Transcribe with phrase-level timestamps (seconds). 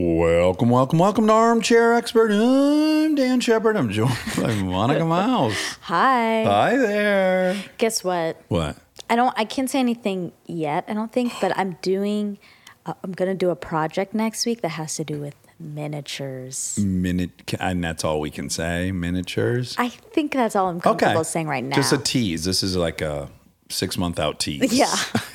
[0.00, 2.30] Welcome, welcome, welcome to Armchair Expert.
[2.30, 3.76] I'm Dax Shepard.
[3.76, 5.56] I'm joined by Monica Miles.
[5.80, 6.44] Hi.
[6.44, 7.64] Hi there.
[7.78, 8.40] Guess what?
[8.46, 8.76] What?
[9.10, 9.34] I don't.
[9.36, 10.84] I can't say anything yet.
[10.86, 12.38] I don't think, but I'm doing.
[12.86, 16.78] Uh, I'm gonna do a project next week that has to do with miniatures.
[16.78, 18.92] Minute, and that's all we can say.
[18.92, 19.74] Miniatures.
[19.78, 21.74] I think that's all I'm comfortable saying right now.
[21.74, 22.44] Just a tease.
[22.44, 23.28] This is like a
[23.68, 24.72] six month out tease.
[24.72, 24.94] Yeah.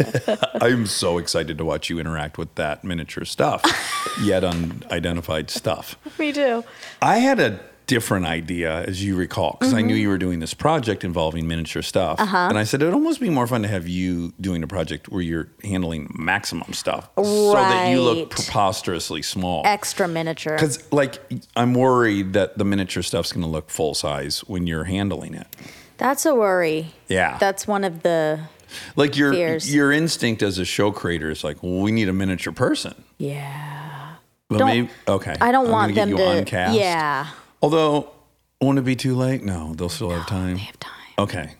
[0.62, 3.64] I'm so excited to watch you interact with that miniature stuff,
[4.22, 5.98] yet unidentified stuff.
[6.20, 6.64] Me too.
[7.02, 10.02] I had a different idea, as you recall, because I knew mm-hmm.
[10.02, 12.20] you were doing this project involving miniature stuff.
[12.20, 12.48] Uh-huh.
[12.50, 15.10] And I said it would almost be more fun to have you doing a project
[15.10, 19.63] where you're handling maximum stuff so that you look preposterously small.
[19.66, 20.55] Extra miniature.
[20.55, 21.22] Because, like,
[21.55, 25.48] I'm worried that the miniature stuff's going to look full size when you're handling it.
[25.98, 26.94] That's a worry.
[27.08, 27.38] Yeah.
[27.38, 28.40] That's one of the.
[28.96, 29.74] Like your Fears.
[29.74, 32.96] your instinct as a show creator is like, well, we need a miniature person.
[33.20, 34.16] Yeah.
[34.50, 35.36] But Don't- maybe okay.
[35.40, 36.24] I don't I'm want them you to.
[36.24, 36.76] uncast.
[36.78, 37.28] Yeah.
[37.62, 38.10] Although,
[38.60, 39.44] won't it be too late?
[39.44, 40.55] No, they'll still have time.
[40.55, 40.91] They have time.
[41.20, 41.52] Okay.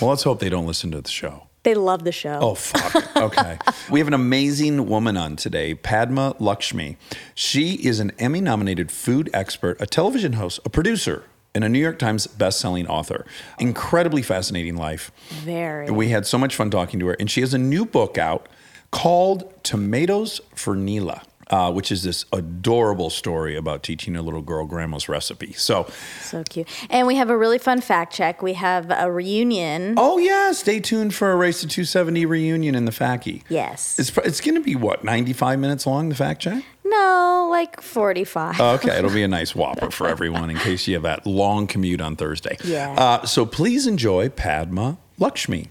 [0.00, 1.46] Well, let's hope they don't listen to the show.
[1.62, 2.38] They love the show.
[2.42, 3.16] Oh, fuck.
[3.16, 3.56] Okay.
[3.90, 6.96] we have an amazing woman on today, Padma Lakshmi.
[7.34, 11.22] She is an Emmy nominated food expert, a television host, a producer,
[11.54, 13.26] and a New York Times best-selling author.
[13.58, 15.12] Incredibly fascinating life.
[15.28, 15.90] Very.
[15.90, 18.48] We had so much fun talking to her, and she has a new book out
[18.90, 21.22] called Tomatoes for Neela.
[21.50, 25.52] Uh, which is this adorable story about teaching a little girl grandma's recipe.
[25.52, 25.86] So,
[26.22, 26.68] So cute.
[26.88, 28.40] And we have a really fun fact check.
[28.42, 29.94] We have a reunion.
[29.98, 33.42] oh yeah, stay tuned for a Race to 270 reunion in the FACI.
[33.48, 33.98] Yes.
[33.98, 36.62] It's, it's going to be what, 95 minutes long, the fact check?
[36.84, 38.60] no, like 45.
[38.60, 42.00] Okay, it'll be a nice whopper for everyone in case you have that long commute
[42.00, 42.56] on Thursday.
[42.64, 42.92] Yeah.
[42.92, 45.70] Uh, so please enjoy Padma Lakshmi.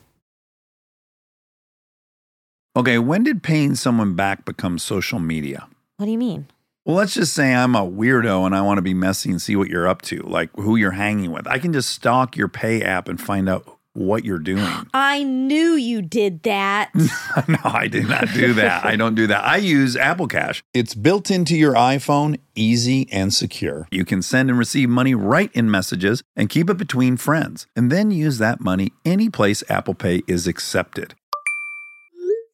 [2.74, 5.68] Okay, when did paying someone back become social media?
[5.98, 6.48] what do you mean?
[6.86, 9.56] Well, let's just say I'm a weirdo and I want to be messy and see
[9.56, 11.46] what you're up to, like who you're hanging with.
[11.48, 14.88] I can just stalk your pay app and find out what you're doing.
[14.94, 16.90] I knew you did that.
[17.48, 18.86] no, I did not do that.
[18.86, 19.44] I don't do that.
[19.44, 20.64] I use Apple Cash.
[20.74, 23.88] It's built into your iPhone, easy and secure.
[23.92, 27.92] You can send and receive money right in messages and keep it between friends, and
[27.92, 31.14] then use that money any place Apple Pay is accepted.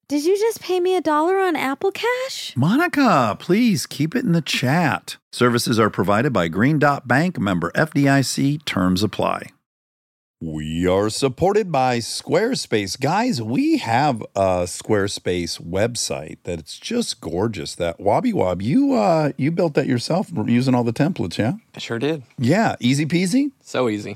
[0.09, 2.55] Did you just pay me a dollar on Apple Cash?
[2.55, 5.17] Monica, please keep it in the chat.
[5.33, 9.49] Services are provided by Green Dot Bank, member FDIC, terms apply.
[10.39, 12.97] We are supported by Squarespace.
[12.97, 17.75] Guys, we have a Squarespace website that's just gorgeous.
[17.75, 21.55] That Wobby Wob, you uh you built that yourself using all the templates, yeah?
[21.75, 22.23] I sure did.
[22.37, 23.51] Yeah, easy peasy.
[23.61, 24.15] So easy.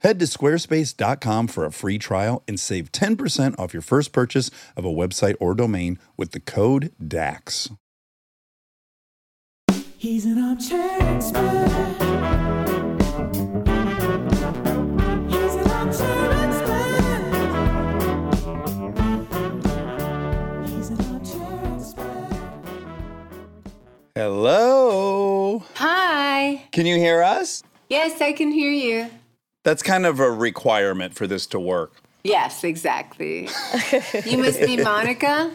[0.00, 4.84] Head to squarespace.com for a free trial and save 10% off your first purchase of
[4.84, 7.70] a website or domain with the code DAX.
[9.98, 11.68] He's an armchair expert.
[15.28, 16.96] He's an armchair expert.
[20.68, 22.28] He's an armchair expert.
[24.14, 25.64] Hello.
[25.74, 26.68] Hi.
[26.72, 27.62] Can you hear us?
[27.88, 29.08] Yes, I can hear you.
[29.66, 31.92] That's kind of a requirement for this to work.
[32.22, 33.48] Yes, exactly.
[34.24, 35.50] you must be Monica.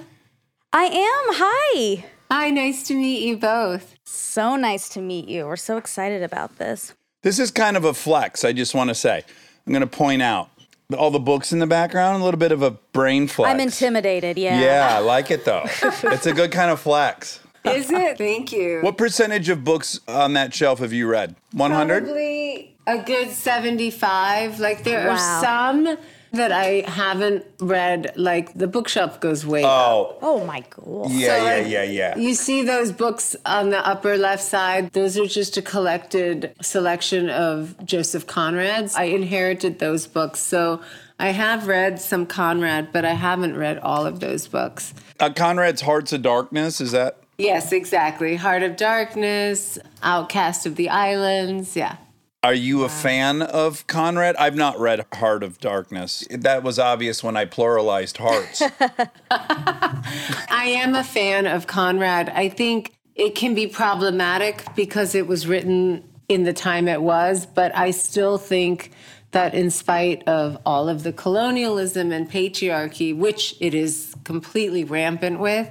[0.74, 1.34] I am.
[1.38, 2.04] Hi.
[2.30, 3.96] Hi, nice to meet you both.
[4.04, 5.46] So nice to meet you.
[5.46, 6.94] We're so excited about this.
[7.22, 9.24] This is kind of a flex, I just want to say.
[9.66, 10.50] I'm going to point out
[10.98, 13.50] all the books in the background, a little bit of a brain flex.
[13.50, 14.38] I'm intimidated.
[14.38, 14.60] Yeah.
[14.60, 15.64] Yeah, I like it though.
[15.64, 17.40] it's a good kind of flex.
[17.64, 18.18] Is it?
[18.18, 18.82] Thank you.
[18.82, 21.38] What percentage of books on that shelf have you read?
[21.54, 22.04] 100?
[22.04, 24.60] Probably a good 75.
[24.60, 25.14] Like there Wow.
[25.14, 25.98] are some
[26.34, 28.14] that I haven't read.
[28.16, 29.70] Like the bookshelf goes way up.
[29.70, 31.12] Oh, Oh my god.
[31.12, 32.18] yeah, So, yeah, yeah, yeah.
[32.18, 34.94] You see those books on the upper left side?
[34.94, 38.96] Those are just a collected selection of Joseph Conrad's.
[38.96, 40.40] I inherited those books.
[40.40, 40.82] So
[41.20, 44.94] I have read some Conrad, but I haven't read all of those books.
[45.20, 47.18] Uh, Conrad's Hearts of Darkness, is that?
[47.38, 48.36] Yes, exactly.
[48.38, 51.76] Heart of Darkness, Outcast of the Islands.
[51.76, 51.98] Yeah.
[52.44, 54.36] Are you a fan of Conrad?
[54.38, 56.26] I've not read Heart of Darkness.
[56.32, 58.64] That was obvious when I pluralized hearts.
[59.32, 62.30] I am a fan of Conrad.
[62.30, 67.46] I think it can be problematic because it was written in the time it was,
[67.46, 68.90] but I still think
[69.34, 75.40] that in spite of all of the colonialism and patriarchy, which it is completely rampant
[75.40, 75.70] with,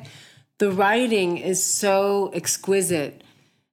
[0.59, 3.25] the writing is so exquisite.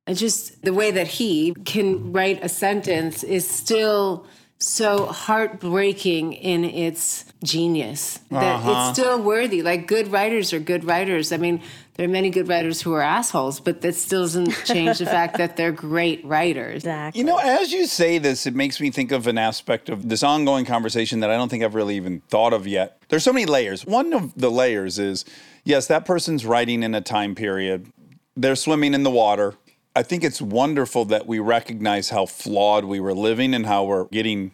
[0.07, 4.25] And just the way that he can write a sentence is still
[4.59, 8.93] so heartbreaking in its genius that it's uh-huh.
[8.93, 9.61] still worthy.
[9.61, 11.31] Like good writers are good writers.
[11.31, 11.61] I mean,
[11.93, 15.37] there are many good writers who are assholes, but that still doesn't change the fact
[15.37, 16.77] that they're great writers.
[16.77, 17.19] Exactly.
[17.19, 20.23] You know, as you say this, it makes me think of an aspect of this
[20.23, 22.99] ongoing conversation that I don't think I've really even thought of yet.
[23.09, 23.85] There's so many layers.
[23.85, 25.23] One of the layers is
[25.65, 27.91] yes, that person's writing in a time period,
[28.35, 29.53] they're swimming in the water.
[29.97, 34.05] I think it's wonderful that we recognize how flawed we were living and how we're
[34.05, 34.51] getting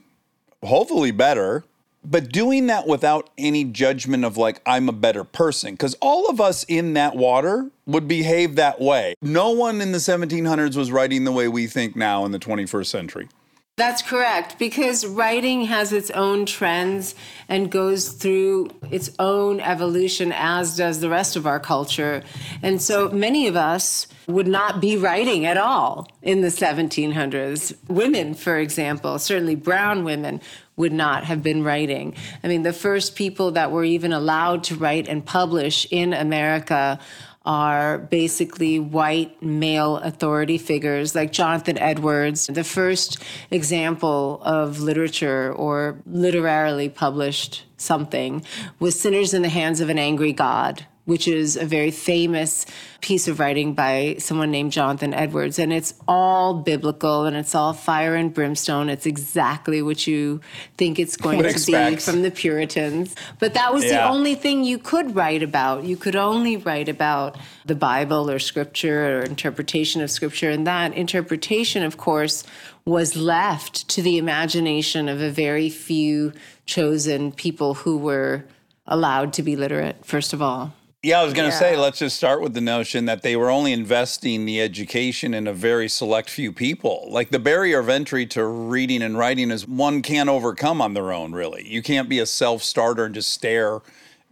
[0.64, 1.66] hopefully better.
[2.06, 5.74] But doing that without any judgment of like, I'm a better person.
[5.74, 9.16] Because all of us in that water would behave that way.
[9.22, 12.86] No one in the 1700s was writing the way we think now in the 21st
[12.86, 13.28] century.
[13.76, 17.16] That's correct, because writing has its own trends
[17.50, 22.22] and goes through its own evolution, as does the rest of our culture.
[22.62, 27.76] And so many of us would not be writing at all in the 1700s.
[27.90, 30.40] Women, for example, certainly brown women,
[30.76, 32.16] would not have been writing.
[32.44, 37.00] I mean, the first people that were even allowed to write and publish in America
[37.46, 42.48] are basically white male authority figures like Jonathan Edwards.
[42.48, 48.46] The first example of literature or literarily published something
[48.80, 52.66] was Sinners in the Hands of an Angry God, which is a very famous
[53.02, 55.60] piece of writing by someone named Jonathan Edwards.
[55.60, 58.90] And it's all biblical and it's all fire and brimstone.
[58.90, 60.40] It's exactly what you
[60.78, 61.96] think it's going to expect.
[61.98, 63.16] be from the Puritans.
[63.40, 65.84] But that was the only thing you could write about.
[65.84, 70.50] You could only write about the Bible or scripture or interpretation of scripture.
[70.50, 72.46] And that interpretation, of course,
[72.86, 76.32] was left to the imagination of a very few
[76.66, 78.46] chosen people who were
[78.88, 80.74] allowed to be literate, first of all.
[81.04, 83.50] Yeah, I was going to say, let's just start with the notion that they were
[83.50, 87.10] only investing the education in a very select few people.
[87.10, 91.12] Like the barrier of entry to reading and writing is one can't overcome on their
[91.12, 91.68] own, really.
[91.68, 93.82] You can't be a self starter and just stare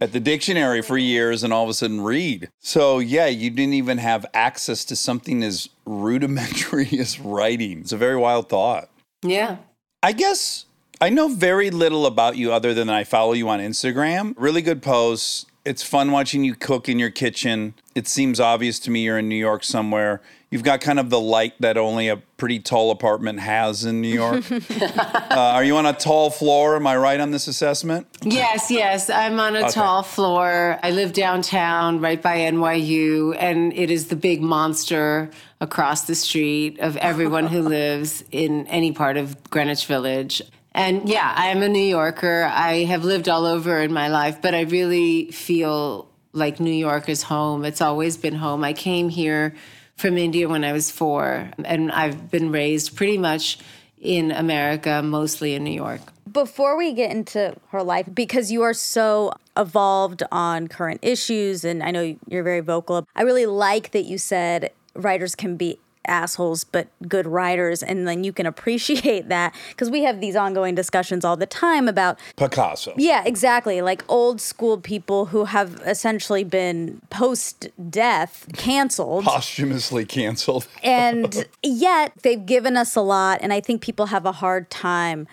[0.00, 2.48] at the dictionary for years and all of a sudden read.
[2.58, 7.80] So, yeah, you didn't even have access to something as rudimentary as writing.
[7.80, 8.88] It's a very wild thought.
[9.22, 9.58] Yeah.
[10.02, 10.64] I guess
[11.02, 14.32] I know very little about you other than I follow you on Instagram.
[14.38, 15.44] Really good posts.
[15.64, 17.74] It's fun watching you cook in your kitchen.
[17.94, 20.20] It seems obvious to me you're in New York somewhere.
[20.50, 24.12] You've got kind of the light that only a pretty tall apartment has in New
[24.12, 24.44] York.
[24.80, 26.74] uh, are you on a tall floor?
[26.74, 28.08] Am I right on this assessment?
[28.22, 29.08] Yes, yes.
[29.08, 30.80] I'm on a tall floor.
[30.82, 35.30] I live downtown right by NYU, and it is the big monster
[35.60, 40.42] across the street of everyone who lives in any part of Greenwich Village.
[40.74, 42.44] And yeah, I'm a New Yorker.
[42.44, 47.08] I have lived all over in my life, but I really feel like New York
[47.08, 47.64] is home.
[47.64, 48.64] It's always been home.
[48.64, 49.54] I came here
[49.96, 53.58] from India when I was four, and I've been raised pretty much
[54.00, 56.00] in America, mostly in New York.
[56.30, 61.82] Before we get into her life, because you are so evolved on current issues, and
[61.82, 66.64] I know you're very vocal, I really like that you said writers can be assholes
[66.64, 71.24] but good writers and then you can appreciate that because we have these ongoing discussions
[71.24, 72.92] all the time about Picasso.
[72.96, 80.66] yeah exactly like old school people who have essentially been post death canceled Posthumously canceled.
[80.82, 85.26] and yet they've given us a lot and i think people have a hard time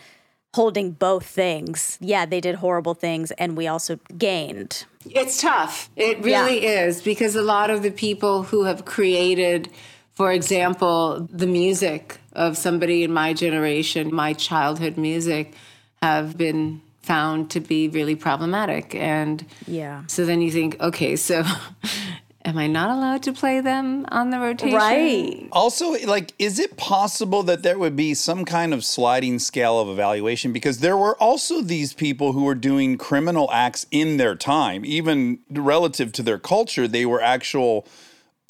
[0.55, 5.89] holding both things yeah they did horrible things and we also gained It's tough.
[5.95, 9.69] It really is because a lot of the people who have created,
[10.19, 15.53] for example, the music of somebody in my generation, my childhood music,
[16.03, 18.93] have been found to be really problematic.
[18.95, 20.03] And Yeah.
[20.07, 21.45] so then you think, okay, so
[22.43, 24.77] am I not allowed to play them on the rotation?
[24.77, 29.79] right Also, like, is it possible that there would be some kind of sliding scale
[29.79, 30.51] of evaluation?
[30.51, 35.39] Because there were also these people who were doing criminal acts in their time, even
[35.49, 36.89] relative to their culture.
[36.89, 37.87] They were actual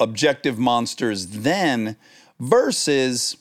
[0.00, 1.96] objective monsters then,
[2.40, 3.36] versus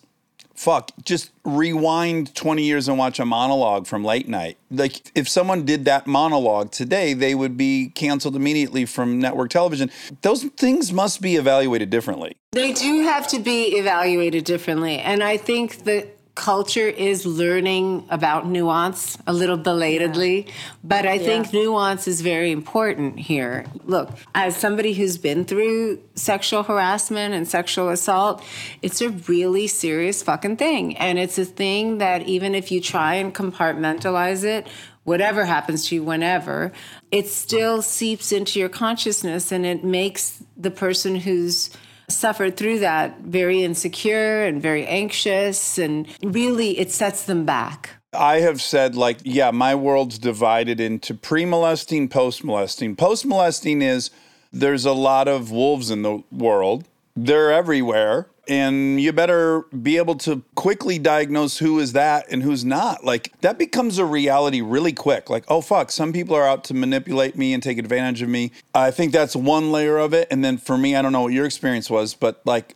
[0.60, 4.58] fuck, just rewind 20 years and watch a monologue from late night.
[4.70, 9.90] Like, if someone did that monologue today, they would be canceled immediately from network television.
[10.22, 12.36] Those things must be evaluated differently.
[12.52, 15.00] They do have to be evaluated differently.
[15.00, 20.48] And I think the culture is learning about nuance a little belatedly,
[20.86, 23.66] but I think nuance is very important here.
[23.84, 28.42] Look, as somebody who's been through sexual harassment and sexual assault,
[28.82, 30.96] it's a really serious fucking thing.
[30.96, 34.66] And it's a thing that even if you try and compartmentalize it,
[35.04, 36.72] whatever happens to you whenever,
[37.12, 41.70] it still seeps into your consciousness and it makes the person who's
[42.10, 47.92] suffered through that very insecure and very anxious and really it sets them back.
[48.12, 52.96] I have said, like, yeah, my world's divided into pre molesting, post molesting.
[52.96, 54.10] Post molesting is
[54.52, 56.86] there's a lot of wolves in the world,
[57.16, 58.28] they're everywhere.
[58.50, 63.06] And you better be able to quickly diagnose who is that and who's not.
[63.06, 65.30] Like, that becomes a reality really quick.
[65.30, 68.52] Like, oh, fuck, some people are out to manipulate me and take advantage of me.
[68.74, 70.28] I think that's one layer of it.
[70.32, 72.76] And then for me, I don't know what your experience was, but like,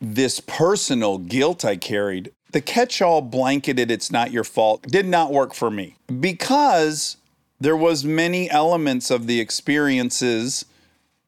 [0.00, 5.32] this personal guilt I carried, the catch all blanketed it's not your fault did not
[5.32, 7.16] work for me because
[7.60, 10.66] there was many elements of the experiences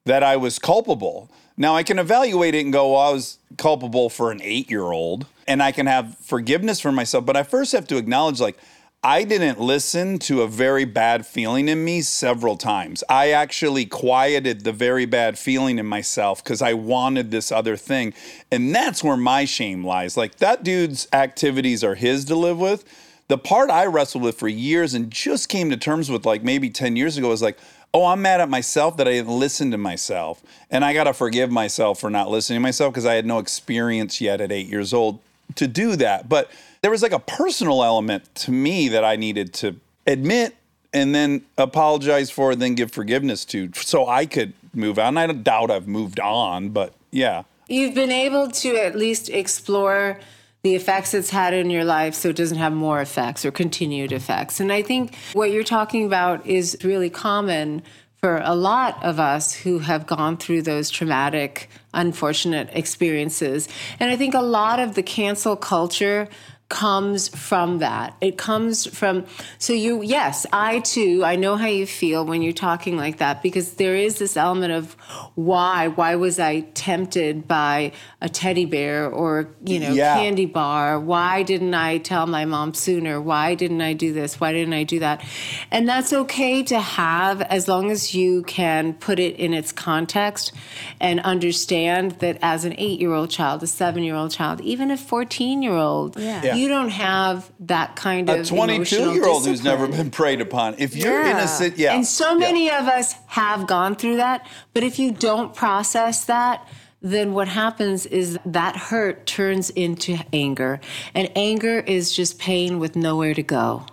[0.04, 1.30] that I was culpable.
[1.58, 5.60] Now I can evaluate it and go, well, I was culpable for an 8-year-old and
[5.62, 8.56] I can have forgiveness for myself, but I first have to acknowledge like
[9.02, 13.04] I didn't listen to a very bad feeling in me several times.
[13.08, 18.14] I actually quieted the very bad feeling in myself because I wanted this other thing.
[18.50, 20.16] And that's where my shame lies.
[20.16, 22.84] Like that dude's activities are his to live with.
[23.28, 26.70] The part I wrestled with for years and just came to terms with like maybe
[26.70, 27.58] 10 years ago was like,
[27.94, 30.42] oh, I'm mad at myself that I didn't listen to myself.
[30.70, 33.38] And I got to forgive myself for not listening to myself because I had no
[33.38, 35.20] experience yet at eight years old
[35.56, 36.28] to do that.
[36.28, 36.50] But
[36.82, 39.76] there was like a personal element to me that I needed to
[40.06, 40.54] admit
[40.92, 45.18] and then apologize for, and then give forgiveness to, so I could move on.
[45.18, 47.42] I don't doubt I've moved on, but yeah.
[47.68, 50.18] You've been able to at least explore
[50.62, 54.12] the effects it's had in your life so it doesn't have more effects or continued
[54.12, 54.60] effects.
[54.60, 57.82] And I think what you're talking about is really common
[58.20, 63.68] for a lot of us who have gone through those traumatic, unfortunate experiences.
[64.00, 66.28] And I think a lot of the cancel culture
[66.68, 68.14] comes from that.
[68.20, 69.24] It comes from,
[69.58, 73.42] so you, yes, I too, I know how you feel when you're talking like that
[73.42, 74.92] because there is this element of
[75.34, 80.16] why, why was I tempted by a teddy bear or, you know, Yeah.
[80.16, 81.00] candy bar?
[81.00, 83.18] Why didn't I tell my mom sooner?
[83.18, 84.38] Why didn't I do this?
[84.38, 85.24] Why didn't I do that?
[85.70, 90.52] And that's okay to have as long as you can put it in its context
[91.00, 94.90] and understand that as an eight year old child, a seven year old child, even
[94.90, 96.56] a 14 year old, Yeah.
[96.58, 100.74] You don't have that kind of A 22 year old who's never been preyed upon.
[100.78, 101.38] If you're Yeah.
[101.38, 101.94] innocent, yeah.
[101.94, 102.38] And so yeah.
[102.38, 104.46] many of us have gone through that.
[104.74, 106.66] But if you don't process that,
[107.00, 110.80] then what happens is that hurt turns into anger.
[111.14, 113.86] And anger is just pain with nowhere to go.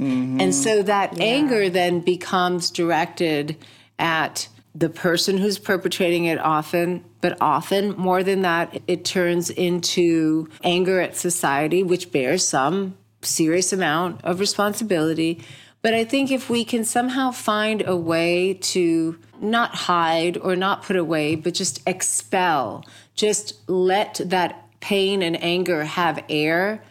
[0.00, 0.40] Mm-hmm.
[0.40, 3.56] And so that anger then becomes directed
[3.98, 10.48] at the person who's perpetrating it often, but often more than that, it turns into
[10.64, 15.42] anger at society, which bears some serious amount of responsibility.
[15.82, 20.84] But I think if we can somehow find a way to not hide or not
[20.84, 26.82] put away, but just expel, just let that pain and anger have air,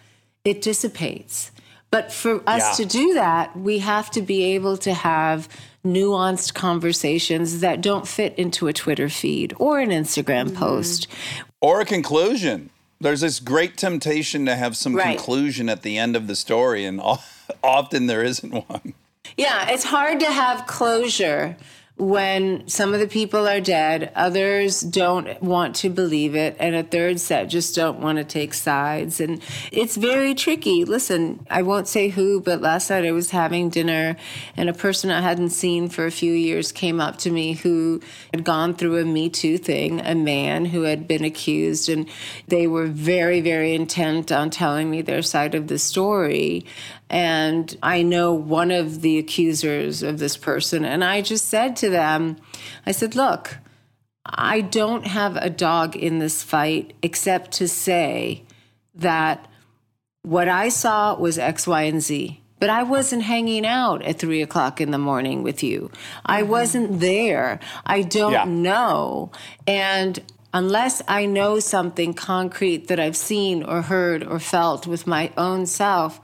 [0.45, 1.51] it dissipates.
[1.89, 2.85] But for us Yeah.
[2.85, 5.49] to do that, we have to be able to have
[5.85, 10.57] nuanced conversations that don't fit into a Twitter feed or an Instagram mm-hmm.
[10.57, 11.07] post.
[11.59, 12.69] or a conclusion.
[12.99, 15.17] There's this great temptation to have some Right.
[15.17, 17.01] conclusion at the end of the story, and
[17.63, 18.93] often there isn't one.
[19.37, 21.57] Yeah, it's hard to have closure
[21.97, 26.83] when some of the people are dead, others don't want to believe it, and a
[26.83, 29.19] third set just don't want to take sides.
[29.19, 30.83] And it's very tricky.
[30.83, 34.15] Listen, I won't say who, but last night I was having dinner,
[34.57, 38.01] and a person I hadn't seen for a few years came up to me who
[38.33, 42.09] had gone through a Me Too thing, a man who had been accused, and
[42.47, 46.65] they were very, very intent on telling me their side of the story.
[47.11, 50.85] And I know one of the accusers of this person.
[50.85, 52.37] And I just said to them,
[52.85, 53.57] I said, look,
[54.25, 58.45] I don't have a dog in this fight except to say
[58.95, 59.45] that
[60.21, 62.41] what I saw was X, Y, and Z.
[62.59, 65.91] But I wasn't hanging out at three o'clock in the morning with you.
[66.25, 66.51] I mm-hmm.
[66.51, 67.59] wasn't there.
[67.85, 68.45] I don't Yeah.
[68.45, 69.31] know.
[69.67, 70.21] And
[70.53, 75.65] unless I know something concrete that I've seen or heard or felt with my own
[75.65, 76.21] self,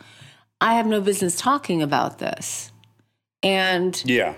[0.59, 2.71] I have no business talking about this.
[3.43, 4.33] And Yeah.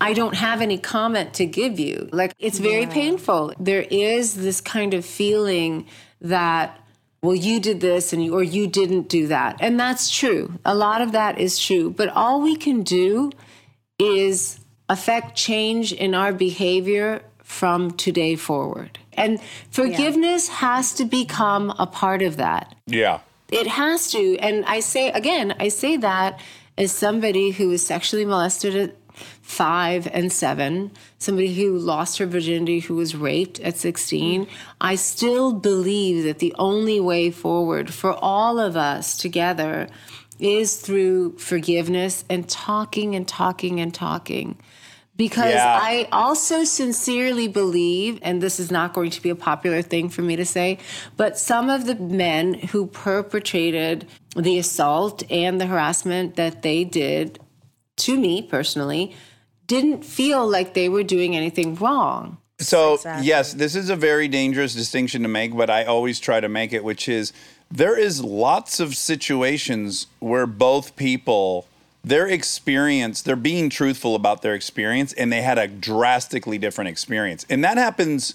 [0.00, 2.08] I don't have any comment to give you.
[2.12, 3.52] Like, it's very painful.
[3.58, 5.86] There is this kind of feeling
[6.20, 6.78] that
[7.22, 9.56] well, you did this and you, or you didn't do that.
[9.60, 10.58] And that's true.
[10.64, 11.88] A lot of that is true.
[11.90, 13.30] But all we can do
[13.98, 18.98] is affect change in our behavior from today forward.
[19.12, 22.74] And forgiveness has to become a part of that.
[22.86, 23.20] Yeah.
[23.52, 24.38] It has to.
[24.38, 26.40] And I say, again, I say that
[26.78, 28.96] as somebody who was sexually molested at
[29.42, 34.46] five and seven, somebody who lost her virginity, who was raped at 16.
[34.80, 39.88] I still believe that the only way forward for all of us together
[40.38, 44.56] is through forgiveness and talking and talking and talking
[45.16, 45.78] because Yeah.
[45.80, 50.22] I also sincerely believe, and this is not going to be a popular thing for
[50.22, 50.78] me to say,
[51.16, 57.38] but some of the men who perpetrated the assault and the harassment that they did
[57.98, 59.14] to me personally
[59.66, 62.38] didn't feel like they were doing anything wrong.
[62.58, 63.26] So, Exactly.
[63.26, 66.72] yes, this is a very dangerous distinction to make, but I always try to make
[66.72, 67.32] it, which is
[67.70, 71.66] there is lots of situations where both people,
[72.04, 77.46] their experience, they're being truthful about their experience and they had a drastically different experience.
[77.48, 78.34] And that happens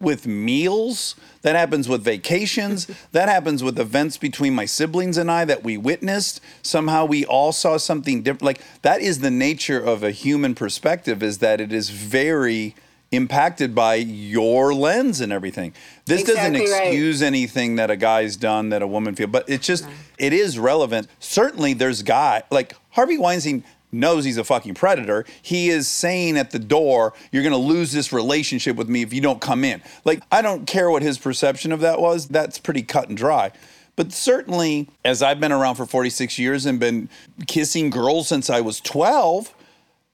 [0.00, 5.44] with meals, that happens with vacations, that happens with events between my siblings and I
[5.44, 6.40] that we witnessed.
[6.62, 8.42] Somehow we all saw something different.
[8.42, 12.76] Like that is the nature of a human perspective is that it is very
[13.10, 15.72] impacted by your lens and everything.
[16.04, 16.86] This doesn't Exactly right.
[16.88, 19.88] excuse anything that a guy's done that a woman feel, but it's just
[20.18, 21.08] it is relevant.
[21.18, 25.24] Certainly there's guy like Harvey Weinstein knows he's a fucking predator.
[25.40, 29.14] He is saying at the door, you're going to lose this relationship with me if
[29.14, 29.82] you don't come in.
[30.04, 32.28] Like I don't care what his perception of that was.
[32.28, 33.52] That's pretty cut and dry.
[33.96, 37.08] But certainly as I've been around for 46 years and been
[37.46, 39.54] kissing girls since I was 12,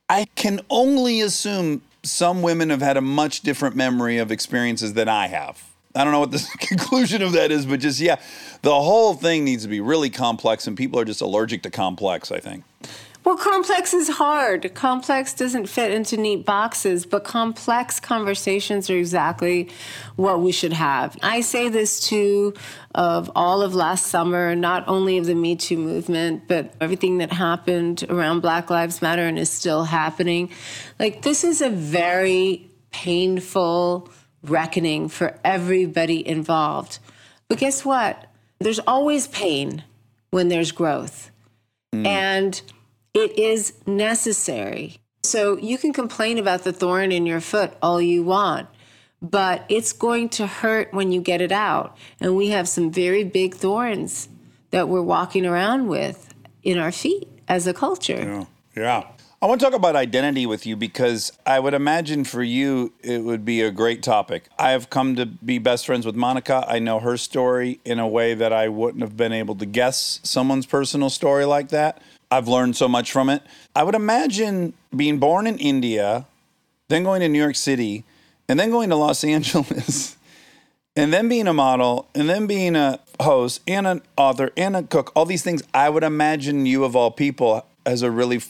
[0.08, 5.08] I can only assume some women have had a much different memory of experiences than
[5.08, 5.62] I have.
[5.94, 8.20] I don't know what the conclusion of that is, but just, yeah,
[8.62, 12.30] the whole thing needs to be really complex, and people are just allergic to complex,
[12.32, 12.64] I think.
[13.24, 14.74] Well, complex is hard.
[14.74, 19.70] Complex doesn't fit into neat boxes, but complex conversations are exactly
[20.16, 21.16] what we should have.
[21.22, 22.52] I say this too
[22.94, 27.32] of all of last summer, not only of the Me Too movement, but everything that
[27.32, 30.50] happened around Black Lives Matter and is still happening.
[30.98, 34.10] Like, this is a very painful
[34.42, 36.98] reckoning for everybody involved.
[37.48, 38.26] But guess what?
[38.58, 39.82] There's always pain
[40.30, 41.30] when there's growth.
[41.94, 42.04] Hmm.
[42.06, 42.62] And
[43.14, 44.98] it is necessary.
[45.22, 48.68] So you can complain about the thorn in your foot all you want,
[49.22, 51.96] but it's going to hurt when you get it out.
[52.20, 54.28] And we have some very big thorns
[54.70, 58.46] that we're walking around with in our feet as a culture.
[58.76, 58.82] Yeah.
[58.82, 59.06] yeah.
[59.40, 63.24] I want to talk about identity with you because I would imagine for you it
[63.24, 64.48] would be a great topic.
[64.58, 66.64] I have come to be best friends with Monica.
[66.66, 70.18] I know her story in a way that I wouldn't have been able to guess
[70.22, 72.00] someone's personal story like that.
[72.30, 73.42] I've learned so much from it.
[73.74, 76.26] I would imagine being born in India,
[76.88, 78.04] then going to New York City,
[78.48, 80.16] and then going to Los Angeles.
[80.96, 84.82] and then being a model, and then being a host, and an author, and a
[84.82, 88.40] cook, all these things, I would imagine you, of all people, as a really,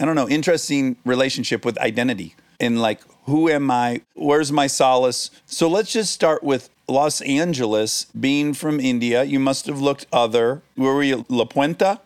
[0.00, 4.02] I don't know, interesting relationship with identity and like, who am I?
[4.14, 5.30] Where's my solace?
[5.46, 9.24] So let's just start with Los Angeles, being from India.
[9.24, 10.62] You must have looked other.
[10.76, 11.26] Where were you?
[11.28, 11.98] La Puente?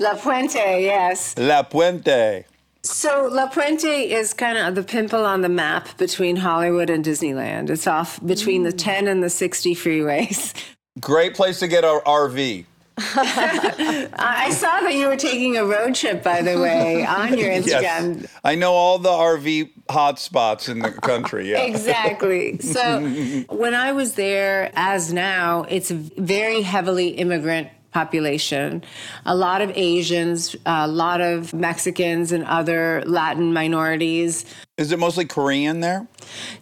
[0.00, 1.36] La Puente, yes.
[1.36, 2.44] La Puente.
[2.82, 7.70] So La Puente is kind of the pimple on the map between Hollywood and Disneyland.
[7.70, 8.78] It's off between the mm.
[8.78, 10.54] 10 and the 60 freeways.
[11.00, 12.64] Great place to get our RV.
[12.98, 17.50] I I saw that you were taking a road trip, by the way, on your
[17.58, 18.22] Instagram.
[18.22, 18.32] Yes.
[18.44, 21.50] I know all the RV hotspots in the country.
[21.50, 21.62] Yeah.
[21.62, 22.58] Exactly.
[22.58, 23.00] So
[23.48, 28.82] when I was there, as now, it's very heavily immigrant population.
[29.26, 34.44] A lot of Asians, a lot of Mexicans and other Latin minorities.
[34.78, 36.06] Is it mostly Korean there?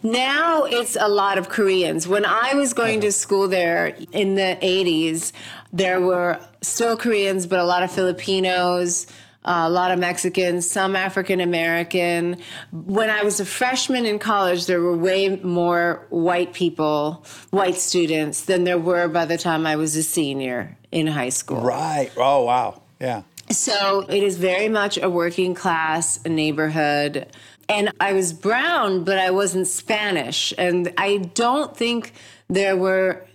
[0.03, 2.07] Now it's a lot of Koreans.
[2.07, 5.31] When I was going to school there in the 80s,
[5.73, 9.07] there were still Koreans, but a lot of Filipinos,
[9.43, 12.37] a lot of Mexicans, some African American.
[12.71, 18.45] When I was a freshman in college, there were way more white people, white students,
[18.45, 21.61] than there were by the time I was a senior in high school.
[21.61, 22.11] Right.
[22.17, 22.81] Oh, wow.
[22.99, 23.23] Yeah.
[23.49, 27.27] So it is very much a working class neighborhood.
[27.67, 30.53] And I was brown, but I wasn't Spanish.
[30.57, 32.13] And I don't think
[32.47, 33.25] there were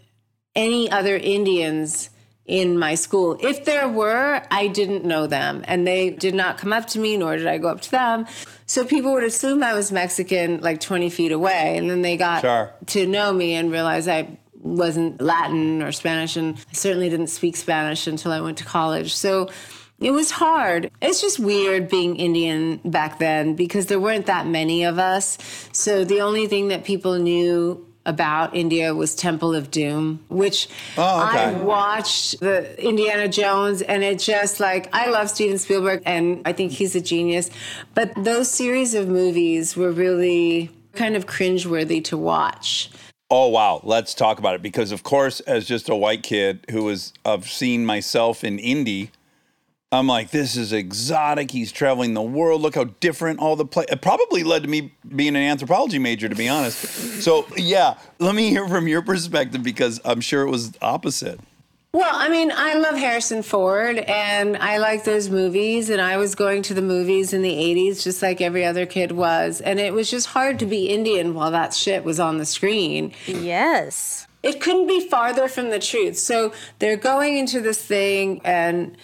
[0.54, 2.10] any other Indians
[2.46, 3.36] in my school.
[3.40, 5.64] If there were, I didn't know them.
[5.66, 8.26] And they did not come up to me, nor did I go up to them.
[8.66, 11.76] So people would assume I was Mexican like 20 feet away.
[11.76, 12.72] And then they got Sure.
[12.86, 17.56] to know me and realize I wasn't Latin or Spanish, and I certainly didn't speak
[17.56, 19.14] Spanish until I went to college.
[19.14, 19.48] So
[20.00, 20.90] it was hard.
[21.00, 25.38] It's just weird being Indian back then because there weren't that many of us.
[25.72, 31.28] So the only thing that people knew about India was Temple of Doom, which Oh,
[31.28, 31.44] okay.
[31.44, 36.52] I watched the Indiana Jones and it just like I love Steven Spielberg and I
[36.52, 37.50] think he's a genius.
[37.94, 42.90] But those series of movies were really kind of cringeworthy to watch.
[43.28, 46.84] Oh wow, let's talk about it because of course, as just a white kid who
[46.84, 49.10] was I've seen myself in indie,
[49.92, 51.52] I'm like, this is exotic.
[51.52, 52.60] He's traveling the world.
[52.60, 53.84] Look how different all the play.
[53.88, 56.78] It probably led to me being an anthropology major, to be honest.
[57.22, 61.38] So yeah, let me hear from your perspective because I'm sure it was opposite.
[61.92, 65.88] Well, I mean, I love Harrison Ford and I like those movies.
[65.88, 69.12] And I was going to the movies in the 80s just like every other kid
[69.12, 69.60] was.
[69.60, 73.12] And it was just hard to be Indian while that shit was on the screen.
[73.26, 74.26] Yes.
[74.42, 76.18] It couldn't be farther from the truth.
[76.18, 78.96] So they're going into this thing and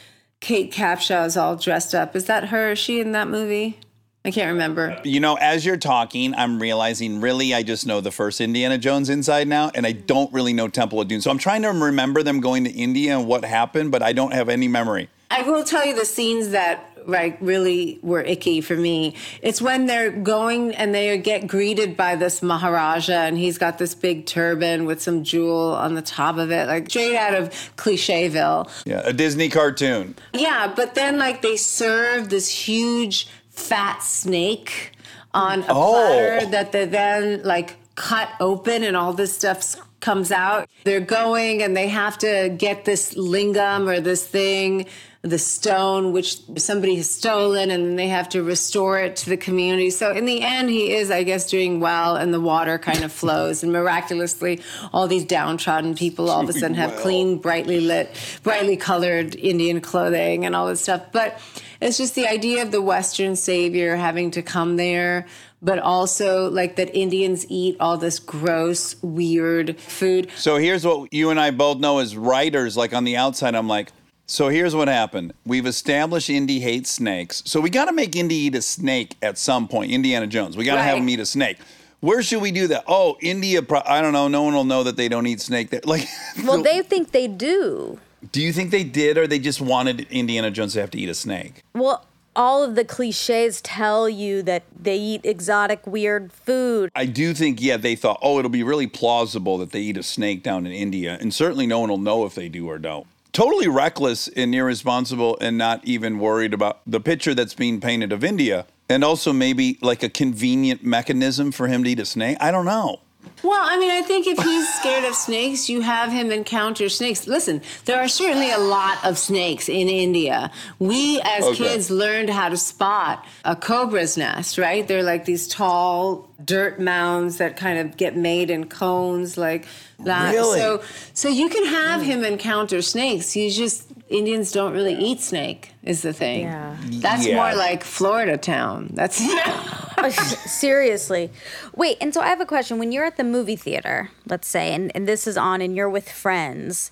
[0.42, 2.16] Kate Capshaw is all dressed up.
[2.16, 2.72] Is that her?
[2.72, 3.78] Is she in that movie?
[4.24, 5.00] I can't remember.
[5.04, 9.08] You know, as you're talking, I'm realizing really I just know the first Indiana Jones
[9.08, 11.20] inside now, and I don't really know Temple of Doom.
[11.20, 14.32] So I'm trying to remember them going to India and what happened, but I don't
[14.32, 15.08] have any memory.
[15.30, 19.14] I will tell you the scenes that like really were icky for me.
[19.42, 23.94] It's when they're going and they get greeted by this Maharaja and he's got this
[23.94, 28.68] big turban with some jewel on the top of it, like straight out of Clichéville.
[28.86, 30.14] Yeah, a Disney cartoon.
[30.32, 34.92] Yeah, but then like they serve this huge fat snake
[35.34, 35.92] on a Oh.
[35.92, 40.68] platter that they then like cut open and all this stuff comes out.
[40.84, 44.86] They're going and they have to get this lingam or this thing,
[45.22, 49.36] the stone which somebody has stolen and then they have to restore it to the
[49.36, 49.88] community.
[49.88, 53.12] So in the end he is I guess doing well and the water kind of
[53.12, 54.60] flows and miraculously
[54.92, 59.80] all these downtrodden people all of a sudden have clean brightly lit, brightly colored Indian
[59.80, 61.12] clothing and all this stuff.
[61.12, 61.40] But
[61.80, 65.26] it's just the idea of the Western savior having to come there,
[65.60, 70.30] but also like that Indians eat all this gross, weird food.
[70.36, 73.68] So here's what you and I both know as writers, like on the outside, I'm
[73.68, 73.92] like,
[74.32, 75.34] so here's what happened.
[75.44, 77.42] We've established Indy hates snakes.
[77.44, 79.92] So we got to make Indy eat a snake at some point.
[79.92, 80.56] Indiana Jones.
[80.56, 81.58] We got to have him eat a snake.
[82.00, 82.84] Where should we do that?
[82.88, 83.62] Oh, India.
[83.62, 84.28] Pro- I don't know.
[84.28, 85.68] No one will know that they don't eat snake.
[85.68, 85.82] There.
[85.84, 86.08] Like,
[86.44, 88.00] Well, they think they do.
[88.32, 91.10] do you think they did, or they just wanted Indiana Jones to have to eat
[91.10, 91.62] a snake?
[91.74, 96.90] Well, all of the cliches tell you that they eat exotic, weird food.
[96.94, 100.02] I do think, yeah, they thought, oh, it'll be really plausible that they eat a
[100.02, 101.18] snake down in India.
[101.20, 103.06] And certainly no one will know if they do or don't.
[103.32, 108.22] Totally reckless and irresponsible and not even worried about the picture that's being painted of
[108.22, 108.66] India.
[108.90, 112.36] And also maybe like a convenient mechanism for him to eat a snake.
[112.40, 113.00] I don't know.
[113.42, 117.26] Well, I mean, I think if he's scared of snakes, you have him encounter snakes.
[117.26, 120.50] Listen, there are certainly a lot of snakes in India.
[120.78, 121.56] We, as Okay.
[121.64, 124.86] kids, learned how to spot a cobra's nest, right?
[124.86, 129.66] They're like these tall dirt mounds that kind of get made in cones, like
[130.04, 130.32] that.
[130.32, 130.58] Really?
[130.58, 130.82] So,
[131.14, 133.34] so you can have him encounter snakes.
[133.36, 136.42] You just Indians don't really eat snake, is the thing.
[136.42, 136.76] Yeah.
[137.00, 137.36] That's Yeah.
[137.36, 138.90] more like Florida town.
[138.92, 139.20] That's
[139.98, 140.10] oh,
[140.46, 141.30] Seriously.
[141.74, 142.78] Wait, and so I have a question.
[142.78, 145.88] When you're at the movie theater, let's say, and, and this is on and you're
[145.88, 146.90] with friends,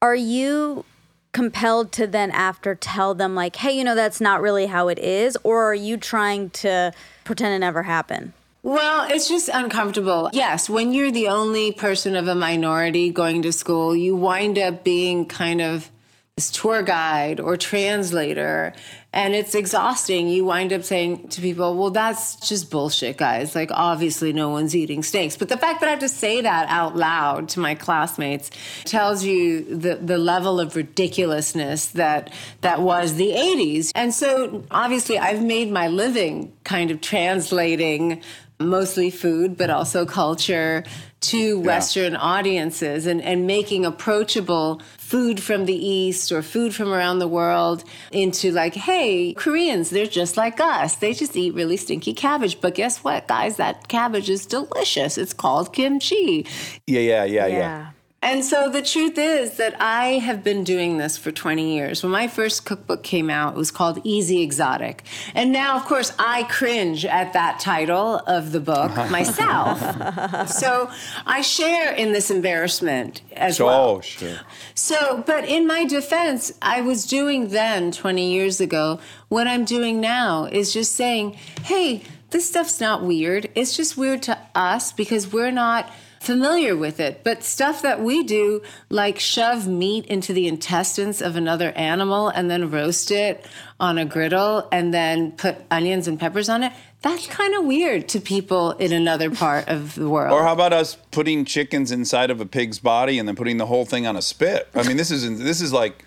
[0.00, 0.84] are you
[1.32, 4.98] compelled to then after tell them, like, hey, you know, that's not really how it
[4.98, 5.36] is?
[5.42, 6.92] Or are you trying to
[7.24, 8.34] pretend it never happened?
[8.62, 10.30] Well, it's just uncomfortable.
[10.32, 14.84] Yes, when you're the only person of a minority going to school, you wind up
[14.84, 15.90] being kind of
[16.36, 18.72] this tour guide or translator,
[19.12, 20.28] and it's exhausting.
[20.28, 23.54] You wind up saying to people, Well, that's just bullshit, guys.
[23.54, 25.36] Like, obviously, no one's eating snakes.
[25.36, 28.50] But the fact that I have to say that out loud to my classmates
[28.84, 33.90] tells you the, the level of ridiculousness that that was the 80s.
[33.94, 38.22] And so, obviously, I've made my living kind of translating
[38.68, 39.78] mostly food, but mm-hmm.
[39.78, 40.84] also culture
[41.22, 47.20] to Western audiences and, and making approachable food from the East or food from around
[47.20, 50.96] the world into like, hey, Koreans, they're just like us.
[50.96, 52.60] They just eat really stinky cabbage.
[52.60, 53.56] But guess what, guys?
[53.56, 55.16] That cabbage is delicious.
[55.16, 56.46] It's called kimchi.
[56.86, 57.90] Yeah, Yeah, yeah, yeah, yeah.
[58.24, 62.04] And so the truth is that I have been doing this for 20 years.
[62.04, 65.02] When my first cookbook came out, it was called Easy Exotic.
[65.34, 70.48] And now, of course, I cringe at that title of the book myself.
[70.48, 70.88] so
[71.26, 73.88] I share in this embarrassment as So, well.
[73.96, 74.38] oh, sure.
[74.74, 80.00] So, but in my defense, I was doing then 20 years ago what I'm doing
[80.00, 81.32] now is just saying,
[81.64, 83.50] hey, this stuff's not weird.
[83.56, 85.90] It's just weird to us because we're not
[86.22, 87.22] familiar with it.
[87.24, 92.50] But stuff that we do, like shove meat into the intestines of another animal and
[92.50, 93.44] then roast it
[93.80, 98.08] on a griddle and then put onions and peppers on it, that's kind of weird
[98.10, 100.32] to people in another part of the world.
[100.32, 103.66] Or how about us putting chickens inside of a pig's body and then putting the
[103.66, 104.68] whole thing on a spit?
[104.74, 106.04] I mean, this is this is like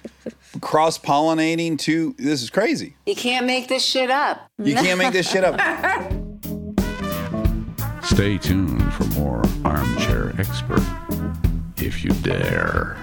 [0.61, 1.77] cross pollinating.
[1.79, 2.95] To this is crazy.
[3.05, 4.47] you can't make this shit up.
[4.57, 6.11] You can't make this shit up.
[8.05, 10.83] Stay tuned for more Armchair Expert,
[11.77, 12.95] if you dare.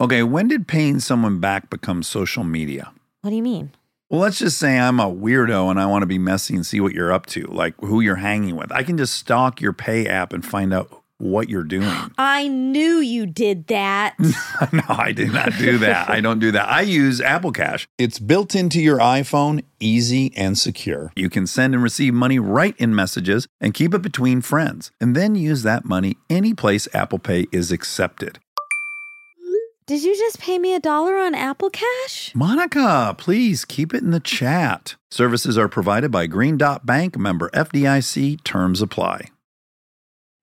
[0.00, 2.92] Okay, when did paying someone back become social media?
[3.20, 3.72] What do you mean?
[4.08, 6.80] Well, let's just say I'm a weirdo and I want to be messy and see
[6.80, 8.72] what you're up to, like who you're hanging with.
[8.72, 11.90] I can just stalk your pay app and find out what you're doing.
[12.18, 14.14] I knew you did that.
[14.72, 16.10] no, I did not do that.
[16.10, 16.68] I don't do that.
[16.68, 17.88] I use Apple Cash.
[17.98, 21.12] It's built into your iPhone, easy and secure.
[21.16, 25.14] You can send and receive money right in messages and keep it between friends, and
[25.14, 28.38] then use that money any place Apple Pay is accepted.
[29.86, 32.34] Did you just pay me a dollar on Apple Cash?
[32.34, 34.94] Monica, please keep it in the chat.
[35.10, 38.42] Services are provided by Green Dot Bank, member FDIC.
[38.44, 39.28] Terms apply.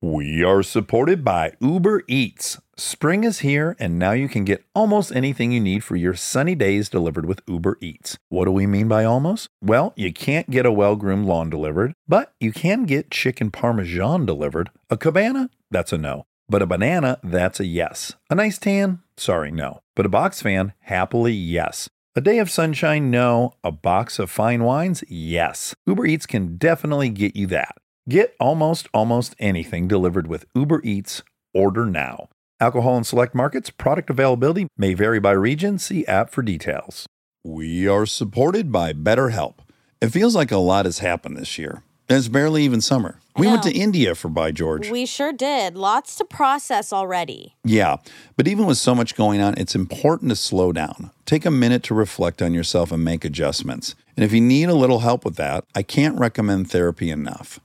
[0.04, 2.60] We are supported by Uber Eats.
[2.76, 6.56] Spring is here, and now you can get almost anything you need for your sunny
[6.56, 8.18] days delivered with Uber Eats.
[8.30, 9.50] What do we mean by almost?
[9.62, 14.26] Well, you can't get a well groomed lawn delivered, but you can get chicken parmesan
[14.26, 14.72] delivered.
[14.90, 15.52] A cabana?
[15.70, 16.26] That's a no.
[16.50, 17.20] But a banana?
[17.24, 18.16] That's a yes.
[18.32, 19.04] A nice tan?
[19.18, 19.82] Sorry, no.
[19.96, 20.74] But a box fan?
[20.80, 21.90] Happily, yes.
[22.16, 23.12] A day of sunshine?
[23.12, 23.54] No.
[23.64, 25.04] A box of fine wines?
[25.08, 25.76] Yes.
[25.86, 27.76] Uber Eats can definitely get you that.
[28.10, 31.22] Get almost almost anything delivered with Uber Eats.
[31.54, 32.30] Order now.
[32.60, 35.78] Alcohol in select markets, product availability may vary by region.
[35.78, 37.06] See app for details.
[37.44, 39.58] We are supported by BetterHelp.
[40.02, 41.84] It feels like a lot has happened this year.
[42.10, 43.20] And it's barely even summer.
[43.38, 43.72] We went to.
[43.72, 44.90] India for By George.
[44.90, 45.78] We sure did.
[45.78, 47.56] Lots to process already.
[47.64, 47.98] Yeah,
[48.36, 51.12] but even with so much going on, it's important to slow down.
[51.26, 53.96] Take a minute to reflect on yourself and make adjustments.
[54.18, 57.60] And if you need a little help with that, I can't recommend therapy enough.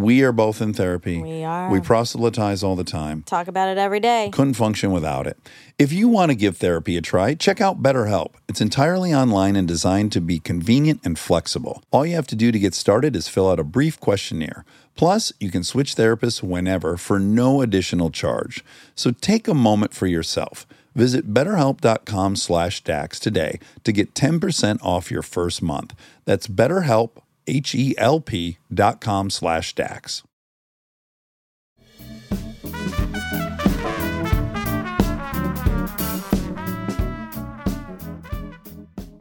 [0.00, 1.20] We are both in therapy.
[1.20, 1.70] We are.
[1.70, 3.22] We proselytize all the time.
[3.24, 4.30] Talk about it every day.
[4.32, 5.36] Couldn't function without it.
[5.78, 8.32] If you want to give therapy a try, check out BetterHelp.
[8.48, 11.82] It's entirely online and designed to be convenient and flexible.
[11.90, 14.64] All you have to do to get started is fill out a brief questionnaire.
[14.96, 18.64] Plus, you can switch therapists whenever for no additional charge.
[18.94, 20.66] So take a moment for yourself.
[20.94, 25.94] Visit betterhelp.com slash DAX today to get 10% off your first month.
[26.24, 27.10] That's betterhelp,
[27.46, 30.22] H-E-L-P dot com slash DAX.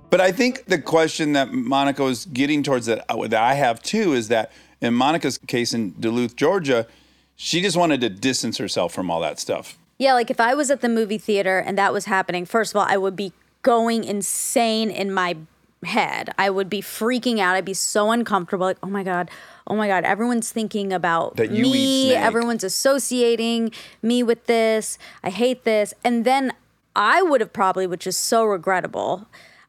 [0.10, 3.82] But I think the question that Monica was getting towards that, uh, that I have
[3.82, 4.52] too is that
[4.82, 6.88] in Monica's case in Duluth, Georgia,
[7.36, 9.78] she just wanted to distance herself from all that stuff.
[9.98, 12.78] Yeah, like if I was at the movie theater and that was happening, first of
[12.78, 15.38] all, I would be going insane in my
[15.84, 16.30] head.
[16.38, 17.56] I would be freaking out.
[17.56, 18.65] I'd be so uncomfortable.
[18.68, 19.30] Like, oh my God,
[19.68, 22.10] oh my God, everyone's thinking about That you eat me.
[22.10, 22.18] snake.
[22.20, 24.98] Everyone's associating me with this.
[25.24, 25.94] I hate this.
[26.04, 26.54] And then
[26.96, 29.28] I would have probably, which is so regrettable,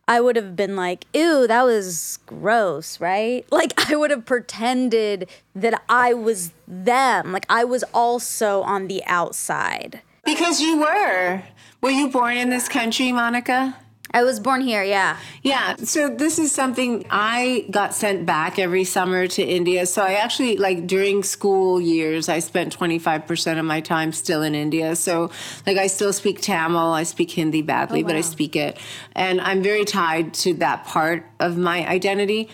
[0.08, 3.46] I would have been like, ew, that was gross, right?
[3.52, 7.30] Like, I would have pretended that I was them.
[7.30, 10.00] Like, I was also on the outside.
[10.24, 11.42] Because you were.
[11.80, 13.76] Were you born in this country, Monica?
[14.12, 15.18] I was born here, yeah.
[15.42, 19.86] Yeah, so this is something I got sent back every summer to India.
[19.86, 24.54] So I actually, like during school years, I spent 25% of my time still in
[24.54, 24.96] India.
[24.96, 25.30] So,
[25.66, 28.78] like, I still speak Tamil, I speak Hindi badly, oh, but I speak it.
[29.12, 32.48] And I'm very tied to that part of my identity.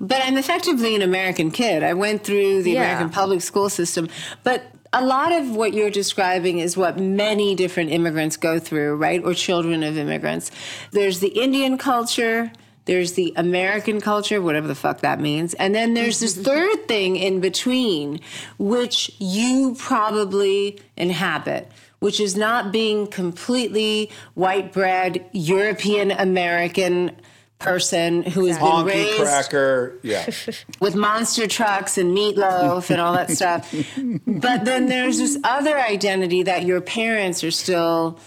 [0.00, 1.82] But I'm effectively an American kid.
[1.82, 2.82] I went through the Yeah.
[2.82, 4.08] American public school system.
[4.42, 9.22] But a lot of what you're describing is what many different immigrants go through, right?
[9.24, 10.50] Or children of immigrants.
[10.90, 12.52] There's the Indian culture,
[12.84, 15.54] there's the American culture, whatever the fuck that means.
[15.54, 16.42] And then there's this mm-hmm.
[16.42, 18.20] third thing in between,
[18.58, 21.70] which you probably inhabit.
[22.00, 27.12] Which is not being completely white bread, European American
[27.62, 29.98] person who has been Honky raised cracker.
[30.02, 30.28] Yeah.
[30.80, 33.72] with monster trucks and meatloaf and all that stuff.
[34.26, 38.18] But then there's this other identity that your parents are still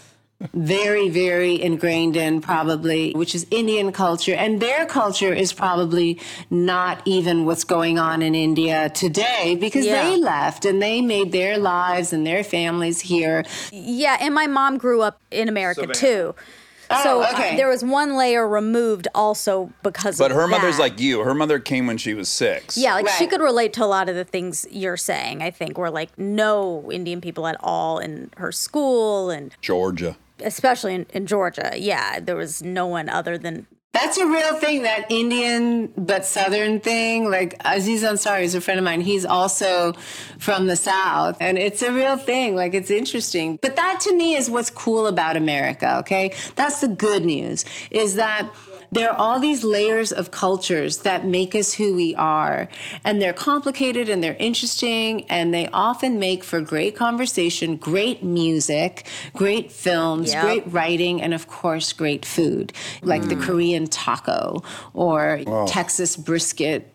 [0.53, 4.33] very, very ingrained in, probably, which is Indian culture.
[4.33, 6.19] And their culture is probably
[6.49, 10.03] not even what's going on in India today because Yeah.
[10.09, 13.45] they left and they made their lives and their families here.
[13.71, 16.35] Yeah, and my mom grew up in America too.
[17.03, 17.55] So uh, okay.
[17.55, 21.21] there was one layer removed also because of But of her mother's like you.
[21.21, 22.77] Her mother came when she was six.
[22.77, 25.77] Yeah, like she could relate to a lot of the things you're saying, I think,
[25.77, 30.17] were like no Indian people at all in her school and Georgia.
[30.43, 31.73] especially in, in Georgia.
[31.75, 36.81] Yeah, there was no one other than That's a real thing, that Indian but Southern
[36.81, 37.31] thing.
[37.31, 38.99] Like Aziz Ansari is a friend of mine.
[38.99, 39.93] He's also
[40.38, 41.38] from the South.
[41.39, 42.58] And it's a real thing.
[42.58, 43.58] Like it's interesting.
[43.62, 46.36] But that to me is what's cool about America, okay?
[46.55, 48.53] That's the good news, is that
[48.91, 52.67] there are all these layers of cultures that make us who we are.
[53.03, 55.25] And they're complicated and they're interesting.
[55.29, 60.43] And they often make for great conversation, great music, great films, Yep.
[60.43, 63.43] great writing, and of course, great food, like the mm.
[63.43, 66.94] Korean taco or Texas brisket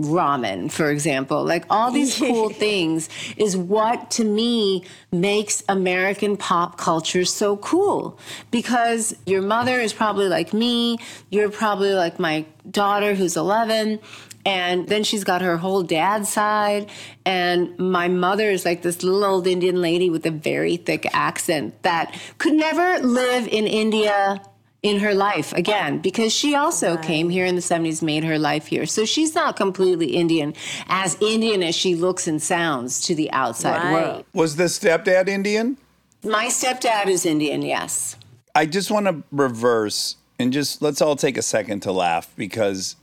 [0.00, 1.44] ramen, for example.
[1.44, 8.18] Like all these cool things is what to me makes American pop culture so cool.
[8.50, 10.98] Because your mother is probably like me,
[11.30, 14.00] you're probably like my daughter who's 11.
[14.46, 16.88] And then she's got her whole dad side.
[17.26, 21.82] And my mother is like this little old Indian lady with a very thick accent
[21.82, 24.40] that could never live in India
[24.82, 28.66] in her life again because she also came here in the 70s made her life
[28.68, 30.54] here so she's not completely indian
[30.88, 33.92] as indian as she looks and sounds to the outside Right.
[33.92, 35.76] world Was the stepdad Indian?
[36.24, 38.16] my stepdad is indian yes
[38.54, 42.96] I just want to reverse and just let's all take a second to laugh because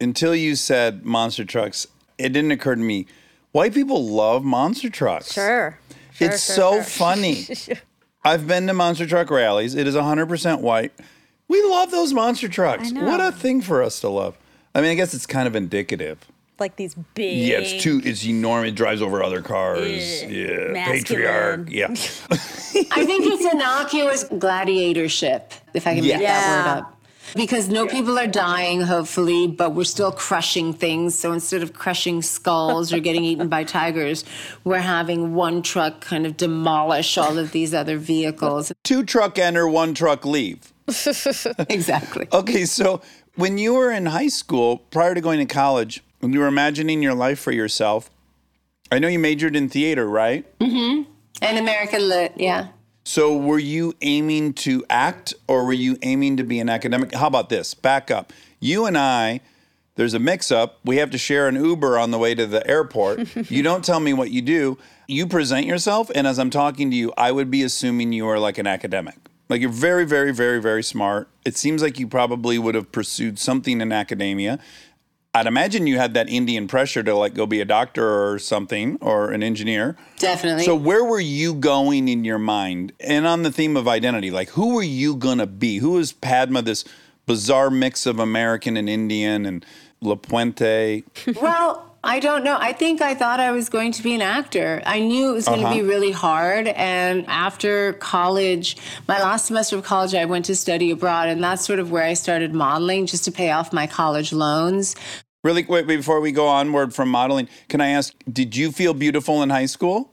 [0.00, 3.06] until you said monster trucks, it didn't occur to me.
[3.50, 5.32] White people love monster trucks.
[5.32, 5.78] sure.
[6.12, 6.82] Sure, it's sure, so sure.
[6.84, 7.46] funny.
[8.24, 9.74] I've been to monster truck rallies.
[9.74, 10.92] It is 100% white.
[11.48, 12.90] We love those monster trucks.
[12.90, 13.04] know.
[13.04, 14.36] What a thing for us to love.
[14.74, 16.18] I mean, I guess it's kind of indicative.
[16.58, 18.00] Like these big Yeah, it's too.
[18.04, 18.70] It's enormous.
[18.70, 20.22] It drives over other cars.
[20.22, 21.02] Yeah, masculine.
[21.04, 21.70] patriarch.
[21.70, 21.88] Yeah.
[22.90, 26.16] i think it's innocuous gladiatorship if i can Yeah.
[26.18, 27.00] make that word up
[27.36, 32.20] because no people are dying hopefully but we're still crushing things so instead of crushing
[32.20, 34.24] skulls or getting eaten by tigers
[34.64, 39.68] we're having one truck kind of demolish all of these other vehicles Two truck enter,
[39.68, 40.72] one truck leave.
[41.68, 43.00] exactly Okay, so
[43.36, 47.02] when you were in high school, prior to going to college, when you were imagining
[47.02, 48.10] your life for yourself,
[48.92, 50.46] I know you majored in theater, right?
[50.58, 51.10] Mm-hmm.
[51.42, 52.68] And american lit yeah
[53.04, 57.14] So were you aiming to act or were you aiming to be an academic?
[57.14, 57.74] How about this?
[57.74, 58.32] Back up.
[58.60, 59.40] You and I,
[59.96, 60.80] there's a mix up.
[60.84, 63.36] We have to share an Uber on the way to the airport.
[63.50, 64.78] you don't tell me what you do.
[65.06, 68.38] You present yourself, and as I'm talking to you, I would be assuming you are
[68.38, 69.16] like an academic.
[69.48, 71.28] Like you're very, very, very, very smart.
[71.44, 74.58] It seems like you probably would have pursued something in academia.
[75.36, 78.98] I'd imagine you had that Indian pressure to like go be a doctor or something
[79.00, 79.96] or an engineer.
[80.18, 82.92] definitely So where were you going in your mind?
[83.00, 85.78] And on the theme of identity, like who were you gonna be?
[85.78, 86.84] Who is Padma, this
[87.26, 89.66] bizarre mix of American and Indian and
[90.00, 91.02] La Puente?
[91.34, 92.56] Well, I don't know.
[92.60, 94.82] I think I thought I was going to be an actor.
[94.84, 95.88] I knew it was going to be uh-huh.
[95.88, 96.68] really hard.
[96.68, 98.76] And after college,
[99.08, 101.28] my last semester of college, I went to study abroad.
[101.28, 104.94] And that's sort of where I started modeling just to pay off my college loans.
[105.42, 109.42] Really quick before we go onward from modeling, can I ask, did you feel beautiful
[109.42, 110.10] in high school?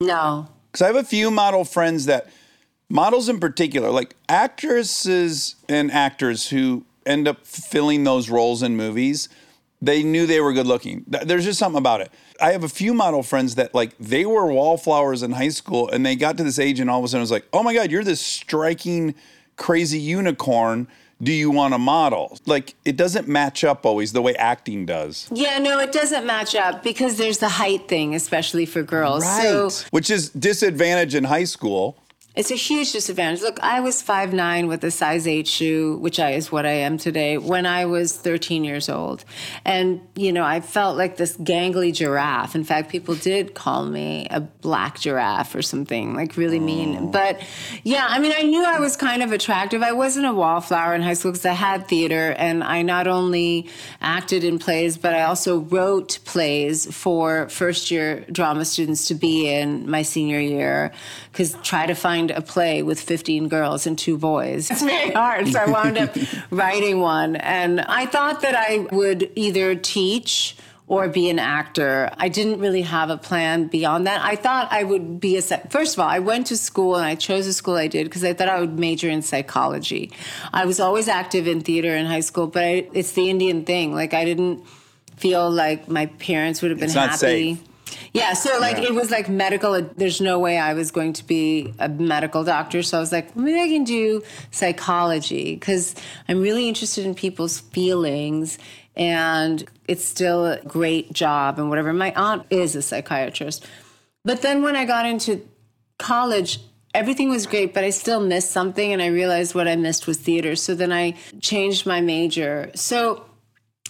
[0.00, 0.48] No.
[0.70, 2.28] Because I have a few model friends that,
[2.88, 9.28] models in particular, like actresses and actors who end up filling those roles in movies,
[9.84, 11.04] they knew they were good looking.
[11.06, 12.10] There's just something about it.
[12.40, 16.04] I have a few model friends that, like, they were wallflowers in high school and
[16.04, 17.74] they got to this age and all of a sudden it was like, oh my
[17.74, 19.14] God, you're this striking,
[19.56, 20.88] crazy unicorn.
[21.22, 22.38] Do you want to model?
[22.44, 25.28] Like, it doesn't match up always the way acting does.
[25.32, 29.24] Yeah, no, it doesn't match up because there's the height thing, especially for girls.
[29.24, 31.96] So Which is disadvantage in high school.
[32.34, 33.42] It's a huge disadvantage.
[33.42, 36.98] Look, I was 5'9 with a size 8 shoe, which I, is what I am
[36.98, 39.24] today, when I was 13 years old.
[39.64, 42.56] And, you know, I felt like this gangly giraffe.
[42.56, 46.96] In fact, people did call me a black giraffe or something, like really mean.
[46.96, 47.06] Oh.
[47.06, 47.40] But
[47.84, 49.82] yeah, I mean, I knew I was kind of attractive.
[49.82, 53.68] I wasn't a wallflower in high school because I had theater and I not only
[54.00, 59.48] acted in plays, but I also wrote plays for first year drama students to be
[59.48, 60.90] in my senior year
[61.30, 64.70] because try to find a play with 15 girls and two boys.
[64.70, 65.48] It's very hard.
[65.48, 66.14] So I wound up
[66.50, 67.36] writing one.
[67.36, 70.56] And I thought that I would either teach
[70.86, 72.10] or be an actor.
[72.18, 74.20] I didn't really have a plan beyond that.
[74.22, 77.04] I thought I would be a psy- first of all, I went to school and
[77.06, 80.12] I chose the school I did because I thought I would major in psychology.
[80.52, 83.94] I was always active in theater in high school, but I, it's the Indian thing.
[83.94, 84.62] Like I didn't
[85.16, 87.58] feel like my parents would have been It's not happy.
[88.12, 88.84] Yeah, so like Yeah.
[88.84, 89.72] it was like medical.
[89.72, 92.82] Uh, there's no way I was going to be a medical doctor.
[92.82, 95.94] So I was like, maybe I can do psychology because
[96.28, 98.58] I'm really interested in people's feelings
[98.96, 101.92] and it's still a great job and whatever.
[101.92, 103.66] My aunt is a psychiatrist.
[104.24, 105.46] But then when I got into
[105.98, 106.60] college,
[106.94, 108.92] everything was great, but I still missed something.
[108.92, 110.54] And I realized what I missed was theater.
[110.56, 112.70] So then I changed my major.
[112.74, 113.24] So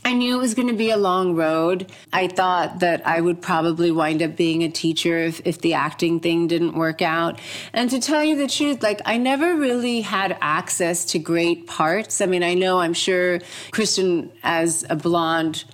[0.07, 1.91] I knew it was going to be a long road.
[2.13, 6.21] I thought that I would probably wind up being a teacher if, if the acting
[6.21, 7.41] thing didn't work out.
[7.73, 12.21] And to tell you the truth, like I never really had access to great parts.
[12.21, 13.41] I mean, I know I'm sure
[13.71, 15.65] Kristen, as a blonde,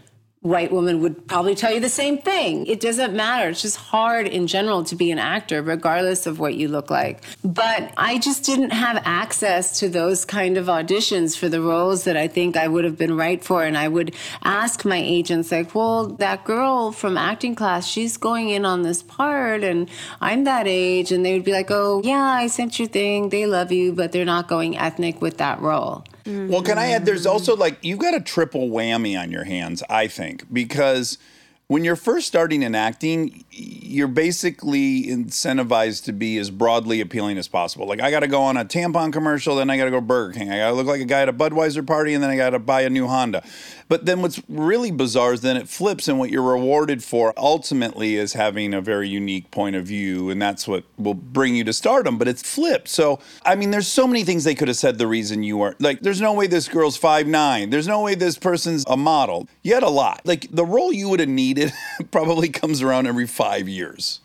[0.43, 2.64] white woman would probably tell you the same thing.
[2.66, 3.51] It doesn't matter.
[3.51, 7.22] It's just hard in general to be an actor, regardless of what you look like.
[7.45, 12.16] But I just didn't have access to those kind of auditions for the roles that
[12.16, 13.64] I think I would have been right for.
[13.64, 18.49] And I would ask my agents, like, well, that girl from acting class, she's going
[18.49, 19.91] in on this part, and
[20.22, 21.12] I'm that age.
[21.12, 23.28] And they would be like, oh, yeah, I sent your thing.
[23.28, 26.05] They love you, but they're not going ethnic with that role.
[26.27, 27.05] Well, can I add?
[27.05, 31.18] There's also like you've got a triple whammy on your hands, I think, because
[31.66, 37.49] when you're first starting in acting, you're basically incentivized to be as broadly appealing as
[37.49, 37.87] possible.
[37.87, 40.39] Like I got to go on a tampon commercial, then I got to go Burger
[40.39, 40.51] King.
[40.51, 42.51] I got to look like a guy at a Budweiser party, and then I got
[42.51, 43.45] to buy a new Honda.
[43.89, 48.17] But then what's really bizarre is then it flips, and what you're rewarded for ultimately
[48.17, 51.73] is having a very unique point of view, and that's what will bring you to
[51.73, 52.17] stardom.
[52.17, 52.89] But it's flipped.
[52.89, 54.99] So I mean, there's so many things they could have said.
[54.99, 57.71] The reason you are like, there's no way this girl's five nine.
[57.71, 59.49] There's no way this person's a model.
[59.63, 60.23] You had a lot.
[60.25, 61.73] Like the role you would have needed
[62.11, 64.21] probably comes around every five years.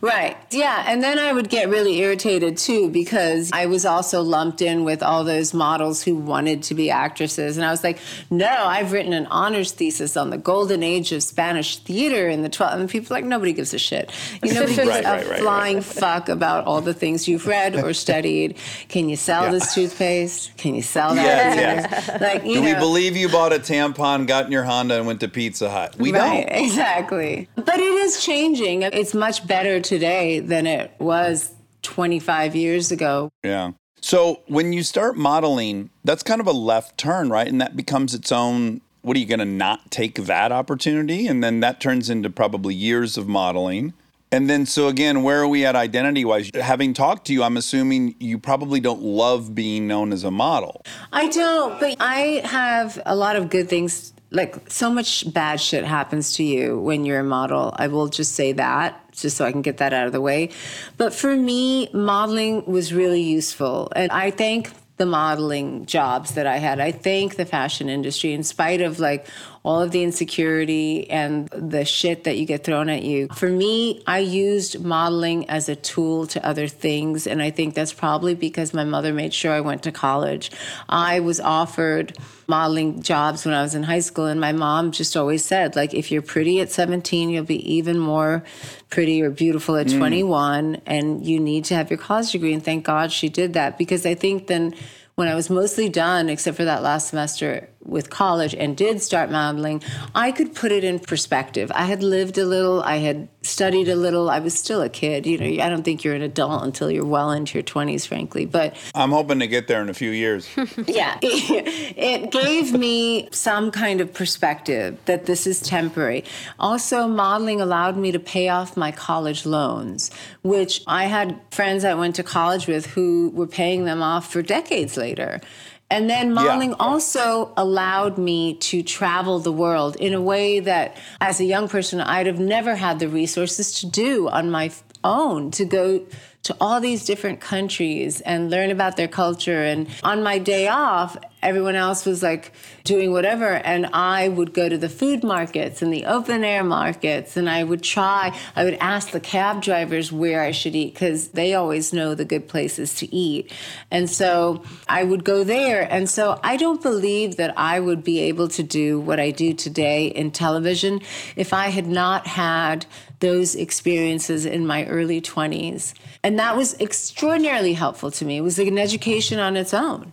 [0.00, 0.36] Right.
[0.50, 0.84] Yeah.
[0.86, 5.02] And then I would get really irritated too because I was also lumped in with
[5.02, 7.56] all those models who wanted to be actresses.
[7.56, 7.98] And I was like,
[8.30, 12.48] no, I've written an honors thesis on the golden age of Spanish theater in the
[12.48, 12.74] 12th.
[12.74, 14.12] And people are like, nobody gives a shit.
[14.42, 17.74] You know, gives Right, a right, right, flying fuck about all the things you've read
[17.74, 18.56] or studied.
[18.88, 19.50] Can you sell Yeah.
[19.52, 20.56] this toothpaste?
[20.58, 21.56] Can you sell that?
[21.56, 22.24] Yes, theater?
[22.24, 25.20] Like, you Do we believe you bought a tampon, got in your Honda, and went
[25.20, 25.96] to Pizza Hut?
[25.98, 26.36] We don't.
[26.48, 27.48] exactly.
[27.56, 28.82] But it is changing.
[28.82, 31.52] It's much better today than it was
[31.82, 33.30] 25 years ago.
[33.44, 33.72] Yeah.
[34.00, 37.48] So when you start modeling, that's kind of a left turn, right?
[37.48, 38.80] And that becomes its own.
[39.02, 41.26] What are you going to not take that opportunity?
[41.26, 43.94] And then that turns into probably years of modeling.
[44.32, 46.50] And then, so again, where are we at identity wise?
[46.54, 50.82] Having talked to you, I'm assuming you probably don't love being known as a model.
[51.12, 54.12] I don't, but I have a lot of good things.
[54.32, 57.72] Like so much bad shit happens to you when you're a model.
[57.76, 60.50] I will just say that, just so I can get that out of the way.
[60.96, 63.92] But for me, modeling was really useful.
[63.96, 66.80] And I thank the modeling jobs that I had.
[66.80, 69.26] I thank the fashion industry in spite of like
[69.66, 73.26] all of the insecurity and the shit that you get thrown at you.
[73.34, 77.26] For me, I used modeling as a tool to other things.
[77.26, 80.52] And I think that's probably because my mother made sure I went to college.
[80.88, 84.26] I was offered modeling jobs when I was in high school.
[84.26, 87.98] And my mom just always said, like, if you're pretty at 17, you'll be even
[87.98, 88.44] more
[88.88, 89.98] pretty or beautiful at mm.
[89.98, 90.80] 21.
[90.86, 92.52] And you need to have your college degree.
[92.52, 94.76] And thank God she did that because I think then
[95.16, 99.30] when I was mostly done, except for that last semester with college and did start
[99.30, 99.82] modeling,
[100.14, 101.70] I could put it in perspective.
[101.74, 105.26] I had lived a little, I had studied a little, I was still a kid.
[105.26, 108.44] You know, I don't think you're an adult until you're well into your 20s, frankly.
[108.46, 110.48] But I'm hoping to get there in a few years.
[110.86, 116.24] yeah, it gave me some kind of perspective that this is temporary.
[116.58, 120.10] Also, modeling allowed me to pay off my college loans,
[120.42, 124.42] which I had friends I went to college with who were paying them off for
[124.42, 125.40] decades later.
[125.88, 131.38] And then modeling also allowed me to travel the world in a way that, as
[131.38, 134.72] a young person, I'd have never had the resources to do on my
[135.04, 136.04] own to go
[136.46, 139.64] to all these different countries and learn about their culture.
[139.64, 142.52] And on my day off, everyone else was like
[142.84, 143.54] doing whatever.
[143.54, 147.64] And I would go to the food markets and the open air markets and I
[147.64, 151.92] would try, I would ask the cab drivers where I should eat because they always
[151.92, 153.52] know the good places to eat.
[153.90, 155.82] And so I would go there.
[155.92, 159.52] And so I don't believe that I would be able to do what I do
[159.52, 161.00] today in television
[161.34, 162.86] if I had not had
[163.20, 165.94] those experiences in my early 20s.
[166.22, 168.38] And that was extraordinarily helpful to me.
[168.38, 170.12] It was like an education on its own.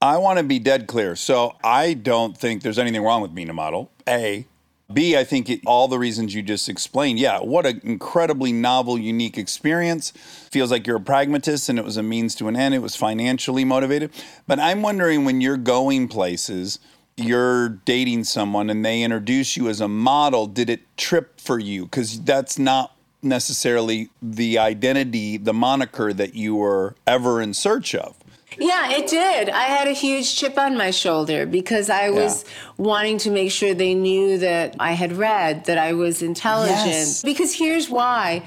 [0.00, 1.16] I want to be dead clear.
[1.16, 3.90] So I don't think there's anything wrong with being a model.
[4.08, 4.46] A.
[4.92, 7.18] B, I think it, all the reasons you just explained.
[7.18, 10.12] Yeah, what an incredibly novel, unique experience.
[10.12, 12.72] Feels like you're a pragmatist and it was a means to an end.
[12.72, 14.12] It was financially motivated.
[14.46, 16.78] But I'm wondering when you're going places,
[17.16, 21.84] you're dating someone and they introduce you as a model, did it trip for you?
[21.84, 28.16] Because that's not necessarily the identity, the moniker that you were ever in search of.
[28.58, 29.50] Yeah, it did.
[29.50, 32.44] I had a huge chip on my shoulder because I was
[32.78, 36.86] wanting to make sure they knew that I had read, that I was intelligent.
[36.86, 37.22] Yes.
[37.22, 38.46] Because here's why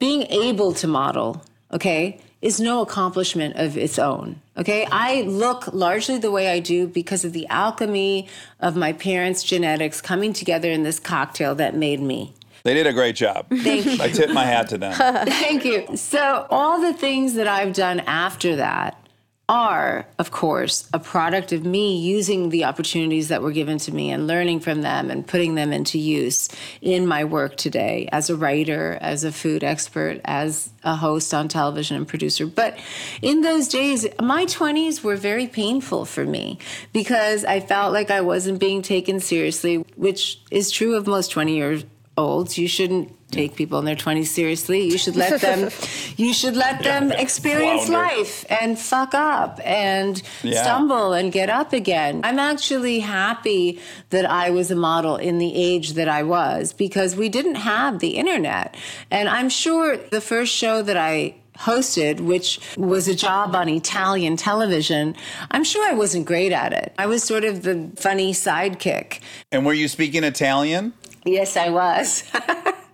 [0.00, 4.40] being able to model, okay, is no accomplishment of its own.
[4.58, 8.28] Okay, I look largely the way I do because of the alchemy
[8.60, 12.32] of my parents' genetics coming together in this cocktail that made me.
[12.62, 13.46] They did a great job.
[13.48, 13.98] Thank you.
[14.00, 14.92] I tip my hat to them.
[15.28, 15.96] Thank you.
[15.96, 19.05] So, all the things that I've done after that
[19.48, 24.10] are, of course, a product of me using the opportunities that were given to me
[24.10, 26.48] and learning from them and putting them into use
[26.80, 31.46] in my work today as a writer, as a food expert, as a host on
[31.46, 32.44] television and producer.
[32.44, 32.76] But
[33.22, 36.58] in those days, my 20s were very painful for me
[36.92, 41.54] because I felt like I wasn't being taken seriously, which is true of most 20
[41.54, 41.82] year
[42.16, 42.58] olds.
[42.58, 44.82] You shouldn't take people in their 20s seriously.
[44.84, 45.70] You should let them
[46.16, 48.16] you should let them experience Flounder.
[48.16, 50.62] life and fuck up and Yeah.
[50.62, 52.20] stumble and get up again.
[52.24, 57.16] I'm actually happy that I was a model in the age that I was because
[57.16, 58.76] we didn't have the internet.
[59.10, 64.36] And I'm sure the first show that I hosted, which was a job on Italian
[64.36, 65.16] television,
[65.50, 66.92] I'm sure I wasn't great at it.
[66.98, 69.20] I was sort of the funny sidekick.
[69.50, 70.92] And were you speaking Italian?
[71.24, 72.22] Yes, I was.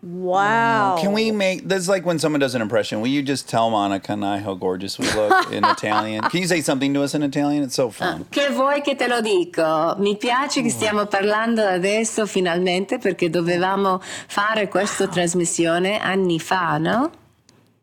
[0.03, 0.99] Wow.
[1.01, 3.01] Can we make this like when someone does an impression?
[3.01, 6.23] Will you just tell Monica and I how gorgeous we look in Italian?
[6.23, 7.63] Can you say something to us in Italian?
[7.63, 8.27] It's so ah, fun.
[8.29, 9.95] Che vuoi che te lo dico?
[9.99, 17.11] Mi piace che stiamo parlando adesso finalmente perché dovevamo fare questa trasmissione anni fa, no?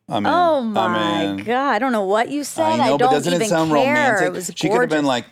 [0.09, 0.31] I'm in.
[0.31, 1.35] Oh I'm my in.
[1.37, 1.75] god!
[1.75, 2.65] I don't know what you said.
[2.65, 3.85] I know, don't but doesn't even it sound care.
[3.85, 4.27] romantic?
[4.27, 5.25] It was she could have been like,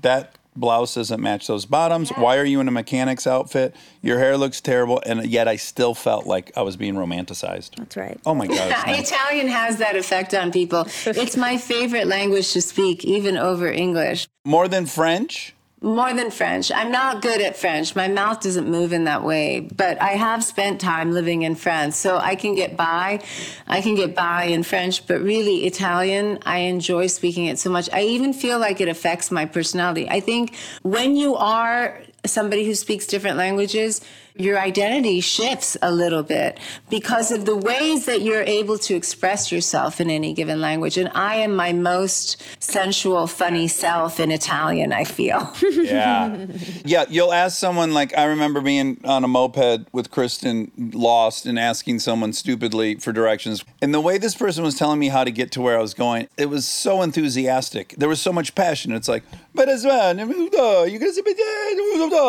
[0.00, 2.10] that blouse doesn't match those bottoms.
[2.10, 3.74] Why are you in a mechanic's outfit?
[4.02, 5.02] Your hair looks terrible.
[5.06, 7.76] And yet I still felt like I was being romanticized.
[7.76, 8.18] That's right.
[8.26, 8.70] Oh my God.
[8.86, 9.10] nice.
[9.10, 10.86] Italian has that effect on people.
[11.22, 14.26] It's my favorite language to speak, even over English.
[14.44, 15.54] More than French?
[15.82, 16.70] More than French.
[16.70, 17.96] I'm not good at French.
[17.96, 21.96] My mouth doesn't move in that way, but I have spent time living in France,
[21.96, 23.20] so I can get by.
[23.66, 27.90] I can get by in French, but really Italian, I enjoy speaking it so much.
[27.92, 30.08] I even feel like it affects my personality.
[30.08, 34.02] I think when you are somebody who speaks different languages,
[34.36, 36.58] your identity shifts a little bit
[36.90, 40.96] because of the ways that you're able to express yourself in any given language.
[40.96, 45.52] And I am my most sensual, funny self in Italian, I feel.
[45.82, 46.46] Yeah.
[46.84, 47.04] yeah.
[47.08, 51.98] You'll ask someone, like, I remember being on a moped with Kristen, lost, and asking
[51.98, 53.64] someone stupidly for directions.
[53.80, 55.94] And the way this person was telling me how to get to where I was
[55.94, 57.94] going, it was so enthusiastic.
[57.98, 58.92] There was so much passion.
[58.92, 59.24] It's like,
[59.54, 61.22] but as well, uh, you're gonna see,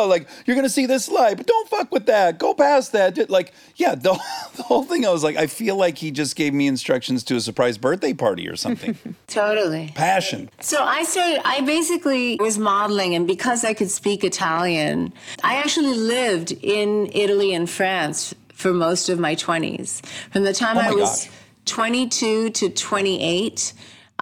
[0.07, 2.37] like, you're gonna see this light, but don't fuck with that.
[2.39, 3.29] Go past that.
[3.29, 4.13] Like, yeah, the,
[4.55, 7.35] the whole thing, I was like, I feel like he just gave me instructions to
[7.35, 8.97] a surprise birthday party or something.
[9.27, 9.91] totally.
[9.95, 10.49] passion.
[10.59, 15.13] So I started, I basically was modeling, and because I could speak Italian,
[15.43, 20.05] I actually lived in Italy and France for most of my 20s.
[20.31, 21.33] From the time Oh I was gosh.
[21.65, 23.73] 22 to 28,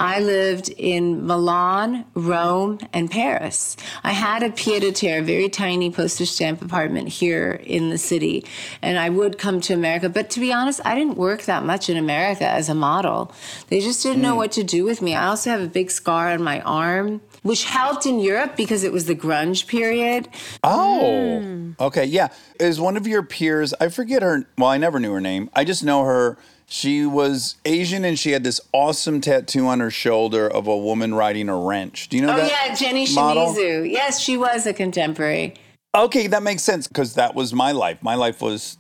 [0.02, 3.78] I lived in Milan, Rome, and Paris.
[4.04, 8.43] I had a pied a terre, very tiny postage stamp apartment here in the city,
[8.82, 10.10] and I would come to America.
[10.10, 13.32] But to be honest, I didn't work that much in America as a model.
[13.68, 14.38] They just didn't know hmm.
[14.38, 15.14] what to do with me.
[15.14, 18.91] I also have a big scar on my arm, which helped in Europe because it
[18.91, 20.28] was the grunge period.
[20.64, 21.72] Oh, hmm.
[21.80, 22.30] okay, yeah.
[22.60, 23.76] Is one of your peers?
[23.80, 24.47] I forget her.
[24.58, 25.52] Well, I never knew her name.
[25.54, 26.39] I just know her.
[26.74, 31.14] She was Asian and she had this awesome tattoo on her shoulder of a woman
[31.14, 32.08] riding a wrench.
[32.08, 32.50] Do you know Oh that?
[32.50, 33.54] Oh, yeah, Jenny model?
[33.54, 33.92] Shimizu.
[33.92, 35.56] Yes, she was a contemporary.
[35.94, 38.02] Okay, that makes sense because that was my life.
[38.02, 38.78] My life was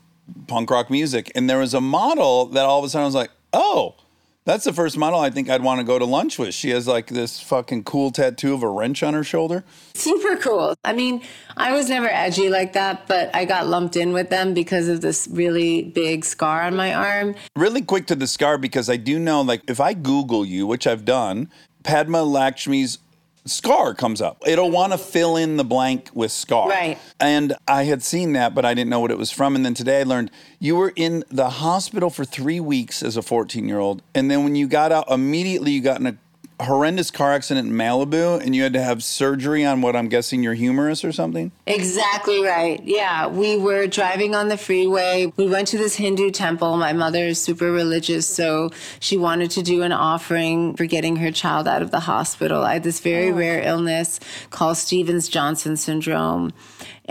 [0.47, 3.13] punk rock music, and there was a model that all of a sudden I was
[3.13, 3.95] like, oh.
[4.43, 6.55] That's the first model I think I'd want to go to lunch with.
[6.55, 9.63] She has like this fucking cool tattoo of a wrench on her shoulder.
[9.93, 10.75] Super cool.
[10.83, 11.21] I mean,
[11.57, 15.01] I was never edgy like that, but I got lumped in with them because of
[15.01, 17.35] this really big scar on my arm.
[17.55, 20.87] really quick to the scar because I do know, like, if I Google you, which
[20.87, 21.51] I've done,
[21.83, 22.97] Padma Lakshmi's
[23.45, 24.43] scar comes up.
[24.45, 26.69] It'll want to fill in the blank with scar.
[26.69, 26.97] Right.
[27.19, 29.55] And I had seen that, but I didn't know what it was from.
[29.55, 33.21] And then today I learned you were in the hospital for three weeks as a
[33.21, 34.01] 14 year old.
[34.13, 36.17] And then when you got out, immediately you got in a
[36.63, 40.43] horrendous car accident in Malibu and you had to have surgery on what I'm guessing
[40.43, 41.51] your humerus or something?
[41.67, 42.81] Exactly right.
[42.83, 45.31] Yeah, we were driving on the freeway.
[45.37, 46.77] We went to this Hindu temple.
[46.77, 51.31] My mother is super religious, so she wanted to do an offering for getting her
[51.31, 52.63] child out of the hospital.
[52.63, 53.35] I had this very oh.
[53.35, 56.53] rare illness called Stevens Johnson syndrome.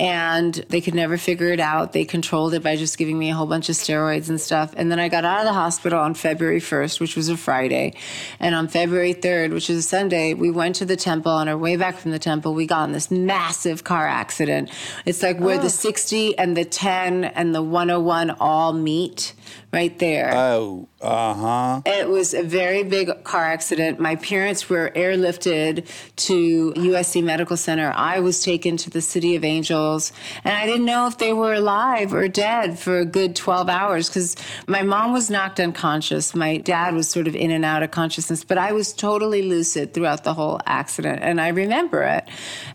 [0.00, 1.92] And they could never figure it out.
[1.92, 4.72] They controlled it by just giving me a whole bunch of steroids and stuff.
[4.74, 7.94] And then I got out of the hospital on February 1st, which was a Friday.
[8.40, 11.32] And on February 3rd, which is a Sunday, we went to the temple.
[11.32, 14.70] On our way back from the temple, we got in this massive car accident.
[15.04, 19.34] It's like where the 60 and the 10 and the 101 all meet
[19.72, 20.32] right there.
[20.34, 21.82] Oh, uh huh.
[21.86, 24.00] It was a very big car accident.
[24.00, 27.92] My parents were airlifted to USC Medical Center.
[27.94, 30.12] I was taken to the City of Angels,
[30.44, 34.08] and I didn't know if they were alive or dead for a good 12 hours
[34.08, 34.36] because
[34.66, 36.34] my mom was knocked unconscious.
[36.34, 39.94] My dad was sort of in and out of consciousness, but I was totally lucid
[39.94, 42.28] throughout the whole accident, and I remember it.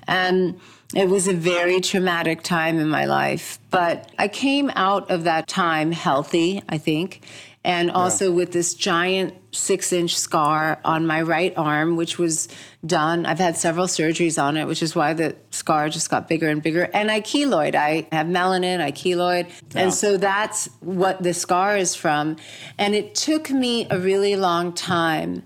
[0.08, 0.60] And
[0.94, 5.48] it was a very traumatic time in my life, but I came out of that
[5.48, 7.26] time healthy, I think,
[7.64, 12.48] and also with this giant six inch scar on my right arm, which was
[12.86, 13.26] done.
[13.26, 16.62] I've had several surgeries on it, which is why the scar just got bigger and
[16.62, 16.88] bigger.
[16.94, 17.74] And I keloid.
[17.74, 19.50] I have melanin, I keloid.
[19.74, 22.36] And so that's what the scar is from.
[22.78, 25.42] And it took me a really long time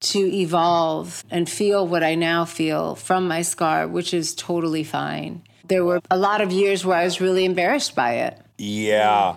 [0.00, 5.42] to evolve and feel what I now feel from my scar, which is totally fine.
[5.64, 8.38] There were a lot of years where I was really embarrassed by it.
[8.58, 9.36] Yeah.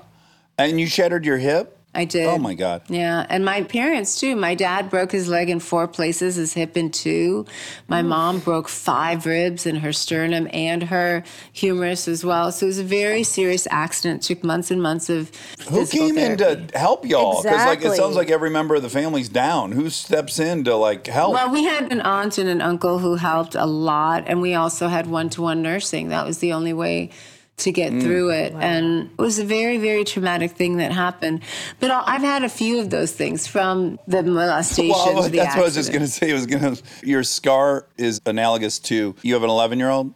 [0.57, 1.77] And you shattered your hip?
[1.95, 2.25] I did.
[2.25, 2.81] Oh my God.
[2.89, 4.35] Yeah, and my parents too.
[4.35, 7.45] My dad broke his leg in four places, his hip in two.
[7.87, 12.51] My mom broke five ribs in her sternum and her humerus as well.
[12.51, 14.23] So it was a very serious accident.
[14.25, 15.31] It took months and months of
[15.69, 17.43] Who came in to help y'all?
[17.43, 17.97] Because like it Exactly.
[17.97, 19.71] sounds like every member of the family's down.
[19.71, 21.33] Who steps in to like help?
[21.33, 24.87] Well, we had an aunt and an uncle who helped a lot, and we also
[24.87, 26.07] had one to one nursing.
[26.09, 27.11] That was the only way
[27.57, 28.01] to get Mm.
[28.01, 28.53] through it.
[28.59, 31.41] And it was a very, very traumatic thing that happened.
[31.79, 35.37] But I- I've had a few of those things from the molestation well, to the
[35.37, 36.31] that's what I was just gonna say.
[36.31, 36.75] I was gonna.
[37.03, 40.13] Your scar is analogous to you have an 11 year old.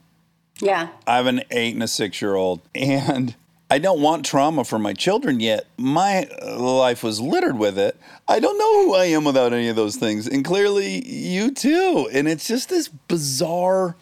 [0.60, 0.88] Yeah.
[1.06, 3.36] I have an eight and a six year old, and
[3.70, 5.68] I don't want trauma for my children yet.
[5.78, 7.96] My uh, life was littered with it.
[8.28, 12.10] I don't know who I am without any of those things, and clearly you too.
[12.12, 13.96] And it's just this bizarre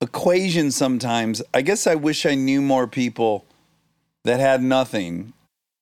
[0.00, 1.42] equation sometimes.
[1.54, 3.46] I guess I wish I knew more people
[4.24, 5.32] that had nothing.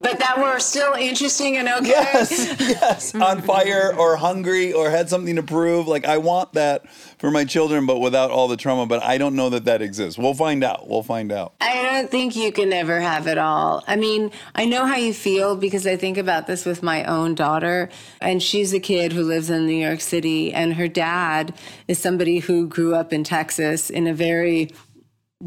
[0.05, 1.89] But that were still interesting and okay.
[1.89, 5.89] Yes, yes, on fire or hungry or had something to prove.
[5.89, 8.85] Like I want that for my children, but without all the trauma.
[8.85, 10.19] But I don't know that that exists.
[10.19, 10.89] We'll find out.
[10.89, 11.55] We'll find out.
[11.63, 13.83] I don't think you can ever have it all.
[13.87, 17.35] I mean, I know how you feel because I think about this with my own
[17.35, 17.89] daughter,
[18.21, 21.55] and she's a kid who lives in New York City, and her dad
[21.89, 24.71] is somebody who grew up in Texas in a very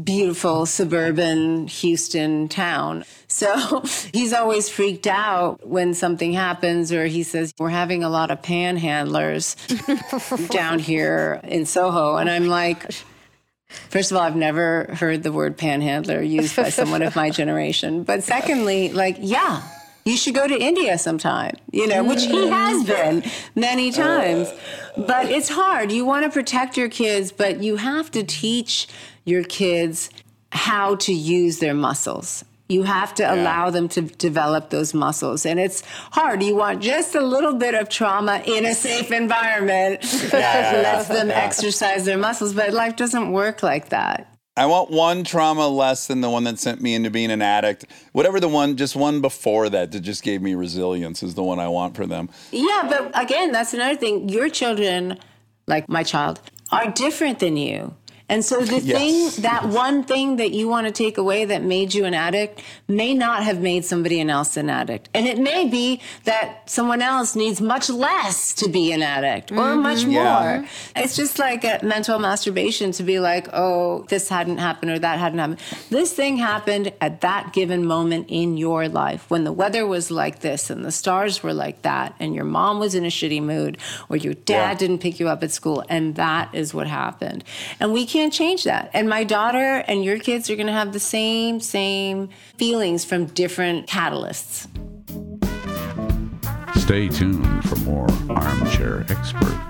[0.02, 3.04] beautiful suburban Houston town.
[3.26, 3.82] So
[4.12, 8.42] he's always freaked out when something happens, or he says, We're having a lot of
[8.42, 9.56] panhandlers
[10.50, 12.16] down here in Soho.
[12.16, 12.84] And I'm like,
[13.68, 18.02] First of all, I've never heard the word panhandler used by someone of my generation.
[18.02, 19.62] But secondly, like, yeah,
[20.08, 22.50] you should go to India sometime, you know, which he mm.
[22.50, 23.22] has been
[23.54, 23.92] many uh.
[23.92, 24.52] times.
[24.96, 25.92] But it's hard.
[25.92, 28.88] You want to protect your kids, but you have to teach
[29.24, 30.10] your kids
[30.50, 32.44] how to use their muscles.
[32.68, 35.46] You have to allow them to develop those muscles.
[35.46, 36.42] And it's hard.
[36.42, 41.30] You want just a little bit of trauma in a safe environment that lets them
[41.30, 42.52] exercise their muscles.
[42.52, 44.37] But life doesn't work like that.
[44.58, 47.86] I want one trauma less than the one that sent me into being an addict.
[48.10, 51.60] Whatever the one, just one before that that just gave me resilience is the one
[51.60, 52.28] I want for them.
[52.50, 54.28] Yeah, but again, that's another thing.
[54.28, 55.16] Your children,
[55.68, 56.40] like my child,
[56.72, 57.94] are different than you.
[58.28, 58.96] And so the Yes.
[59.36, 62.62] thing, that one thing that you want to take away that made you an addict
[62.86, 65.08] may not have made somebody else an addict.
[65.14, 69.56] And it may be that someone else needs much less to be an addict or
[69.56, 69.82] mm-hmm.
[69.82, 70.64] much more.
[70.96, 75.18] It's just like a mental masturbation to be like, oh, this hadn't happened or that
[75.18, 75.60] hadn't happened.
[75.90, 80.40] This thing happened at that given moment in your life when the weather was like
[80.40, 83.78] this and the stars were like that and your mom was in a shitty mood
[84.08, 84.74] or your dad Yeah.
[84.74, 85.84] didn't pick you up at school.
[85.88, 87.44] And that is what happened.
[87.80, 88.90] And we can't change that.
[88.92, 93.26] And my daughter and your kids are going to have the same, same feelings from
[93.26, 94.66] different catalysts.
[96.76, 99.60] Stay tuned for more Armchair Expert,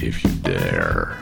[0.00, 1.16] if you dare.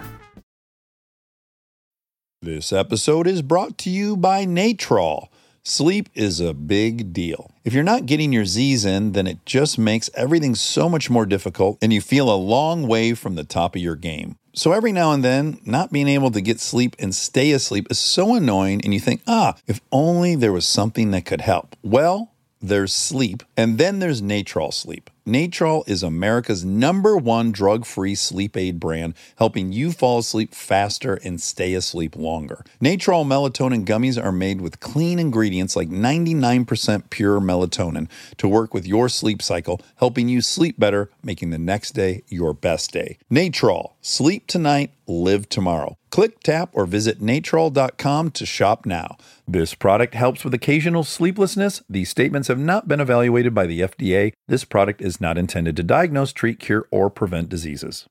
[2.42, 5.28] This episode is brought to you by Natrol.
[5.64, 7.50] Sleep is a big deal.
[7.64, 11.26] If you're not getting your Z's in, then it just makes everything so much more
[11.26, 14.36] difficult and you feel a long way from the top of your game.
[14.58, 17.98] So every now and then, not being able to get sleep and stay asleep is
[17.98, 21.76] so annoying, and you think, ah, if only there was something that could help.
[21.82, 22.32] Well,
[22.62, 25.10] there's sleep, and then there's Natrol Sleep.
[25.26, 31.14] Natrol is America's number one drug free sleep aid brand, helping you fall asleep faster
[31.24, 32.64] and stay asleep longer.
[32.80, 38.86] Natrol melatonin gummies are made with clean ingredients like 99% pure melatonin to work with
[38.86, 43.18] your sleep cycle, helping you sleep better, making the next day your best day.
[43.28, 45.96] Natrol, sleep tonight, live tomorrow.
[46.10, 49.16] Click, tap, or visit natrol.com to shop now.
[49.46, 51.82] This product helps with occasional sleeplessness.
[51.90, 54.32] These statements have not been evaluated by the FDA.
[54.48, 58.06] This product is not intended to diagnose, treat, cure, or prevent diseases.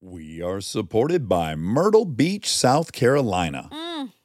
[0.00, 3.68] We are supported by Myrtle Beach, South Carolina.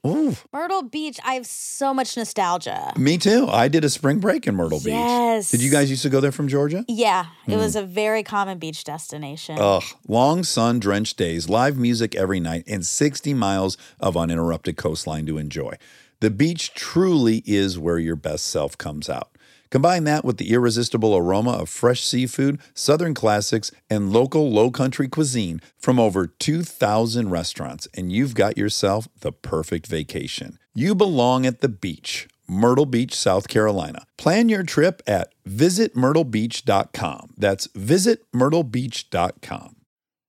[0.05, 2.93] Ooh, Myrtle Beach, I have so much nostalgia.
[2.95, 3.47] me too.
[3.49, 5.49] I did a spring break in Myrtle Yes.
[5.51, 5.59] Beach.
[5.59, 6.85] Did you guys used to go there from Georgia?
[6.87, 7.57] Yeah, it Hmm.
[7.57, 9.57] was a very common beach destination.
[9.59, 15.25] Ugh, long sun drenched days, live music every night, and 60 miles of uninterrupted coastline
[15.25, 15.73] to enjoy.
[16.19, 19.29] The beach truly is where your best self comes out.
[19.73, 25.07] Combine that with the irresistible aroma of fresh seafood, southern classics, and local low country
[25.07, 30.59] cuisine from over 2,000 restaurants, and you've got yourself the perfect vacation.
[30.75, 32.27] You belong at the beach.
[32.47, 34.05] Myrtle Beach, South Carolina.
[34.15, 37.33] Plan your trip at visitmyrtlebeach.com.
[37.35, 39.75] That's visitmyrtlebeach.com.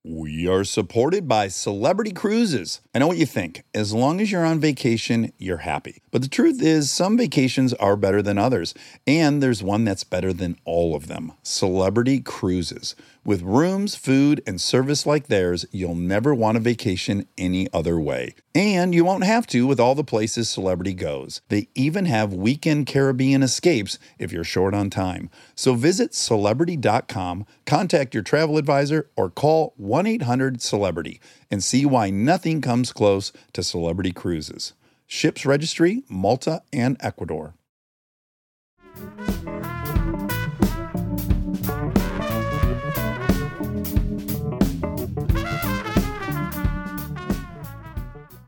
[0.06, 2.82] We are supported by Celebrity Cruises.
[2.94, 3.64] I know what you think.
[3.72, 6.02] As long as you're on vacation, you're happy.
[6.10, 8.74] But the truth is, some vacations are better than others.
[9.06, 12.94] And there's one that's better than all of them Celebrity Cruises.
[13.26, 18.34] With rooms, food, and service like theirs, you'll never want a vacation any other way.
[18.54, 21.40] And you won't have to with all the places Celebrity goes.
[21.48, 25.30] They even have weekend Caribbean escapes if you're short on time.
[25.54, 31.18] So visit celebrity.com, contact your travel advisor, or call 1 800 Celebrity
[31.50, 34.74] and see why nothing comes close to Celebrity Cruises.
[35.06, 37.54] Ships registry, Malta, and Ecuador.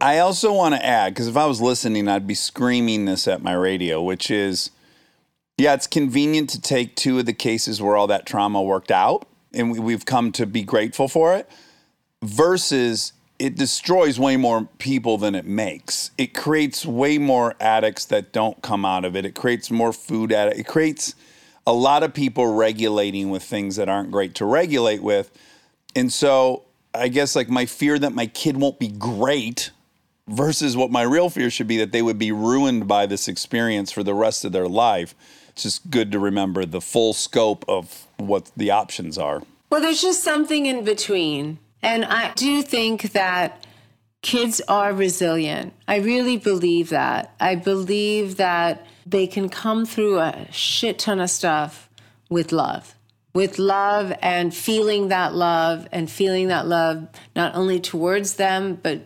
[0.06, 3.42] I also want to add, because if I was listening, I'd be screaming this at
[3.42, 4.70] my radio, which is
[5.58, 9.26] yeah, it's convenient to take two of the cases where all that trauma worked out,
[9.52, 11.50] and we, we've come to be grateful for it,
[12.22, 16.12] versus it destroys way more people than it makes.
[16.16, 19.24] It creates way more addicts that don't come out of it.
[19.24, 20.60] It creates more food addicts.
[20.60, 21.16] It creates
[21.66, 25.32] a lot of people regulating with things that aren't great to regulate with.
[25.96, 26.62] And so
[26.94, 29.72] I guess like my fear that my kid won't be great
[30.28, 33.92] versus what my real fear should be that they would be ruined by this experience
[33.92, 35.14] for the rest of their life.
[35.48, 39.42] It's just good to remember the full scope of what the options are.
[39.70, 41.58] Well, there's just something in between.
[41.82, 43.64] And I do think that
[44.22, 45.72] kids are resilient.
[45.86, 47.34] I really believe that.
[47.38, 51.88] I believe that they can come through a shit ton of stuff
[52.28, 52.94] with love.
[53.34, 57.06] With love and feeling that love and feeling that love
[57.36, 59.02] not only towards them, but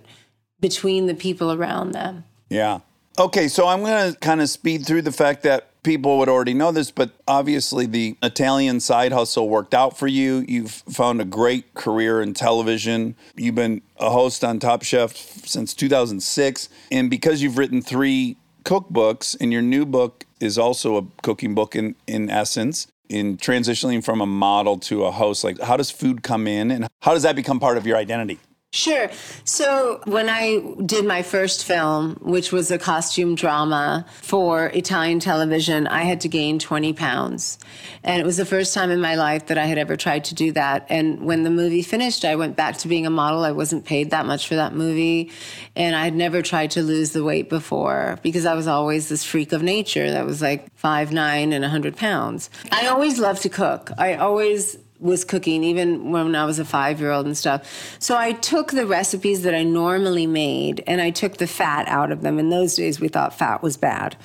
[0.61, 2.25] between the people around them.
[2.49, 2.81] Yeah.
[3.19, 6.55] Okay, so I'm going to kind of speed through the fact that people would already
[6.55, 10.45] know this, but obviously the Italian side hustle worked out for you.
[10.47, 13.17] You've found a great career in television.
[13.37, 16.69] You've been a host on Top Chef since 2006.
[16.91, 21.75] And because you've written three cookbooks, and your new book is also a cooking book
[21.75, 26.23] in, in essence, in transitioning from a model to a host, like how does food
[26.23, 28.39] come in and how does that become part of your identity?
[28.73, 29.11] Sure.
[29.43, 35.89] So when I did my first film, which was a costume drama for Italian television,
[35.89, 37.59] I had to gain 20 pounds.
[38.05, 40.37] And it was the first time in my life that I had ever tried to
[40.37, 40.87] do that.
[40.89, 43.43] And when the movie finished, I went back to being a model.
[43.43, 45.33] I wasn't paid that much for that movie.
[45.75, 49.25] And I had never tried to lose the weight before because I was always this
[49.25, 52.51] freak of nature that was like five nine and 100 pounds.
[52.71, 53.91] I always loved to cook.
[53.99, 57.97] I always was cooking even when I was a five year old and stuff.
[57.99, 62.13] So I took the recipes that I normally made and I took the fat out
[62.13, 62.39] of them.
[62.39, 64.17] In those days, we thought fat was bad.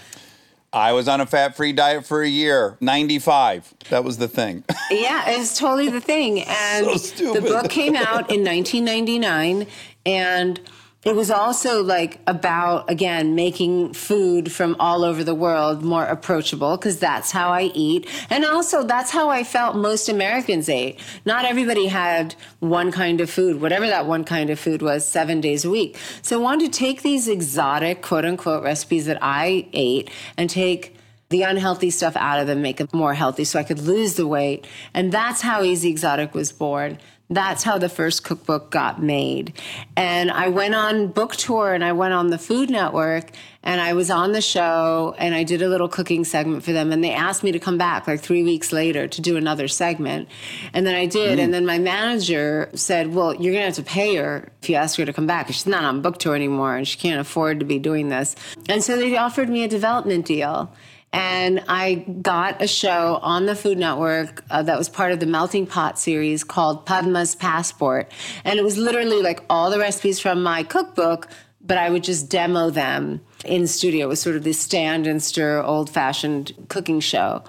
[0.74, 3.76] I was on a fat free diet for a year, 95.
[3.90, 4.64] That was the thing.
[4.92, 6.42] Yeah, it's totally the thing.
[6.42, 9.66] And So the book came out in 1999
[10.06, 10.60] and
[11.06, 16.76] it was also like about again making food from all over the world more approachable
[16.76, 21.45] because that's how I eat and also that's how I felt most Americans ate not
[21.45, 25.64] everybody had one kind of food whatever that one kind of food was 7 days
[25.64, 30.10] a week so I wanted to take these exotic quote unquote recipes that I ate
[30.38, 30.95] and take
[31.30, 34.28] the unhealthy stuff out of them, make them more healthy so I could lose the
[34.28, 34.68] weight.
[34.93, 36.99] And that's how Easy Exotic was born.
[37.30, 39.54] That's how the first cookbook got made.
[39.98, 43.32] And I went on book tour and I went on the Food Network
[43.64, 46.92] and I was on the show and I did a little cooking segment for them.
[46.92, 50.30] And they asked me to come back like three weeks later to do another segment.
[50.72, 51.40] And then I did.
[51.40, 51.54] And mm.
[51.54, 55.00] then my manager said, Well, you're going to have to pay her if you ask
[55.00, 55.48] her to come back.
[55.48, 58.36] She's not on book tour anymore and she can't afford to be doing this.
[58.70, 60.72] And so they offered me a development deal
[61.16, 65.26] and I got a show on the Food Network uh, that was part of the
[65.26, 68.11] Melting Pot series called Padma's Passport.
[68.43, 71.30] And it was literally like all the recipes from my cookbook,
[71.61, 74.07] but I would just demo them in studio.
[74.07, 77.45] It was sort of this stand and stir old fashioned cooking show.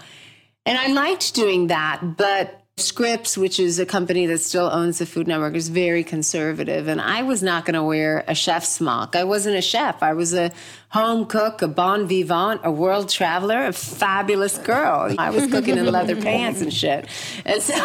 [0.64, 5.07] And I liked doing that, but Scripps, which is a company that still owns the
[5.07, 6.89] Food Network, is very conservative.
[6.89, 9.16] And I was not going to wear a chef's smock.
[9.16, 10.03] I wasn't a chef.
[10.03, 10.53] I was a
[10.91, 15.14] home cook, a bon vivant, a world traveler, a fabulous girl.
[15.18, 17.09] I was cooking in leather pants and shit.
[17.47, 17.83] And so,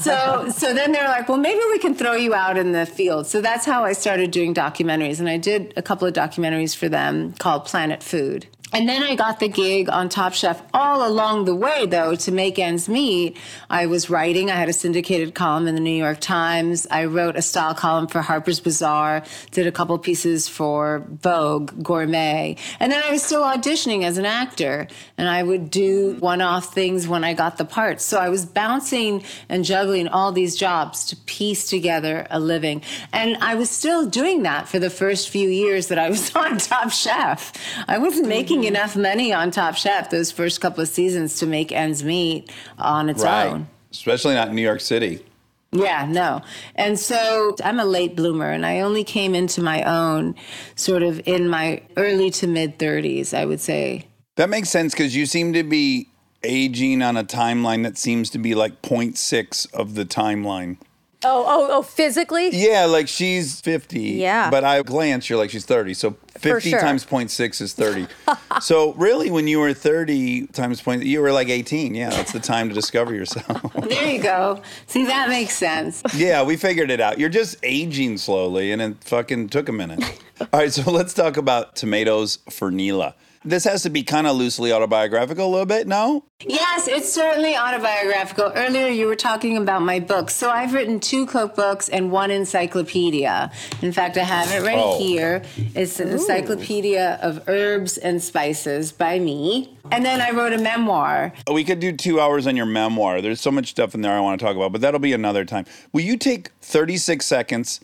[0.00, 3.28] so, so then they're like, well, maybe we can throw you out in the field.
[3.28, 5.20] So that's how I started doing documentaries.
[5.20, 8.48] And I did a couple of documentaries for them called Planet Food.
[8.72, 12.32] And then I got the gig on Top Chef all along the way, though, to
[12.32, 13.36] make ends meet.
[13.68, 14.50] I was writing.
[14.50, 16.86] I had a syndicated column in the New York Times.
[16.90, 22.56] I wrote a style column for Harper's Bazaar, did a couple pieces for Vogue, Gourmet.
[22.80, 24.88] And then I was still auditioning as an actor.
[25.18, 28.04] And I would do one off things when I got the parts.
[28.04, 32.82] So I was bouncing and juggling all these jobs to piece together a living.
[33.12, 36.56] And I was still doing that for the first few years that I was on
[36.56, 37.52] Top Chef.
[37.86, 41.46] I wasn't oh making enough money on Top Chef those first couple of seasons to
[41.46, 43.46] make ends meet on its Right.
[43.46, 43.68] own.
[43.90, 45.24] Especially not in New York City.
[45.72, 46.42] Yeah, no.
[46.74, 50.34] And so I'm a late bloomer and I only came into my own
[50.76, 54.06] sort of in my early to mid 30s, I would say.
[54.36, 56.08] That makes sense because you seem to be
[56.42, 60.76] aging on a timeline that seems to be like 0.6 of the timeline.
[61.24, 62.50] Oh, oh, oh, physically?
[62.52, 64.00] Yeah, like she's 50.
[64.00, 64.50] Yeah.
[64.50, 65.94] But I glance, you're like she's 30.
[65.94, 66.80] So 50 sure.
[66.80, 68.08] times 0.6 is 30.
[68.60, 71.94] so really, when you were 30 times point, you were like 18.
[71.94, 73.60] Yeah, that's the time to discover yourself.
[73.92, 74.62] There you go.
[74.86, 76.02] See, that makes sense.
[76.14, 77.18] yeah, we figured it out.
[77.18, 80.02] You're just aging slowly, and it fucking took a minute.
[80.40, 83.14] All right, so let's talk about tomatoes for Neela.
[83.44, 86.24] This has to be kind of loosely autobiographical a little bit, no?
[86.46, 88.52] Yes, it's certainly autobiographical.
[88.54, 90.34] Earlier, you were talking about my books.
[90.36, 93.50] So I've written two cookbooks and one encyclopedia.
[93.80, 94.98] In fact, I have it right Oh.
[94.98, 95.42] here.
[95.74, 99.76] It's an encyclopedia of herbs and spices by me.
[99.90, 101.32] And then I wrote a memoir.
[101.46, 103.20] Oh, we could do two hours on your memoir.
[103.20, 105.44] There's so much stuff in there I want to talk about, but that'll be another
[105.44, 105.66] time.
[105.92, 107.80] Will you take 36 seconds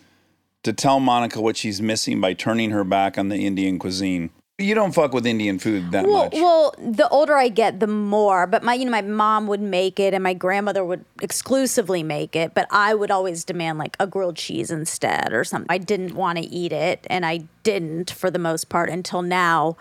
[0.63, 4.31] to tell Monica what she's missing by turning her back on the Indian cuisine?
[4.61, 6.33] You don't fuck with Indian food that Well, much.
[6.35, 8.45] well, the older I get, the more.
[8.49, 12.35] But my, you know, my mom would make it, and my grandmother would exclusively make
[12.35, 12.55] it.
[12.55, 15.69] But I would always demand like a grilled cheese instead or something.
[15.71, 19.77] I didn't want to eat it, and I didn't for the most part until now.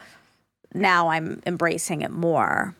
[0.76, 2.76] Now I'm embracing it more.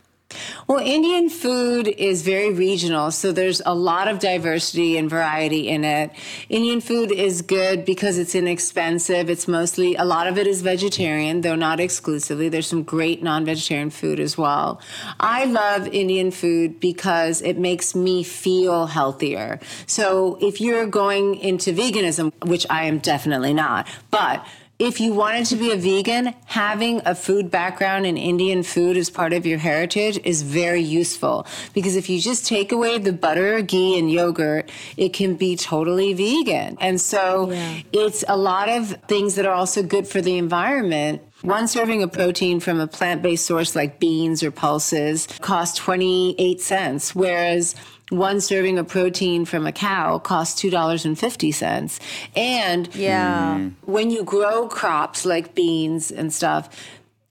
[0.68, 5.86] Well, Indian food is very regional, so there's a lot of diversity and variety in
[5.86, 6.12] it.
[6.50, 9.30] Indian food is good because it's inexpensive.
[9.30, 12.50] It's mostly, a lot of it is vegetarian, though not exclusively.
[12.50, 14.82] There's some great non vegetarian food as well.
[15.22, 19.62] I love Indian food because it makes me feel healthier.
[19.86, 24.46] So if you're going into veganism, which I am definitely not, but
[24.80, 29.10] if you wanted to be a vegan, having a food background in Indian food as
[29.10, 33.62] part of your heritage is very useful because if you just take away the butter,
[33.64, 36.78] ghee, and yogurt, it can be totally vegan.
[36.80, 37.50] And so
[37.92, 41.24] it's a lot of things that are also good for the environment.
[41.42, 46.62] One serving of protein from a plant based source like beans or pulses costs 28
[46.62, 47.76] cents, whereas
[48.10, 52.00] one serving of protein from a cow costs $2.50.
[52.36, 53.58] And Yeah.
[53.60, 53.74] Mm.
[53.86, 56.70] when you grow crops like beans and stuff,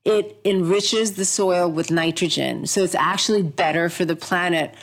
[0.05, 2.67] it enriches the soil with nitrogen.
[2.67, 4.75] So it's actually better for the planet,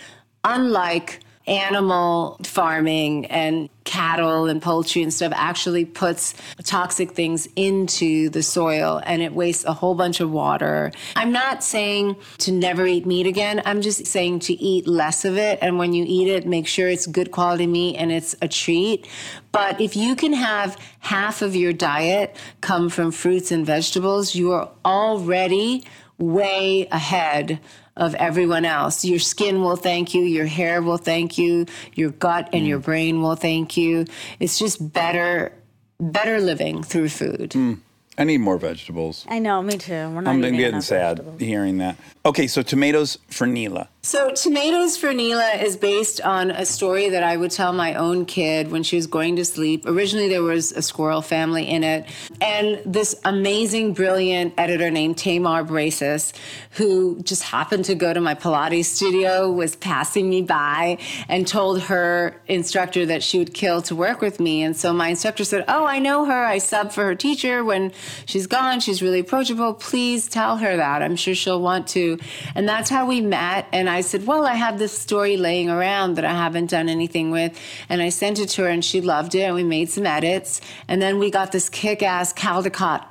[0.44, 6.34] unlike animal farming and cattle and poultry and stuff actually puts
[6.64, 10.92] toxic things into the soil and it wastes a whole bunch of water.
[11.16, 13.62] I'm not saying to never eat meat again.
[13.66, 15.60] I'm just saying to eat less of it.
[15.62, 19.08] And when you eat it, make sure it's good quality meat and it's a treat.
[19.52, 24.54] But if you can have half of your diet come from fruits and vegetables, you
[24.54, 25.84] are already
[26.18, 27.60] way ahead
[27.96, 29.06] of everyone else.
[29.06, 32.86] Your skin will thank you, your hair will thank you, your gut and your mm.
[32.86, 34.06] brain will thank you.
[34.40, 35.54] It's just better
[36.00, 37.52] better living through food.
[37.52, 37.80] Mm.
[38.18, 39.26] I need more vegetables.
[39.28, 39.94] I know, me too.
[39.94, 41.42] We're not I'm eating getting enough sad vegetables.
[41.42, 41.98] hearing that.
[42.26, 43.90] Okay, so tomatoes for Neela.
[44.06, 48.26] So, Tomatoes for Neela is based on a story that I would tell my own
[48.26, 49.86] kid when she was going to sleep.
[49.86, 52.06] Originally, there was a squirrel family in it,
[52.42, 56.34] and this amazing, brilliant editor named Tamar Brazis,
[56.72, 60.98] who just happened to go to my Pilates studio, was passing me by
[61.30, 64.64] and told her instructor that she would kill to work with me.
[64.64, 66.44] And so my instructor said, Oh, I know her.
[66.44, 67.94] I sub for her teacher when
[68.26, 68.80] she's gone.
[68.80, 69.74] She's really approachable.
[69.74, 71.02] Please tell her that.
[71.02, 72.20] I'm sure she'll want to.
[72.56, 73.68] And that's how we met.
[73.72, 77.32] And I said, Well, I have this story laying around that I haven't done anything
[77.32, 77.60] with.
[77.90, 79.42] And I sent it to her and she loved it.
[79.42, 80.62] And we made some edits.
[80.88, 83.06] And then we got this kick ass Caldecott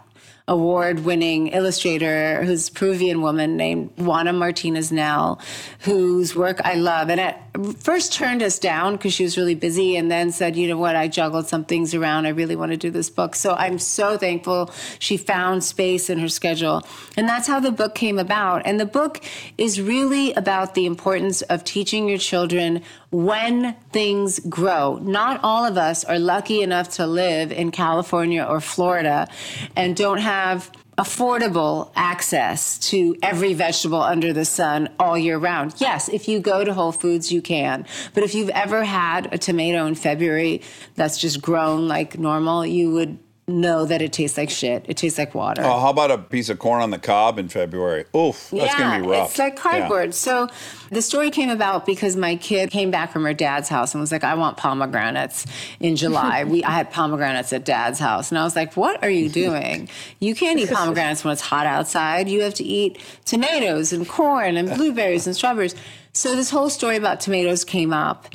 [0.49, 5.41] award winning illustrator who's Peruvian woman named Juana Martinez Neal,
[5.81, 7.11] whose work I love.
[7.11, 7.41] And at
[7.79, 10.97] first turned us down because she was really busy and then said, you know what,
[10.97, 12.27] I juggled some things around.
[12.27, 13.37] I really want to do this book.
[13.37, 16.83] So I'm so thankful she found space in her schedule.
[17.17, 18.63] And that's how the book came about.
[18.65, 19.23] And the book
[19.59, 24.99] is really about the importance of teaching your children when things grow.
[25.03, 29.29] Not all of us are lucky enough to live in California or Florida
[29.77, 30.32] and don't have
[30.99, 35.75] affordable access to every vegetable under the sun all year round.
[35.79, 37.87] Yes, if you go to Whole Foods, you can.
[38.15, 40.63] But if you've ever had a tomato in February
[40.95, 43.19] that's just grown like normal, you would
[43.53, 44.85] know that it tastes like shit.
[44.89, 45.63] It tastes like water.
[45.65, 48.07] Oh, how about a piece of corn on the cob in February?
[48.17, 49.31] Oof, that's gonna be rough.
[49.31, 49.61] It's like Yeah.
[49.63, 50.15] cardboard.
[50.15, 50.49] So
[50.91, 54.11] the story came about because my kid came back from her dad's house and was
[54.13, 55.47] like, I want pomegranates
[55.81, 56.45] in July.
[56.53, 58.31] we I had pomegranates at dad's house.
[58.31, 59.89] And I was like, What are you doing?
[60.19, 62.29] You can't eat pomegranates when it's hot outside.
[62.29, 65.75] You have to eat tomatoes and corn and blueberries and strawberries.
[66.15, 68.27] So this whole story about tomatoes came up.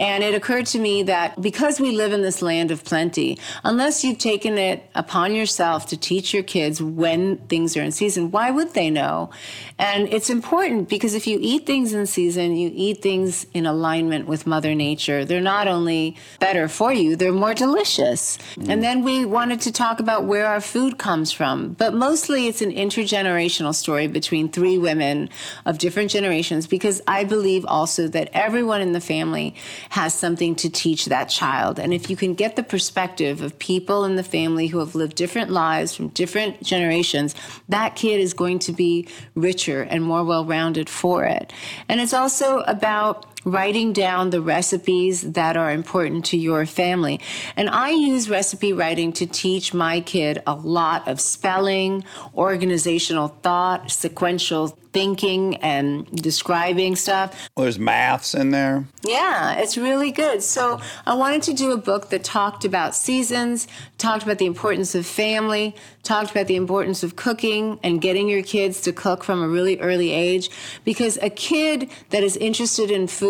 [0.00, 4.02] And it occurred to me that because we live in this land of plenty, unless
[4.02, 8.50] you've taken it upon yourself to teach your kids when things are in season, why
[8.50, 9.30] would they know?
[9.78, 14.26] And it's important because if you eat things in season, you eat things in alignment
[14.26, 15.26] with Mother Nature.
[15.26, 18.38] They're not only better for you, they're more delicious.
[18.56, 18.68] Mm.
[18.70, 21.74] And then we wanted to talk about where our food comes from.
[21.74, 25.28] But mostly it's an intergenerational story between three women
[25.66, 29.54] of different generations because I believe also that everyone in the family
[29.90, 31.78] has something to teach that child.
[31.78, 35.16] And if you can get the perspective of people in the family who have lived
[35.16, 37.34] different lives from different generations,
[37.68, 41.52] that kid is going to be richer and more well rounded for it.
[41.88, 47.20] And it's also about writing down the recipes that are important to your family.
[47.56, 53.90] And I use recipe writing to teach my kid a lot of spelling, organizational thought,
[53.90, 57.48] sequential thinking, and describing stuff.
[57.56, 58.84] Well, there's maths in there.
[59.04, 60.42] Yeah, it's really good.
[60.42, 63.68] So I wanted to do a book that talked about seasons,
[63.98, 68.42] talked about the importance of family, talked about the importance of cooking and getting your
[68.42, 70.50] kids to cook from a really early age.
[70.84, 73.29] Because a kid that is interested in food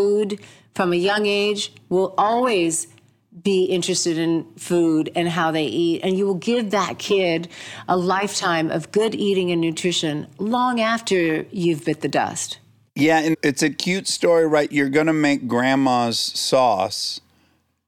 [0.75, 2.87] from a young age will always
[3.43, 6.03] be interested in food and how they eat.
[6.03, 7.49] And you will give that kid
[7.89, 12.59] a lifetime of good eating and nutrition long after you've bit the dust.
[12.97, 14.71] Yeah, and it's a cute story, right?
[14.71, 17.21] You're gonna make grandma's sauce.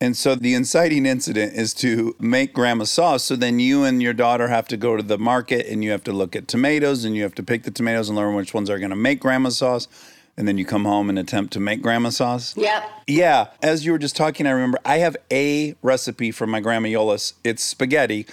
[0.00, 3.22] And so the inciting incident is to make grandma's sauce.
[3.22, 6.02] So then you and your daughter have to go to the market and you have
[6.04, 8.68] to look at tomatoes and you have to pick the tomatoes and learn which ones
[8.70, 9.86] are gonna make grandma's sauce.
[10.36, 12.56] And then you come home and attempt to make grandma sauce.
[12.56, 12.84] Yep.
[13.06, 16.88] Yeah, as you were just talking, I remember I have a recipe from my grandma
[16.88, 17.34] Yolis.
[17.44, 18.26] It's spaghetti.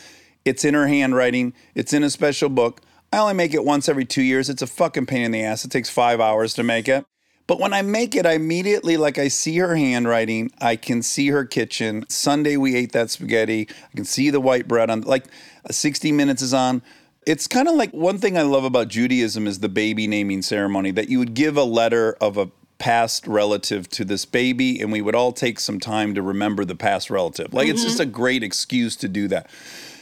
[0.46, 1.54] It's in her handwriting.
[1.76, 2.82] It's in a special book.
[3.12, 4.50] I only make it once every two years.
[4.50, 5.66] It's a fucking pain in the ass.
[5.66, 7.06] It takes five hours to make it.
[7.48, 10.52] But when I make it, I immediately like I see her handwriting.
[10.62, 12.06] I can see her kitchen.
[12.08, 13.68] Sunday we ate that spaghetti.
[13.92, 15.26] I can see the white bread on like
[15.72, 16.84] 60 minutes is on.
[17.30, 20.90] It's kind of like one thing I love about Judaism is the baby naming ceremony
[20.90, 22.50] that you would give a letter of a
[22.80, 26.74] past relative to this baby and we would all take some time to remember the
[26.74, 27.54] past relative.
[27.54, 28.10] Like it's just mm-hmm.
[28.10, 29.48] a great excuse to do that.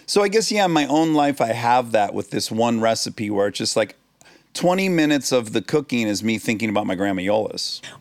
[0.05, 3.29] So I guess yeah, in my own life I have that with this one recipe
[3.29, 3.97] where it's just like
[4.57, 7.21] 20 minutes of the cooking is me thinking about my grandma.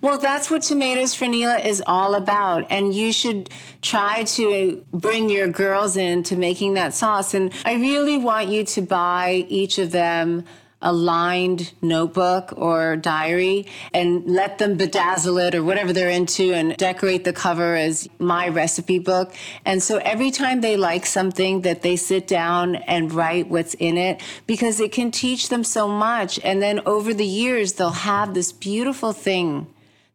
[0.00, 2.66] Well, that's what Tomatoes for Neela is all about.
[2.70, 3.50] And you should
[3.82, 7.34] try to bring your girls into making that sauce.
[7.34, 10.44] And I really want you to buy each of them
[10.82, 16.76] a lined notebook or diary and let them bedazzle it or whatever they're into and
[16.76, 19.34] decorate the cover as my recipe book.
[19.64, 23.96] And so every time they like something that they sit down and write what's in
[23.96, 26.38] it because it can teach them so much.
[26.44, 29.66] And then over the years, they'll have this beautiful thing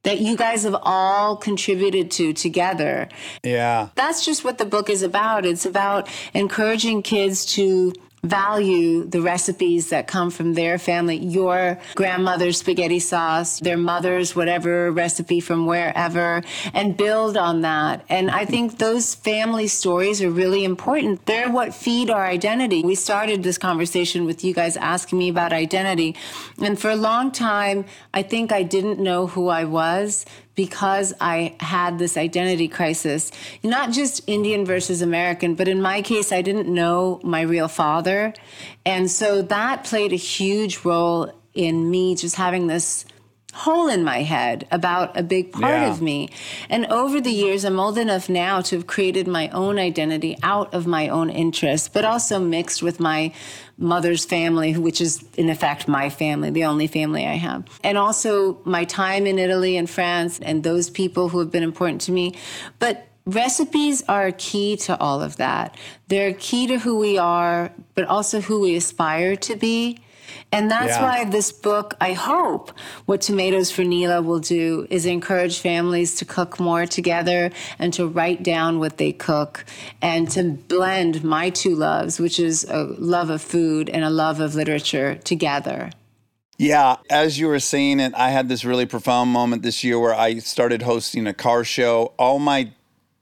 [0.03, 3.07] that you guys have all contributed to together.
[3.43, 3.89] Yeah.
[3.95, 5.45] That's just what the book is about.
[5.45, 7.93] It's about encouraging kids to
[8.24, 14.91] value the recipes that come from their family, your grandmother's spaghetti sauce, their mother's whatever
[14.91, 16.43] recipe from wherever,
[16.74, 18.05] and build on that.
[18.09, 21.26] And I think those family stories are really important.
[21.26, 22.84] They're what feed our identity.
[22.84, 26.15] We started this conversation with you guys asking me about identity.
[26.61, 30.26] And for a long time, I think I didn't know who I was
[30.66, 33.32] because I had this identity crisis,
[33.64, 38.32] not just Indian versus American, but in my case, I didn't know my real father.
[38.86, 43.05] And so that played a huge role in me just having this
[43.54, 45.91] hole in my head about a big part Yeah.
[45.91, 46.30] of me.
[46.70, 50.74] And over the years, I'm old enough now to have created my own identity out
[50.74, 53.32] of my own interests, but also mixed with my
[53.78, 57.64] mother's family, which is in effect my family, the only family I have.
[57.84, 62.02] And also my time in Italy and France and those people who have been important
[62.02, 62.36] to me.
[62.80, 65.76] But recipes are key to all of that.
[66.08, 69.99] They're key to who we are, but also who we aspire to be.
[70.52, 71.04] And that's Yeah.
[71.04, 72.72] why this book, I hope,
[73.06, 78.06] what Tomatoes for Neela will do is encourage families to cook more together and to
[78.08, 79.66] write down what they cook
[80.02, 84.40] and to blend my two loves, which is a love of food and a love
[84.40, 85.92] of literature, together.
[86.58, 90.14] Yeah, as you were saying it, I had this really profound moment this year where
[90.14, 92.14] I started hosting a car show.
[92.20, 92.72] All my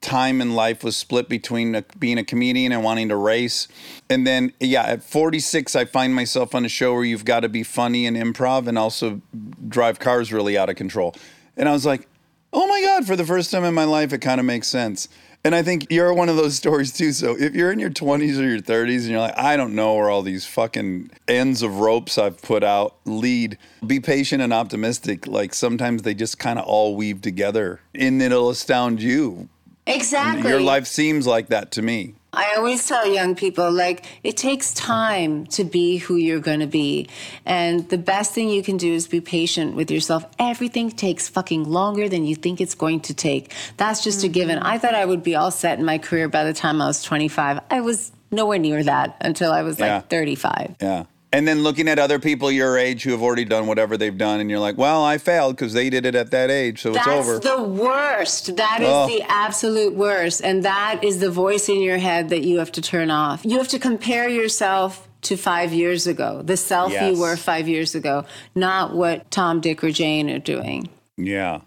[0.00, 3.68] time in life was split between a, being a comedian and wanting to race.
[4.08, 7.48] And then, yeah, at 46, I find myself on a show where you've got to
[7.48, 9.20] be funny and improv and also
[9.68, 11.14] drive cars really out of control.
[11.56, 12.08] And I was like,
[12.52, 15.08] oh my God, for the first time in my life, it kind of makes sense.
[15.42, 17.12] And I think you're one of those stories too.
[17.12, 19.94] So if you're in your 20s or your 30s and you're like, I don't know
[19.94, 25.26] where all these fucking ends of ropes I've put out lead, be patient and optimistic.
[25.26, 29.48] Like sometimes they just kind of all weave together and it'll astound you.
[29.94, 30.48] Exactly.
[30.48, 32.14] Your life seems like that to me.
[32.32, 36.68] I always tell young people, like, it takes time to be who you're going to
[36.68, 37.08] be.
[37.44, 40.24] And the best thing you can do is be patient with yourself.
[40.38, 43.52] Everything takes fucking longer than you think it's going to take.
[43.78, 44.32] That's just a mm-hmm.
[44.32, 44.58] given.
[44.58, 47.02] I thought I would be all set in my career by the time I was
[47.02, 47.60] 25.
[47.68, 50.76] I was nowhere near that until I was like 35.
[50.80, 51.04] Yeah.
[51.32, 54.40] And then looking at other people your age who have already done whatever they've done,
[54.40, 57.06] and you're like, well, I failed because they did it at that age, so That's
[57.06, 57.32] it's over.
[57.38, 58.56] That's the worst.
[58.56, 59.06] That is Oh.
[59.06, 60.40] the absolute worst.
[60.42, 63.44] And that is the voice in your head that you have to turn off.
[63.44, 67.14] You have to compare yourself to five years ago, the self Yes.
[67.14, 68.24] you were five years ago,
[68.56, 70.88] not what Tom, Dick, or Jane are doing.
[71.16, 71.60] Yeah.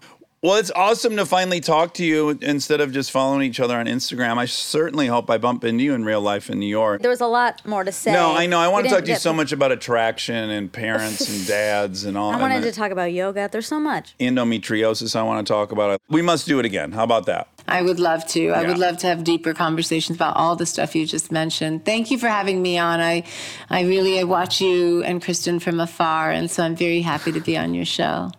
[0.44, 3.86] Well, it's awesome to finally talk to you instead of just following each other on
[3.86, 4.36] Instagram.
[4.36, 7.00] I certainly hope I bump into you in real life in New York.
[7.00, 8.12] There was a lot more to say.
[8.12, 8.58] No, I know.
[8.58, 12.04] I We want to talk to you so much about attraction and parents and dads
[12.04, 12.30] and all.
[12.30, 13.48] I wanted and to talk about yoga.
[13.50, 14.14] There's so much.
[14.18, 15.16] endometriosis.
[15.16, 15.92] I want to talk about.
[15.92, 16.02] it.
[16.10, 16.92] We must do it again.
[16.92, 17.48] How about that?
[17.66, 18.50] I would love to.
[18.50, 21.86] I would love to have deeper conversations about all the stuff you just mentioned.
[21.86, 23.00] Thank you for having me on.
[23.00, 23.24] I,
[23.70, 27.40] I really I watch you and Kristen from afar, and so I'm very happy to
[27.40, 28.30] be on your show.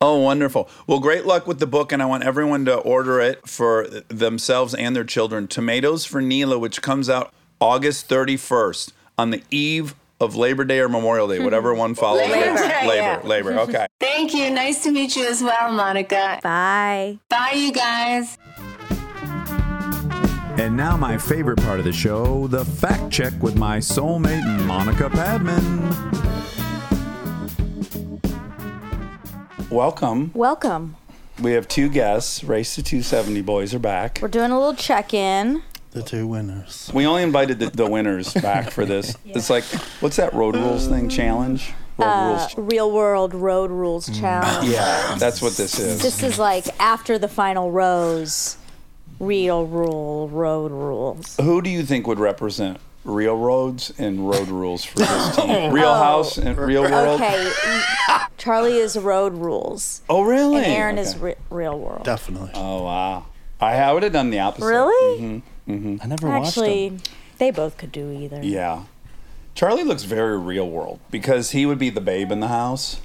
[0.00, 0.68] Oh, wonderful.
[0.86, 4.72] Well, great luck with the book, and I want everyone to order it for themselves
[4.74, 5.48] and their children.
[5.48, 10.88] Tomatoes for Neela, which comes out August 31st on the eve of Labor Day or
[10.88, 12.28] Memorial Day, whatever one follows.
[12.28, 13.20] Labor Day, Labor, yeah.
[13.24, 13.58] Labor.
[13.60, 13.86] Okay.
[14.00, 14.50] Thank you.
[14.50, 16.38] Nice to meet you as well, Monica.
[16.44, 17.18] Bye.
[17.28, 18.38] Bye, you guys.
[20.60, 25.08] And now, my favorite part of the show the fact check with my soulmate, Monica
[25.08, 25.88] Padman.
[29.70, 30.30] Welcome.
[30.34, 30.96] Welcome.
[31.42, 32.42] We have two guests.
[32.42, 34.18] Race to 270 boys are back.
[34.22, 35.62] We're doing a little check-in.
[35.92, 36.90] The two winners.
[36.94, 39.16] We only invited the, the winners back for this.
[39.26, 39.64] It's like,
[40.00, 41.08] what's that road rules thing?
[41.08, 41.72] Challenge?
[41.98, 42.72] Road Uh, rules.
[42.72, 44.68] real world road rules challenge.
[44.70, 46.00] Yeah, that's what this is.
[46.02, 48.56] This is like after the final rose.
[49.20, 51.36] Real rule road rules.
[51.40, 55.72] Who do you think would represent real roads and road rules for this team?
[55.72, 57.20] Real House and Real World?
[57.20, 57.50] Okay,
[58.36, 60.56] Charlie is road rules, Oh, really?
[60.58, 62.04] and Aaron is re- real world.
[62.04, 62.50] Definitely.
[62.54, 63.26] Oh, wow.
[63.60, 64.66] I, I would have done the opposite.
[64.66, 65.42] Really?
[65.68, 65.96] Mm-hmm.
[66.02, 66.64] I never watched them.
[66.64, 66.98] Actually,
[67.38, 68.40] they both could do either.
[68.42, 68.84] Yeah.
[69.54, 73.00] Charlie looks very real world because he would be the babe in the house.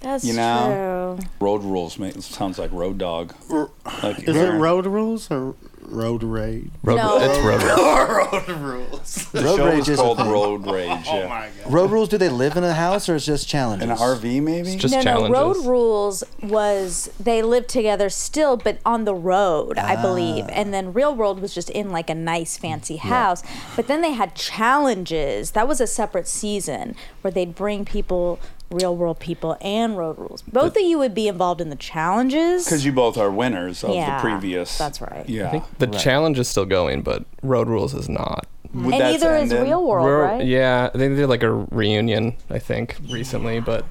[0.00, 1.16] That's You know?
[1.18, 1.28] true.
[1.40, 3.34] Road rules make sounds like road dog.
[3.50, 5.56] Like Is it road rules or
[5.90, 6.70] road rage?
[6.82, 7.18] Road, No.
[7.20, 8.48] It's road rage.
[8.48, 9.14] road rules.
[9.32, 10.18] The Road show rage is is called.
[10.20, 10.88] Road Rage.
[11.06, 11.48] yeah.
[11.68, 12.08] Road rules?
[12.08, 13.88] Do they live in a house or is just challenges?
[13.88, 14.76] An RV maybe.
[14.76, 15.30] Just no, challenges.
[15.30, 15.54] no.
[15.54, 20.44] Road rules was they lived together still, but on the road, I believe.
[20.48, 20.52] Ah.
[20.52, 23.42] And then Real World was just in like a nice, fancy house.
[23.76, 25.52] But then they had challenges.
[25.52, 28.38] That was a separate season where they'd bring people,
[28.70, 30.42] Real World people, and Road Rules.
[30.42, 32.64] Both of you would be involved in the challenges.
[32.64, 34.76] Because you both are winners of Yeah, the previous.
[34.76, 35.28] that's right.
[35.28, 35.62] Yeah.
[35.78, 38.46] The challenge is still going, but Road Rules is not.
[38.74, 39.62] Would and neither is ended?
[39.62, 40.44] Real World, Ro- right?
[40.46, 42.36] Yeah, I think they did like a reunion.
[42.50, 43.86] I think recently, but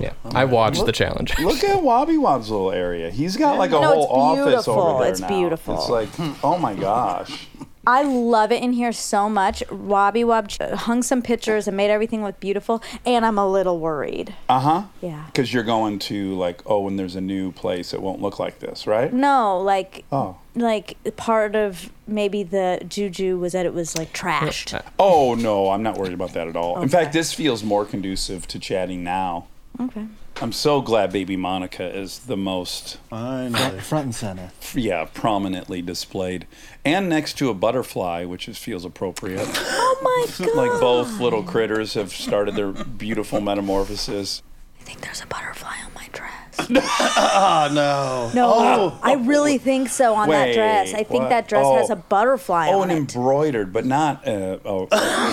[0.00, 1.38] yeah, I watched the challenge.
[1.38, 3.10] Look at Wobby Wob's little area.
[3.10, 4.80] He's got like a No, whole office beautiful.
[4.80, 5.28] over there It's now.
[5.28, 5.74] beautiful.
[5.78, 7.46] It's like, hmm, oh my gosh.
[7.86, 9.62] I love it in here so much.
[9.68, 10.50] Wobby Wob
[10.80, 14.34] hung some pictures and made everything look beautiful, and I'm a little worried.
[14.48, 14.82] Uh huh.
[15.00, 15.24] Yeah.
[15.26, 18.60] Because you're going to like, oh, when there's a new place, it won't look like
[18.60, 19.12] this, right?
[19.12, 20.36] No, like Oh.
[20.54, 24.80] like part of maybe the juju was that it was like trashed.
[24.98, 26.80] Oh no, I'm not worried about that at all.
[26.82, 29.46] In fact, this feels more conducive to chatting now.
[29.80, 30.06] Okay.
[30.42, 33.80] I'm so glad baby Monica is the most Finally.
[33.80, 34.50] Front and center.
[34.74, 36.46] yeah, prominently displayed.
[36.84, 39.46] And next to a butterfly, which is feels appropriate.
[39.48, 40.54] Oh my god!
[40.56, 44.42] like both little critters have started their beautiful metamorphosis.
[44.80, 46.68] I think there's a butterfly on my dress.
[47.16, 48.30] Oh no.
[48.34, 48.98] No, oh.
[49.02, 50.92] I really think so on that dress.
[50.92, 51.28] I think what?
[51.30, 51.94] that dress has Oh.
[51.94, 53.14] a butterfly Oh, on and it.
[53.16, 54.86] embroidered, but not a, a,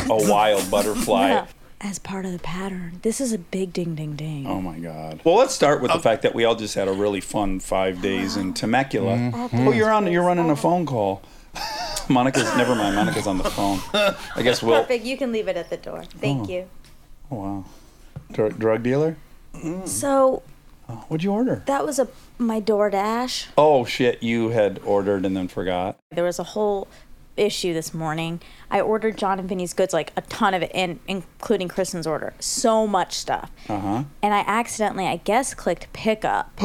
[0.09, 1.27] a wild butterfly.
[1.31, 1.47] Yeah.
[1.83, 2.99] As part of the pattern.
[3.01, 4.45] This is a big ding ding ding.
[4.45, 5.19] Oh my God.
[5.23, 8.03] Well, let's start with the fact that we all just had a really fun five
[8.03, 9.17] days in Temecula.
[9.17, 9.67] Mm-hmm.
[9.67, 10.05] Oh, you're on.
[10.11, 11.23] You're running a phone call.
[12.09, 12.95] Monica's never mind.
[12.95, 13.79] Monica's on the phone.
[13.93, 14.81] I guess we'll.
[14.81, 15.05] Perfect.
[15.05, 16.03] You can leave it at the door.
[16.03, 16.69] Thank you.
[17.31, 17.65] Oh, wow.
[18.31, 19.17] Drug, drug dealer.
[19.85, 20.43] So
[21.07, 21.63] What'd you order?
[21.65, 23.47] that was a my DoorDash.
[23.57, 24.21] Oh shit!
[24.21, 25.97] You had ordered and then forgot.
[26.11, 26.87] There was a whole
[27.37, 28.41] issue this morning.
[28.69, 32.33] I ordered Jon and Vinny's goods, like a ton of it, and including Kristen's order.
[32.39, 33.49] So much stuff.
[33.69, 34.03] Uh huh.
[34.21, 36.51] And I accidentally, I guess, clicked pickup.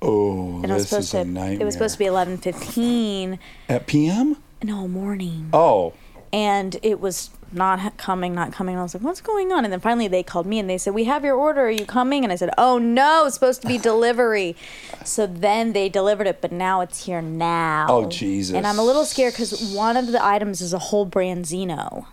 [0.00, 1.58] Oh, And was this supposed is to a nightmare.
[1.60, 3.40] it was supposed to be eleven fifteen.
[3.68, 4.36] at PM.
[4.62, 5.50] No, morning.
[5.52, 5.92] Oh,
[6.32, 8.76] And it was not coming, not coming.
[8.76, 9.64] I was like, what's going on?
[9.64, 11.62] And then finally they called me and they said, we have your order.
[11.62, 12.24] Are you coming?
[12.24, 14.56] And I said, oh no, it's supposed to be delivery.
[15.04, 17.86] so then they delivered it, but now it's here now.
[17.88, 18.54] Oh, Jesus.
[18.54, 22.06] And I'm a little scared because one of the items is a whole branzino.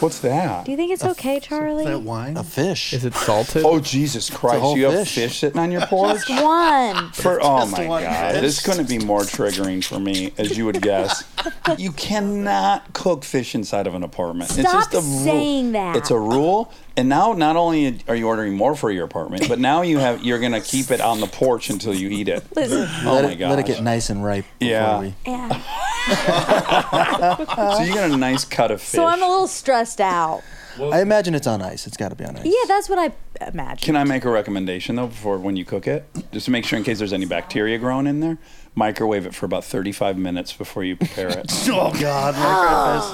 [0.00, 0.64] What's that?
[0.64, 1.84] Do you think it's okay, Charlie?
[1.84, 2.36] That wine?
[2.36, 2.92] A fish.
[2.92, 3.64] Is it salted?
[3.64, 4.60] Oh Jesus Christ!
[4.60, 5.14] whole You have fish.
[5.14, 6.20] fish sitting on your porch.
[6.28, 7.10] One.
[7.12, 8.40] For oh just my one god, fish.
[8.42, 11.24] this couldn't be more triggering for me, as you would guess.
[11.78, 14.50] you cannot cook fish inside of an apartment.
[14.50, 15.24] it's Stop just a rule.
[15.24, 15.96] saying that.
[15.96, 16.72] It's a rule.
[16.98, 20.24] And now, not only are you ordering more for your apartment, but now you have
[20.24, 22.42] you're gonna keep it on the porch until you eat it.
[22.56, 22.88] Listen.
[23.06, 23.50] Oh let, my it, god!
[23.50, 24.46] let it get nice and ripe.
[24.58, 25.00] before Yeah.
[25.00, 25.62] we- Yeah.
[27.76, 28.92] So you got a nice cut of fish.
[28.92, 30.42] So I'm a little stressed out.
[30.80, 31.86] I imagine it's on ice.
[31.86, 32.44] It's got to be on ice.
[32.44, 33.84] Yeah, that's what I imagine.
[33.84, 36.78] Can I make a recommendation though before when you cook it, just to make sure
[36.78, 38.38] in case there's any bacteria growing in there?
[38.78, 41.50] Microwave it for about 35 minutes before you prepare it.
[41.68, 42.40] Oh God, microfish.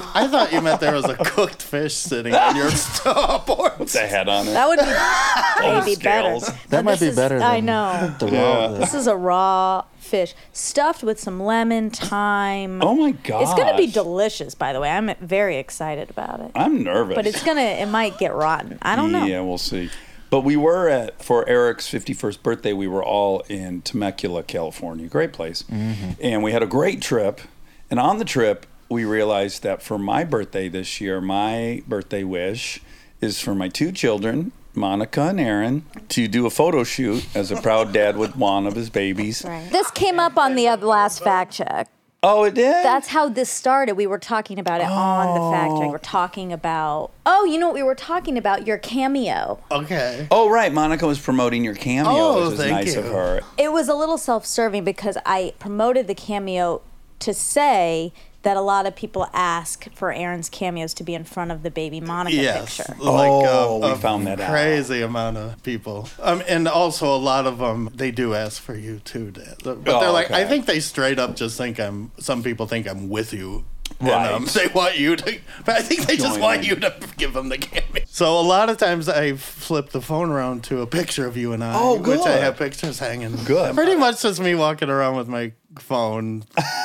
[0.04, 0.12] Ah.
[0.14, 3.46] I thought you meant there was a cooked fish sitting on your stove.
[3.46, 4.52] the head on it.
[4.52, 6.38] That would be maybe better.
[6.40, 8.14] That But might be is- better than I know.
[8.18, 8.68] the Yeah.
[8.78, 12.82] This is a raw fish stuffed with some lemon, thyme.
[12.82, 13.42] Oh my god!
[13.42, 14.90] It's gonna be delicious, by the way.
[14.90, 16.50] I'm very excited about it.
[16.54, 17.14] I'm nervous.
[17.14, 18.78] But it's gonna, it might get rotten.
[18.82, 19.24] I don't know.
[19.24, 19.90] Yeah, we'll see.
[20.32, 22.72] But we were at for Eric's 51st birthday.
[22.72, 25.06] We were all in Temecula, California.
[25.06, 26.12] Great place, mm-hmm.
[26.22, 27.42] and we had a great trip.
[27.90, 32.80] And on the trip, we realized that for my birthday this year, my birthday wish
[33.20, 37.60] is for my two children, Monica and Aaron, to do a photo shoot as a
[37.60, 39.42] proud dad with one of his babies.
[39.42, 41.90] This came up on the last fact check.
[42.24, 42.84] Oh, it did.
[42.84, 43.94] That's how this started.
[43.96, 45.88] We were talking about it on the fact check.
[45.88, 45.90] Oh.
[45.90, 48.64] We're talking about, oh, you know what we were talking about?
[48.64, 49.58] Your cameo.
[49.72, 50.28] Okay.
[50.30, 50.72] oh, right.
[50.72, 53.00] Monica was promoting your cameo, Oh, which is thank nice you.
[53.00, 53.40] of her.
[53.58, 56.82] It was a little self serving because I promoted the cameo
[57.18, 58.12] to say
[58.42, 61.70] that a lot of people ask for Aaron's cameos to be in front of the
[61.70, 62.94] baby Monica Yes, picture.
[63.02, 64.50] like Oh, uh, we a found that out.
[64.50, 68.74] crazy amount of people, um, and also a lot of them they do ask for
[68.74, 69.56] you too, Dad.
[69.62, 70.42] But Oh, they're like, okay.
[70.42, 72.10] I think they straight up just think I'm.
[72.18, 73.64] Some people think I'm with you.
[74.00, 74.26] Right.
[74.26, 76.64] And, um, they want you to, but I think they just want in.
[76.64, 78.02] you to give them the cameo.
[78.06, 81.52] So a lot of times I flip the phone around to a picture of you
[81.52, 82.18] and I, Oh, good.
[82.18, 83.36] which I have pictures hanging.
[83.44, 83.74] Good.
[83.74, 86.44] Pretty much just me walking around with my phone,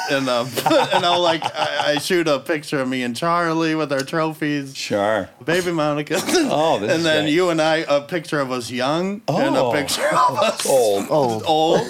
[0.10, 0.46] and uh,
[0.94, 4.76] and I'll like I, I shoot a picture of me and Charlie with our trophies.
[4.76, 5.30] Sure.
[5.44, 6.16] Baby Monica.
[6.50, 7.34] Oh, this and is then great.
[7.34, 9.72] you and I, a picture of us young, and Oh.
[9.72, 11.08] a picture of us Old.
[11.12, 11.44] Old.
[11.46, 11.82] old.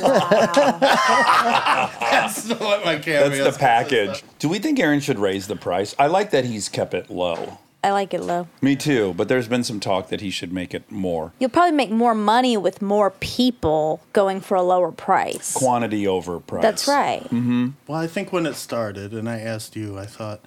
[2.02, 3.30] That's what my cameo.
[3.30, 4.24] That's the package.
[4.40, 5.95] Do we think Aaron should raise the price?
[5.99, 7.60] I like that he's kept it low.
[7.88, 8.49] I like it low.
[8.61, 11.31] Me too, but there's been some talk that he should make it more.
[11.39, 15.53] You'll probably make more money with more people going for a lower price.
[15.53, 16.61] Quantity over price.
[16.64, 17.23] That's right.
[17.23, 17.69] Mm-hmm.
[17.88, 20.43] Well, I think when it started, and I asked you, I thought,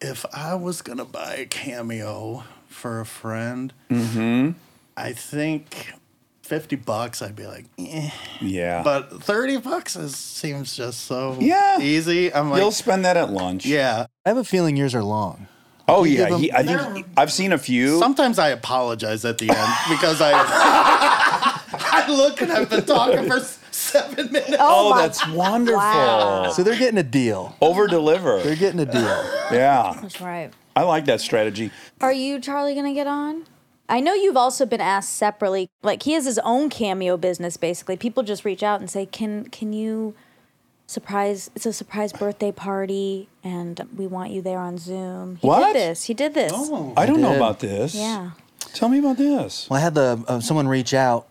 [0.00, 4.50] if I was gonna buy a cameo for a friend, Mm-hmm.
[4.96, 5.92] I think
[6.42, 8.10] fifty bucks, I'd be like, eh.
[8.40, 8.82] Yeah.
[8.84, 11.80] But thirty bucks is, seems just so Yeah.
[11.80, 12.32] easy.
[12.32, 13.66] I'm like, You'll spend that at lunch.
[13.66, 14.06] yeah.
[14.24, 15.47] I have a feeling yours are long.
[15.88, 16.24] Oh You yeah.
[16.26, 17.98] give 'em- He, I think I've seen a few.
[17.98, 20.32] Sometimes I apologize at the end because I
[21.72, 23.40] I look and I've been talking for
[23.70, 24.56] seven minutes.
[24.58, 25.78] Oh, oh, my- that's wonderful.
[25.78, 26.50] Wow.
[26.52, 27.56] So they're getting a deal.
[27.60, 28.42] Over deliver.
[28.42, 29.24] They're getting a deal.
[29.50, 29.96] Yeah.
[30.02, 30.52] That's right.
[30.76, 31.70] I like that strategy.
[32.02, 33.44] Are you, Charlie, going to get on?
[33.88, 35.70] I know you've also been asked separately.
[35.82, 37.56] Like he has his own cameo business.
[37.56, 40.14] Basically, people just reach out and say, "Can can you
[40.88, 41.50] surprise?
[41.54, 45.72] It's a surprise birthday party, and we want you there on Zoom." He What?
[45.72, 46.04] did this?
[46.04, 46.52] He did this.
[46.96, 47.94] I don't know about this.
[47.94, 48.30] Yeah.
[48.74, 49.68] Tell me about this.
[49.70, 51.26] Well, I had the uh, someone reach out,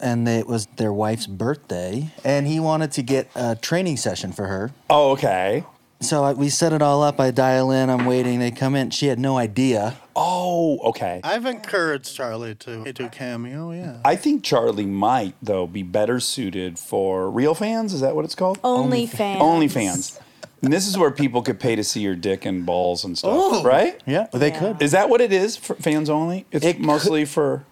[0.00, 4.46] and it was their wife's birthday, and he wanted to get a training session for
[4.46, 4.72] her.
[4.88, 5.64] Oh, okay.
[6.02, 7.20] So I, we set it all up.
[7.20, 7.90] I dial in.
[7.90, 8.38] I'm waiting.
[8.38, 8.88] They come in.
[8.88, 9.98] She had no idea.
[10.42, 11.20] Oh, okay.
[11.22, 13.72] I've encouraged Charlie to do cameo.
[13.72, 13.98] Yeah.
[14.04, 17.92] I think Charlie might though be better suited for real fans.
[17.92, 18.58] Is that what it's called?
[18.64, 19.40] Only fans.
[19.42, 20.18] Only fans.
[20.62, 23.32] And this is where people could pay to see your dick and balls and stuff,
[23.34, 23.62] Oh.
[23.64, 23.98] right?
[24.06, 24.58] Yeah, they Yeah.
[24.58, 24.82] could.
[24.82, 26.44] Is that what it is for fans only?
[26.52, 27.64] It's It could- mostly for.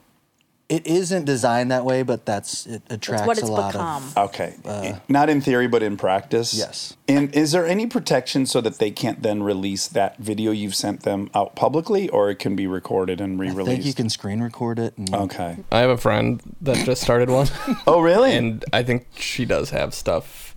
[0.68, 4.02] It isn't designed that way, but that's it attracts what a lot become.
[4.04, 4.18] of.
[4.18, 4.54] Okay.
[4.66, 6.52] Uh, not in theory, but in practice.
[6.52, 6.94] Yes.
[7.08, 11.04] And is there any protection so that they can't then release that video you've sent
[11.04, 13.68] them out publicly, or it can be recorded and re-released?
[13.68, 14.96] I think you can screen record it.
[14.98, 15.56] And Okay.
[15.72, 17.48] I have a friend that just started one,
[17.86, 18.32] Oh, really?
[18.36, 20.47] and I think she does have stuff.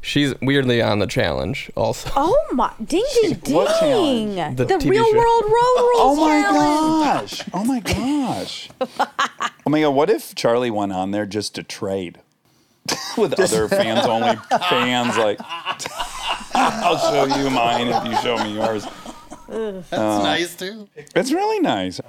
[0.00, 2.10] She's weirdly on the challenge also.
[2.16, 2.72] Oh my!
[2.84, 3.54] Ding ding ding!
[3.54, 4.56] What?
[4.56, 5.16] The The, real show.
[5.16, 7.30] world road rules Oh my challenge.
[7.30, 7.48] gosh!
[7.52, 8.70] Oh my gosh!
[8.80, 9.90] oh my god!
[9.94, 12.20] What if Charlie went on there just to trade
[13.18, 14.36] with other fans only
[14.70, 15.16] fans?
[15.16, 15.38] Like,
[16.54, 18.86] I'll show you mine if you show me yours.
[19.48, 20.88] That's uh, nice too.
[21.14, 22.00] It's really nice.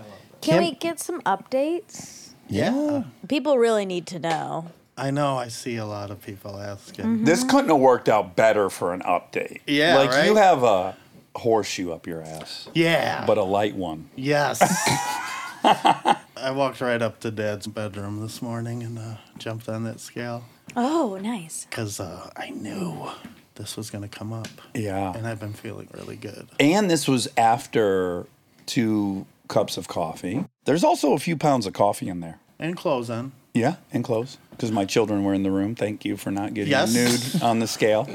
[0.41, 2.29] Can we get some updates?
[2.47, 3.03] Yeah.
[3.27, 4.71] People really need to know.
[4.99, 5.37] I know.
[5.37, 7.05] I see a lot of people asking.
[7.05, 7.23] Mm-hmm.
[7.25, 9.59] This couldn't have worked out better for an update.
[9.67, 10.95] Yeah, like you have a
[11.35, 13.25] horseshoe up your ass, Yeah.
[13.25, 14.09] but a light one.
[14.15, 14.59] Yes.
[15.63, 20.43] I walked right up to Dad's bedroom this morning and uh, jumped on that scale
[20.75, 21.65] Oh, nice.
[21.69, 23.09] because uh, I knew
[23.55, 24.47] this was going to come up.
[24.73, 25.13] Yeah.
[25.13, 26.47] And I've been feeling really good.
[26.59, 28.25] And this was after
[28.65, 30.45] two cups of coffee.
[30.65, 32.39] There's also a few pounds of coffee in there.
[32.57, 33.31] And clothes on.
[33.53, 34.37] Yeah, and clothes.
[34.59, 35.73] Because my children were in the room.
[35.73, 36.93] Thank you for not getting Yes.
[36.93, 38.09] nude on the scale,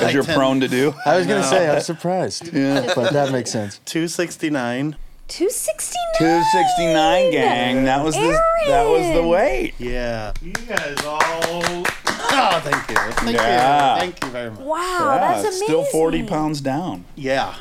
[0.00, 0.94] as you're tend- prone to do.
[1.04, 2.50] I was gonna say I'm surprised.
[2.54, 3.78] Yeah, but that makes sense.
[3.84, 4.96] 269.
[5.28, 5.94] 269.
[6.18, 7.84] 269 gang.
[7.84, 8.22] That was the
[8.66, 9.28] that was the Aaron!
[9.28, 9.74] weight.
[9.78, 10.32] Yeah.
[10.40, 11.84] You guys all.
[12.36, 12.96] Oh, thank you.
[13.22, 13.94] Thank Yeah.
[13.94, 14.00] you.
[14.00, 14.60] Thank you very much.
[14.60, 15.66] Wow, Yeah, that's it's amazing.
[15.66, 17.04] still 40 pounds down.
[17.14, 17.54] Yeah.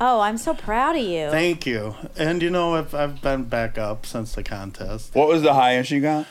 [0.00, 1.28] Oh, I'm so proud of you.
[1.30, 1.96] Thank you.
[2.16, 5.12] And you know, I've, I've been back up since the contest.
[5.14, 6.26] What was the highest you got?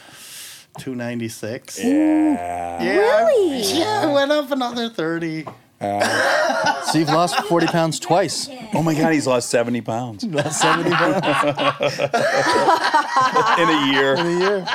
[0.78, 1.80] 296.
[1.84, 2.84] Yeah.
[2.84, 3.26] Yeah.
[3.26, 3.80] Really?
[3.80, 5.46] Yeah, I went up another 30.
[5.82, 8.50] So you've lost 40 pounds twice.
[8.74, 11.26] Oh my God, he's lost 70 pounds in 70 pounds
[13.70, 14.14] a year.
[14.16, 14.66] in a year.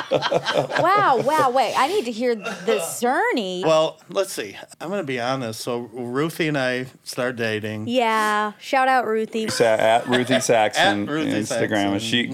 [0.79, 1.73] wow, wow, wait.
[1.77, 3.63] I need to hear this journey.
[3.65, 4.55] Well, let's see.
[4.81, 5.61] I'm going to be honest.
[5.61, 7.87] So, Ruthie and I start dating.
[7.87, 8.53] yeah.
[8.59, 9.47] Shout out Ruthie.
[9.49, 11.99] Sa- at Ruthie Saxon At Ruthie Instagram.
[11.99, 11.99] Saxon.
[11.99, 12.33] She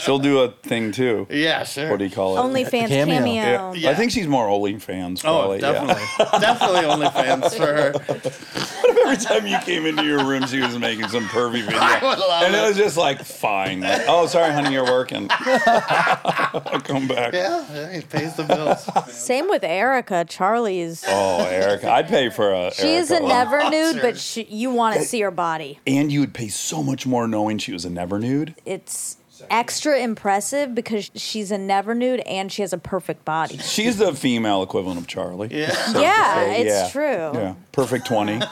[0.00, 1.26] she'll do a thing too.
[1.30, 1.90] Yeah, sure.
[1.90, 2.40] What do you call it?
[2.40, 3.18] OnlyFans Cameo.
[3.18, 3.72] cameo.
[3.74, 3.90] Yeah.
[3.90, 5.20] I think she's more OnlyFans.
[5.24, 5.60] Oh, Probably.
[5.60, 5.72] yeah.
[5.72, 6.40] definitely.
[6.40, 7.92] definitely OnlyFans for her.
[8.10, 12.42] Every time you came into your room, she was making some pervy video, would love
[12.44, 12.68] and it it.
[12.68, 13.80] was just like, fine.
[13.80, 15.28] Like, oh, sorry, honey, you're working.
[15.30, 17.32] I'll come back.
[17.32, 18.88] Yeah, hey, it pays the bills.
[19.14, 20.24] Same with Erica.
[20.28, 21.04] Charlie's.
[21.06, 22.72] Oh, Erica, I'd pay for a.
[22.74, 23.32] She is a Erica one.
[23.32, 25.78] never nude, but she, you want to see her body.
[25.86, 28.54] And you would pay so much more knowing she was a never nude.
[28.66, 29.16] It's
[29.50, 33.58] extra impressive because she's a never nude and she has a perfect body.
[33.58, 35.48] She's the female equivalent of Charlie.
[35.50, 35.70] Yeah.
[35.72, 36.88] So Yeah, it's yeah.
[36.90, 37.40] true.
[37.40, 38.40] Yeah, perfect twenty.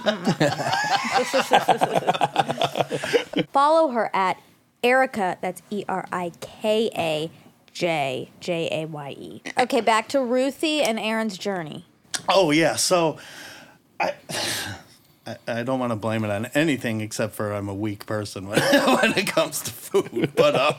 [3.53, 4.41] Follow her at
[4.83, 5.39] Erica.
[5.41, 7.31] That's E R I K A
[7.73, 9.43] J J A Y E.
[9.59, 11.85] Okay, back to Ruthie and Aaron's journey.
[12.29, 13.19] Oh yeah, so
[14.01, 14.15] I
[15.29, 18.49] I, I don't want to blame it on anything except for I'm a weak person
[18.49, 18.61] when,
[19.01, 20.33] when it comes to food.
[20.35, 20.75] But um,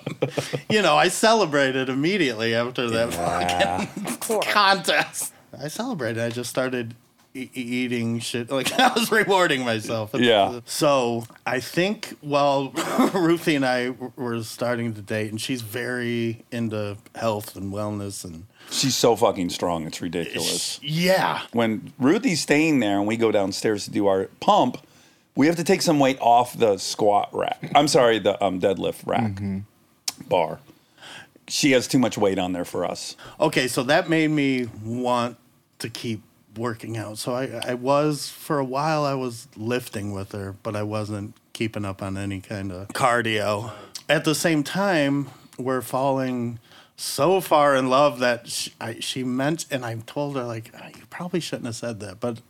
[0.70, 5.34] you know, I celebrated immediately after that fucking contest.
[5.58, 6.24] I celebrated.
[6.24, 6.96] I just started
[7.34, 10.12] e- eating shit like I was rewarding myself.
[10.14, 10.60] Yeah.
[10.66, 12.70] So I think while
[13.14, 18.46] Ruthie and I were starting to date, and she's very into health and wellness and
[18.72, 19.88] She's so fucking strong.
[19.88, 20.80] It's ridiculous.
[20.84, 21.42] yeah.
[21.54, 24.78] When Ruthie's staying there and we go downstairs to do our pump,
[25.36, 27.72] we have to take some weight off the squat rack.
[27.74, 29.42] I'm sorry, the um, deadlift rack
[30.28, 30.60] bar.
[31.48, 33.16] She has too much weight on there for us.
[33.40, 35.38] Okay, so that made me want
[35.80, 36.22] to keep
[36.60, 37.18] working out.
[37.18, 41.36] So I, I was for a while I was lifting with her, but I wasn't
[41.54, 43.72] keeping up on any kind of cardio.
[44.08, 46.60] At the same time, we're falling
[46.96, 50.88] so far in love that she, I, she meant, and I told her like, "Ah,
[50.88, 52.42] you probably shouldn't have said that, but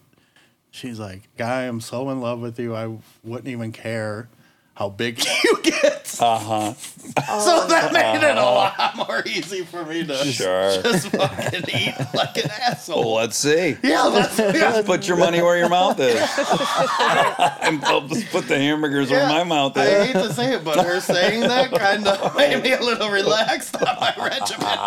[0.72, 4.28] she's like, guy, I'm so in love with you, I wouldn't even care
[4.80, 6.16] how big you get.
[6.22, 6.74] Uh huh.
[7.42, 10.82] So that made it a lot more easy for me to Sure.
[10.84, 13.02] just fucking eat like an asshole.
[13.04, 13.76] Well, let's see.
[13.84, 14.82] Yeah, that's yeah.
[14.86, 16.14] Put your money where your mouth is.
[16.20, 20.06] and I'll just put the hamburgers where my mouth I is.
[20.08, 23.76] hate to say it, but her saying that kind of made me a little relaxed
[23.76, 24.78] on my regimen.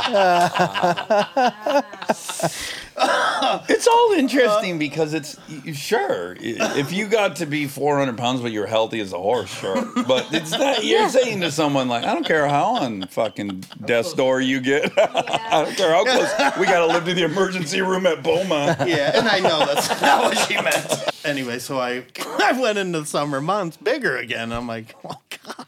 [3.68, 5.36] It's all interesting uh, because it's
[5.74, 9.84] sure if you got to be 400 pounds but you're healthy as a horse, sure.
[10.06, 10.84] But it's not.
[10.84, 14.92] You're saying to someone like, I don't care how on fucking death's door you get.
[14.98, 16.58] I don't care how close.
[16.58, 18.76] We got to live to the emergency room at Boma.
[18.86, 21.24] Yeah, and I know that's not what she meant.
[21.24, 22.04] Anyway, so I
[22.42, 24.52] I went into the summer months bigger again.
[24.52, 25.66] I'm like, oh god.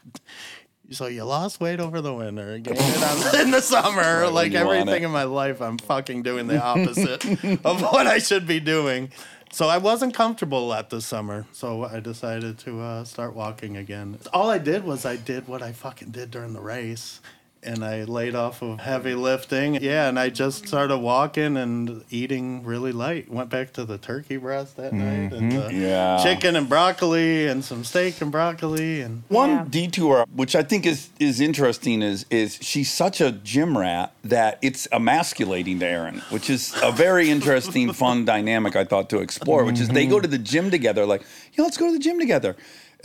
[0.91, 4.21] So you lost weight over the winter, gained it on, in the summer.
[4.21, 7.25] Right like everything in my life, I'm fucking doing the opposite
[7.65, 9.11] of what I should be doing.
[9.51, 11.47] So I wasn't comfortable at this summer.
[11.53, 14.19] So I decided to uh, start walking again.
[14.33, 17.21] All I did was I did what I fucking did during the race.
[17.65, 19.75] And I laid off of heavy lifting.
[19.75, 23.29] Yeah, and I just started walking and eating really light.
[23.29, 25.67] Went back to the turkey breast that night and mm-hmm.
[25.67, 26.21] the Yeah.
[26.23, 29.65] chicken and broccoli and some steak and broccoli and One Yeah.
[29.69, 34.59] detour, which I think is is interesting, is is she's such a gym rat that
[34.61, 39.63] it's emasculating to Aaron, which is a very interesting, fun dynamic I thought to explore.
[39.65, 40.23] Which is they go mm-hmm.
[40.23, 41.23] to the gym together, like,
[41.53, 42.55] yeah, let's go to the gym together.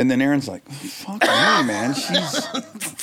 [0.01, 1.93] And then Aaron's like, "Fuck me, man!
[1.93, 2.48] She's,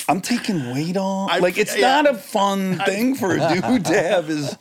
[0.09, 1.29] I'm taking weight off.
[1.31, 2.01] I- Like, it's yeah.
[2.01, 4.25] not a fun thing for a dude to have.
[4.27, 4.57] His,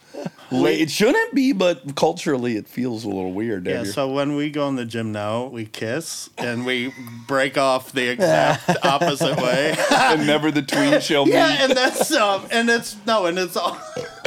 [0.51, 0.81] weight.
[0.81, 3.67] it shouldn't be, but culturally, it feels a little weird.
[3.67, 6.93] Yeah, have your- so when we go in the gym now, we kiss and we
[7.27, 9.75] break off the exact opposite way.
[9.93, 11.33] and never the tween shall meet.
[11.35, 13.77] yeah, and that's um, and it's no, and it's all.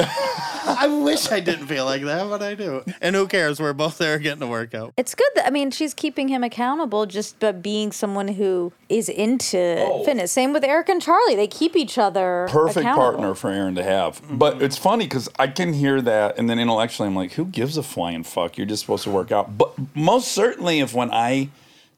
[0.72, 2.84] I wish I didn't feel like that, but I do.
[3.00, 3.58] And who cares?
[3.60, 4.92] We're both there getting a workout.
[4.96, 9.08] It's good that I mean she's keeping him accountable just by being someone who is
[9.08, 10.30] into fitness.
[10.32, 14.22] Same with Eric and Charlie; they keep each other perfect partner for Aaron to have.
[14.30, 17.76] But it's funny because I can hear that, and then intellectually, I'm like, who gives
[17.76, 18.56] a flying fuck?
[18.56, 19.58] You're just supposed to work out.
[19.58, 21.48] But most certainly, if when I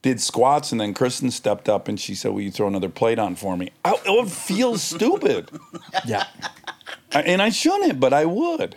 [0.00, 3.18] did squats and then Kristen stepped up and she said, "Will you throw another plate
[3.18, 5.50] on for me?" I, it would feel stupid,
[6.06, 6.24] Yeah.
[7.14, 8.74] I- and I shouldn't, but I would.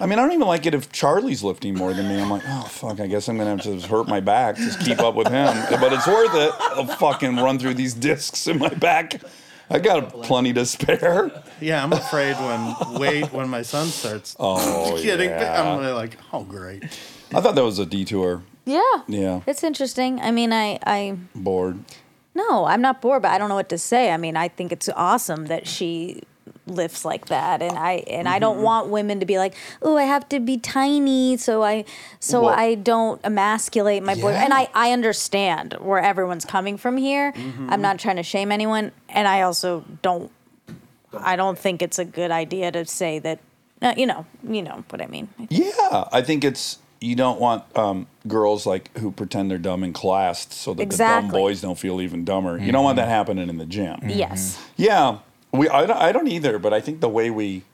[0.00, 2.20] I mean, I don't even like it if Charlie's lifting more than me.
[2.20, 4.80] I'm like, oh fuck, I guess I'm gonna have to just hurt my back, just
[4.80, 5.56] keep up with him.
[5.80, 6.52] But it's worth it.
[6.60, 9.20] I'll fucking run through these discs in my back.
[9.70, 11.30] I got plenty to spare.
[11.60, 15.62] Yeah, I'm afraid when wait when my son starts Oh getting, yeah.
[15.62, 16.84] I'm really like, oh great.
[17.34, 18.42] I thought that was a detour.
[18.64, 20.20] Yeah, Yeah, it's interesting.
[20.20, 21.78] I mean, I I bored.
[22.34, 24.10] no, I'm not bored, but I don't know what to say.
[24.12, 26.22] I mean, I think it's awesome that she
[26.70, 28.40] lifts like that and I and I Mm-hmm.
[28.40, 31.84] don't want women to be like, "Oh, I have to be tiny so I
[32.20, 36.96] so Well- I don't emasculate my boy." And I I understand where everyone's coming from
[36.96, 37.32] here.
[37.32, 37.70] Mm-hmm.
[37.70, 40.30] I'm not trying to shame anyone and I also don't
[41.18, 43.38] I don't think it's a good idea to say that
[43.80, 45.28] uh, you know, you know what I mean.
[45.50, 49.92] Yeah, I think it's you don't want um, girls like who pretend they're dumb in
[49.92, 52.58] class so that the dumb boys don't feel even dumber.
[52.58, 54.00] You don't want that happening in the gym.
[54.08, 54.60] Yes.
[54.76, 55.18] Yeah,
[55.52, 55.68] we.
[55.68, 57.64] I don't, I don't either, but I think the way we,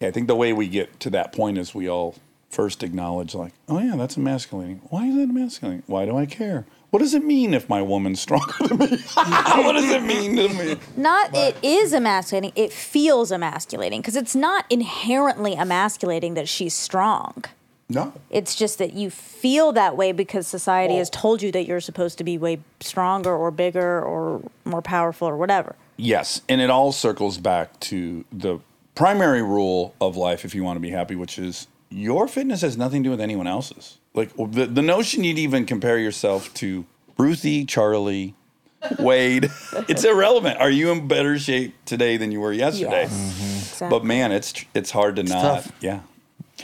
[0.00, 2.16] yeah, I think the way we get to that point is we all
[2.48, 4.80] first acknowledge like, oh yeah, that's emasculating.
[4.90, 5.84] Why is that emasculating?
[5.86, 6.66] Why do I care?
[6.90, 8.86] What does it mean if my woman's stronger than me?
[9.14, 10.76] what does it mean to me?
[10.96, 12.52] Not it is emasculating.
[12.56, 17.44] It feels emasculating because it's not inherently emasculating that she's strong.
[17.88, 18.12] No.
[18.30, 22.18] It's just that you feel that way because society has told you that you're supposed
[22.18, 25.76] to be way stronger or bigger or more powerful or whatever.
[26.00, 28.58] Yes, and it all circles back to the
[28.94, 32.76] primary rule of life if you want to be happy, which is your fitness has
[32.76, 33.98] nothing to do with anyone else's.
[34.14, 36.84] Like the, the notion you'd even compare yourself to
[37.18, 38.34] Ruthie, Charlie,
[38.98, 39.50] Wade,
[39.88, 40.58] it's irrelevant.
[40.58, 43.04] Are you in better shape today than you were yesterday?
[43.04, 43.56] Mm-hmm.
[43.56, 43.88] Exactly.
[43.90, 45.42] But man, it's it's hard to not.
[45.42, 45.72] tough.
[45.80, 46.00] Yeah.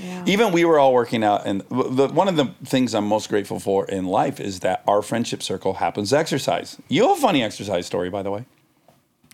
[0.00, 0.24] Yeah.
[0.26, 3.58] Even we were all working out, and the, one of the things I'm most grateful
[3.58, 6.76] for in life is that our friendship circle happens to exercise.
[6.88, 8.44] You have a funny exercise story, by the way.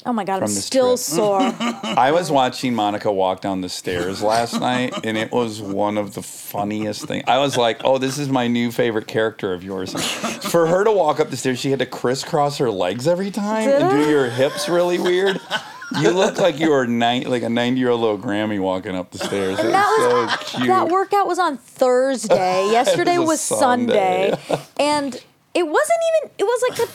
[0.06, 0.98] Oh my god, I'm still trip.
[0.98, 1.40] sore.
[1.82, 6.14] I was watching Monica walk down the stairs last night, and it was one of
[6.14, 7.24] the funniest things.
[7.26, 9.92] I was like, "Oh, this is my new favorite character of yours."
[10.50, 13.68] For her to walk up the stairs, she had to crisscross her legs every time
[13.68, 14.08] Did and do I?
[14.08, 15.40] your hips really weird.
[16.00, 19.58] You look like you were nine, like a ninety-year-old little Grammy walking up the stairs.
[19.58, 19.86] It That
[20.30, 20.68] was so cute.
[20.68, 22.68] that workout was on Thursday.
[22.72, 24.30] Yesterday was was Sunday.
[24.48, 25.14] Sunday, and
[25.54, 26.30] it wasn't even.
[26.38, 26.90] It was like a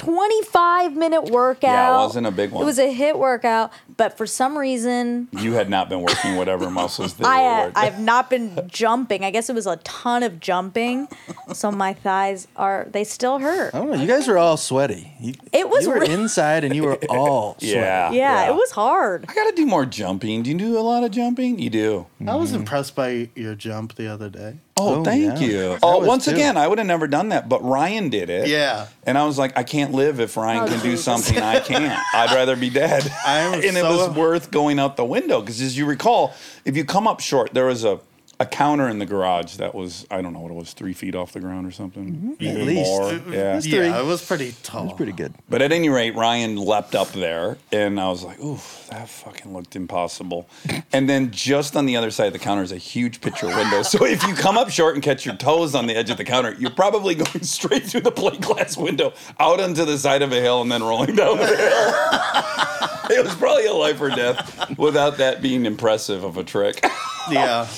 [0.00, 1.62] 25 minute workout.
[1.62, 2.62] Yeah, it wasn't a big one.
[2.62, 3.70] It was a HIIT workout,
[4.00, 7.72] but for some reason, You had not been working whatever muscles they I were.
[7.76, 9.24] I've not been jumping.
[9.26, 11.06] I guess it was a ton of jumping,
[11.52, 13.74] so my thighs are they still hurt.
[13.74, 13.96] I don't know.
[14.00, 15.12] You guys were all sweaty.
[15.20, 17.74] You, It was You were re- inside and you were all sweaty.
[17.76, 19.26] yeah, Yeah, it was hard.
[19.28, 20.42] I got to do more jumping.
[20.44, 21.58] Do you do a lot of jumping?
[21.58, 22.06] You do.
[22.26, 22.60] I was mm-hmm.
[22.60, 24.56] impressed by your jump the other day.
[24.78, 25.46] Oh, Oh, thank yeah.
[25.46, 25.78] you.
[25.82, 26.30] Oh, once too.
[26.30, 28.48] again, I would have never done that, but Ryan did it.
[28.48, 28.86] Yeah.
[29.04, 31.98] And I was like, I can't live if Ryan Oh, can do something I can't.
[32.14, 33.02] I'd rather be dead.
[33.26, 36.34] I am and it so- was worth going out the window because, as you recall,
[36.64, 38.00] if you come up short, there was a,
[38.40, 41.14] a counter in the garage that was, I don't know what it was, three feet
[41.14, 42.36] off the ground or something.
[42.40, 42.46] Mm-hmm.
[42.46, 42.90] At least.
[42.90, 43.12] more.
[43.12, 43.60] Yeah.
[43.60, 43.70] three.
[43.72, 44.84] Yeah, it was pretty tall.
[44.84, 45.34] It was pretty good.
[45.50, 48.58] But at any rate, Ryan leapt up there, and I was like, "Ooh,
[48.88, 50.48] that fucking looked impossible."
[50.92, 53.82] And then just on the other side of the counter is a huge picture window.
[53.82, 56.24] So if you come up short and catch your toes on the edge of the
[56.24, 60.32] counter, you're probably going straight through the plate glass window, out onto the side of
[60.32, 61.56] a hill, and then rolling down the hill.
[63.18, 66.84] it was probably a life or death without that being impressive of a trick.
[67.30, 67.68] Yeah.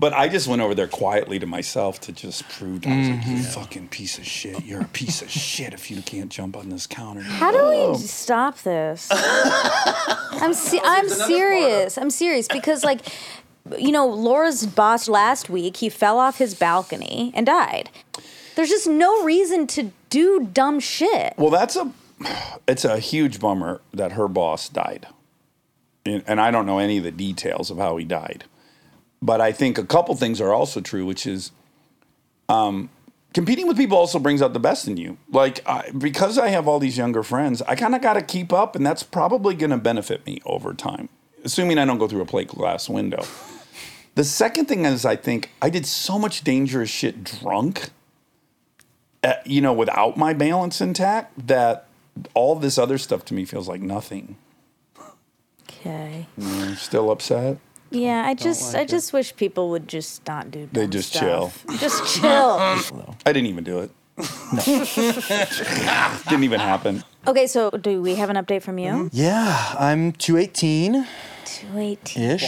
[0.00, 3.20] But I just went over there quietly to myself to just prove I was like,
[3.20, 3.36] Mm-hmm.
[3.36, 4.64] "You fucking piece of shit!
[4.64, 7.98] You're a piece of shit if you can't jump on this counter." How do we
[7.98, 9.08] stop this?
[9.12, 11.98] I'm se- I'm serious.
[11.98, 13.00] I'm serious because like
[13.78, 17.90] you know, Laura's boss last week, he fell off his balcony and died.
[18.56, 21.34] There's just no reason to do dumb shit.
[21.36, 21.92] Well, that's a
[22.66, 25.06] it's a huge bummer that her boss died,
[26.06, 28.44] and, and I don't know any of the details of how he died,
[29.22, 31.52] but I think a couple things are also true, which is,
[32.48, 32.90] um,
[33.34, 35.18] competing with people also brings out the best in you.
[35.30, 38.52] Like I, because I have all these younger friends, I kind of got to keep
[38.52, 41.08] up, and that's probably going to benefit me over time,
[41.44, 43.24] assuming I don't go through a plate glass window.
[44.16, 47.90] The second thing is, I think I did so much dangerous shit drunk
[49.22, 51.86] uh, you know, without my balance intact, that
[52.34, 54.36] all this other stuff to me feels like nothing.
[55.62, 56.26] Okay.
[56.76, 57.58] Still upset?
[57.90, 61.64] Yeah, I just I just wish people would just not do dumb They just stuff.
[61.78, 62.58] Just chill.
[63.26, 63.90] I didn't even do it.
[66.28, 67.02] Didn't even happen.
[67.26, 69.08] okay, so do we have an update from you?
[69.12, 71.06] Yeah, I'm 218
[71.44, 72.22] 218.
[72.22, 72.44] ish.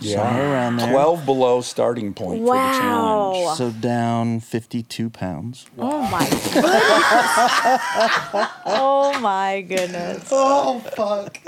[0.00, 0.90] Somewhere around there.
[0.90, 3.44] 12 below starting point for the challenge.
[3.44, 3.54] Wow.
[3.54, 5.66] So down 52 pounds.
[5.78, 6.54] Oh my goodness.
[8.66, 10.28] oh my goodness.
[10.30, 11.38] Oh fuck.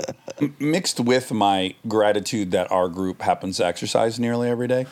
[0.59, 4.85] Mixed with my gratitude that our group happens to exercise nearly every day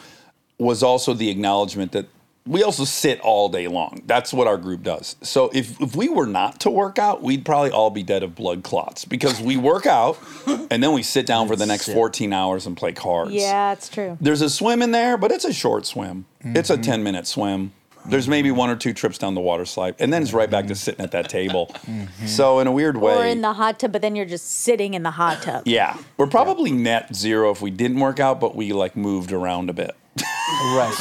[0.58, 2.08] was also the acknowledgement that
[2.46, 4.02] we also sit all day long.
[4.06, 5.16] That's what our group does.
[5.22, 8.36] So if, if we were not to work out, we'd probably all be dead of
[8.36, 12.34] blood clots because we work out and then we sit down for the next 14
[12.34, 13.32] hours and play cards.
[13.32, 14.18] Yeah, it's true.
[14.20, 16.26] There's a swim in there, but it's a short swim.
[16.40, 16.82] It's a mm-hmm.
[16.82, 17.74] 10 minute swim.
[18.06, 20.66] There's maybe one or two trips down the water slide, and then it's right back
[20.66, 20.78] to mm-hmm.
[20.78, 21.68] sitting at that table.
[21.86, 22.26] Mm-hmm.
[22.26, 24.96] So, in a weird way, Or in the hot tub, but then you're just sitting
[24.96, 25.68] in the hot tub.
[25.68, 29.70] yeah, we're probably net zero if we didn't work out, but we like moved around
[29.70, 29.96] a bit.
[30.18, 30.94] Right.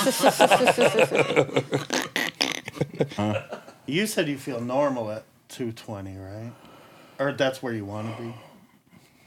[3.87, 6.53] You said you feel normal at 220, right?
[7.19, 8.33] Or that's where you want to be.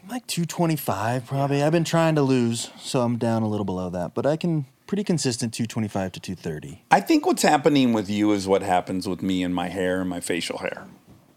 [0.08, 1.62] like 225 probably.
[1.62, 4.64] I've been trying to lose, so I'm down a little below that, but I can
[4.86, 6.82] pretty consistent 225 to 230.
[6.90, 10.08] I think what's happening with you is what happens with me and my hair and
[10.08, 10.86] my facial hair,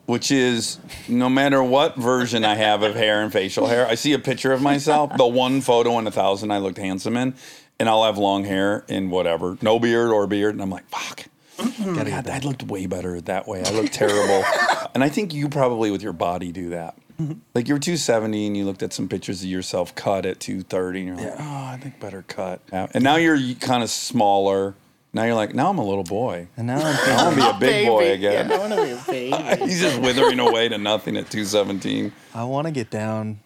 [0.05, 0.79] which is
[1.09, 4.53] no matter what version I have of hair and facial hair, I see a picture
[4.53, 7.35] of myself, the one photo in a thousand I looked handsome in,
[7.79, 11.25] and I'll have long hair and whatever, no beard or beard, and I'm like, fuck.
[11.57, 11.95] Mm-hmm.
[11.95, 13.63] God, I looked way better that way.
[13.63, 14.45] I look terrible.
[14.93, 16.95] and I think you probably with your body do that.
[17.19, 17.39] Mm-hmm.
[17.55, 20.99] Like you were 270 and you looked at some pictures of yourself cut at 230
[20.99, 22.61] and you're like, oh, I think better cut.
[22.71, 24.75] And now you're kind of smaller.
[25.13, 26.47] Now you're like, now I'm a little boy.
[26.57, 28.49] And now I'm I want to be a big boy again.
[28.49, 29.63] Yeah, I want to be a baby.
[29.65, 32.11] He's just withering away to nothing at 217.
[32.35, 33.39] I want to get down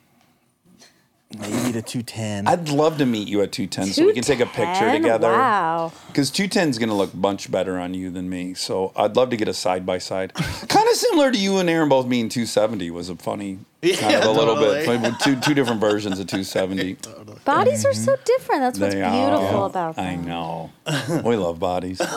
[1.39, 2.47] maybe to 210.
[2.47, 5.01] I'd love to meet you at 210 so we can take a picture 210?
[5.01, 5.31] together.
[5.31, 5.91] Wow.
[6.07, 8.53] Because 210 is going to look much better on you than me.
[8.53, 10.33] So I'd love to get a side by side.
[10.33, 14.19] kind of similar to you and Aaron both being 270 was a funny, kind Yeah,
[14.19, 14.85] of a little bit.
[14.85, 14.97] totally.
[14.97, 16.97] Like, Two, two different versions of 270.
[17.45, 18.03] Bodies are mm-hmm.
[18.03, 18.61] so different.
[18.61, 19.11] That's what's They are.
[19.11, 20.05] beautiful about them.
[20.05, 20.71] I know.
[21.23, 21.99] we love bodies.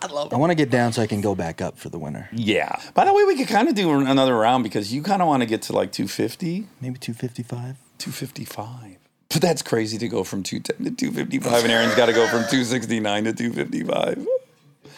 [0.00, 2.28] I want to get down so I can go back up for the winter.
[2.32, 2.78] Yeah.
[2.94, 5.42] By the way, we could kind of do another round because you kind of want
[5.42, 7.76] to get to like 250, Maybe 255.
[7.98, 8.96] 255.
[9.30, 12.40] But that's crazy to go from 210 to 255, and Aaron's got to go from
[12.50, 14.26] 269 to 255.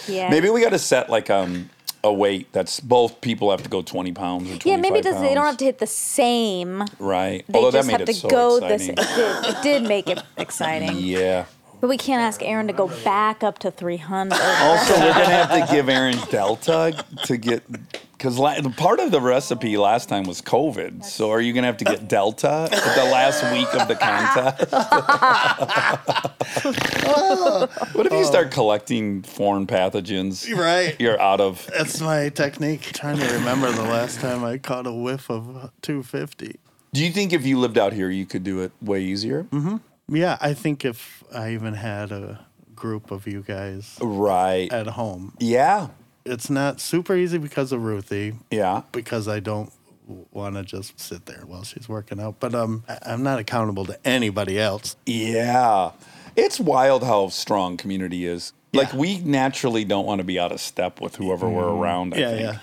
[0.09, 0.31] Yeah.
[0.31, 1.69] Maybe we got to set like um
[2.03, 5.21] a weight that's both people have to go 20 pounds or 25 Yeah, maybe does,
[5.21, 6.83] they don't have to hit the same.
[6.99, 7.45] Right.
[7.47, 8.93] They Although that made have it to so go the same.
[8.93, 8.95] exciting.
[8.97, 10.97] It did, it did make it exciting.
[10.97, 11.45] Yeah.
[11.81, 14.39] But we can't ask Aaron to go back up to 300.
[14.39, 17.63] Also, we're gonna have to give Aaron Delta to get
[18.13, 21.05] because la- part of the recipe last time was COVID.
[21.05, 24.71] So are you gonna have to get Delta at the last week of the contest?
[27.95, 30.55] what if you start collecting foreign pathogens?
[30.55, 30.95] Right.
[31.01, 31.67] You're out of.
[31.77, 32.83] That's my technique.
[32.93, 36.57] trying to remember the last time I caught a whiff of 250.
[36.93, 39.45] Do you think if you lived out here, you could do it way easier?
[39.45, 39.77] Mm-hmm.
[40.11, 42.41] Yeah, I think if I even had a
[42.75, 44.73] group of you guys Right.
[44.73, 45.89] at home, Yeah.
[46.25, 48.35] it's not super easy because of Ruthie.
[48.51, 48.83] Yeah.
[48.93, 49.73] Because I don't
[50.33, 52.41] want to just sit there while she's working out.
[52.41, 54.97] But um, I- I'm not accountable to anybody else.
[55.07, 55.93] Yeah.
[56.37, 58.53] It's wild how strong community is.
[58.73, 62.15] Like we naturally don't want to be out of step with whoever we're around.
[62.15, 62.59] I yeah, think.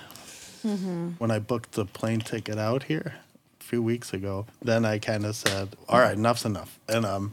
[0.64, 0.76] yeah.
[1.18, 3.27] When I booked the plane ticket out here a
[3.68, 7.32] few weeks ago, then I kind of said, "All right, enough's enough." And um,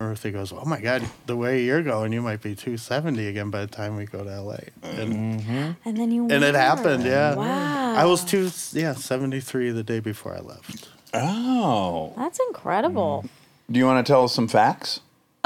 [0.00, 3.60] Ruthie goes, "Oh my God, the way you're going, you might be 270 again by
[3.60, 7.34] the time we go to LA." And and then you and it happened, yeah.
[7.34, 7.94] Wow.
[7.94, 10.88] I was two, yeah, 73 the day before I left.
[11.14, 12.12] Oh.
[12.16, 13.24] That's incredible.
[13.70, 15.00] Do you want to tell us some facts?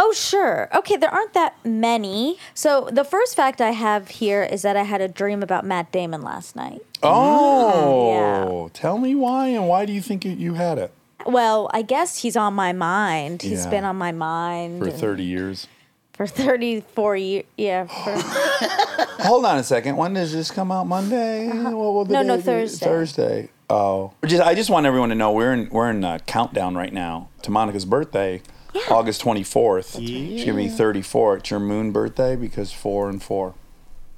[0.05, 0.69] Oh, sure.
[0.75, 2.37] Okay, there aren't that many.
[2.55, 5.93] So the first fact I have here is that I had a dream about Matt
[5.93, 6.81] Damon last night.
[7.05, 8.69] Oh.
[8.73, 10.93] Tell me why and why do you think you, you had it
[11.25, 13.43] Well, I guess he's on my mind.
[13.43, 13.71] He's Yeah.
[13.71, 15.69] been on my mind for and- 30 years?
[16.15, 17.45] for 34 years.
[17.57, 17.87] Yeah.
[17.87, 19.97] For, Hold on a second.
[19.97, 20.87] When does this come out?
[20.87, 21.49] Monday?
[21.49, 22.23] What will the Uh-huh.
[22.25, 22.43] No, no, be?
[22.43, 22.87] Thursday.
[22.87, 23.49] Thursday.
[23.71, 24.13] Oh.
[24.27, 27.29] Just, I just want everyone to know we're in we're in uh, countdown right now
[27.43, 28.43] to Monica's birthday,
[28.91, 29.97] August 24th.
[30.01, 30.07] Yeah.
[30.07, 31.37] She's going to be 34.
[31.39, 33.55] It's your moon birthday because 4 and 4.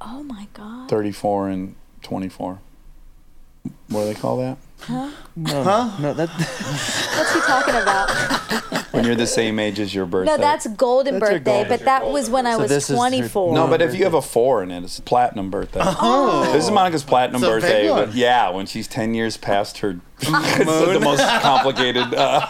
[0.01, 0.89] oh my God.
[0.89, 2.61] 34 and 24.
[3.89, 4.59] What do they call that?
[4.81, 5.11] Huh?
[5.35, 8.93] No, no, that What's he talking about?
[8.93, 10.33] When you're the same age as your birthday.
[10.33, 11.69] No, that's golden That's birthday, golden.
[11.71, 13.55] but that was when I So was this is her- 24.
[13.55, 15.81] No, but if you have a four in it, it's platinum birthday.
[15.83, 16.53] Oh.
[16.53, 17.89] This is Monica's platinum It's birthday.
[17.89, 19.99] but yeah, when she's 10 years past her.
[20.29, 22.15] It's the most complicated.
[22.15, 22.47] Uh,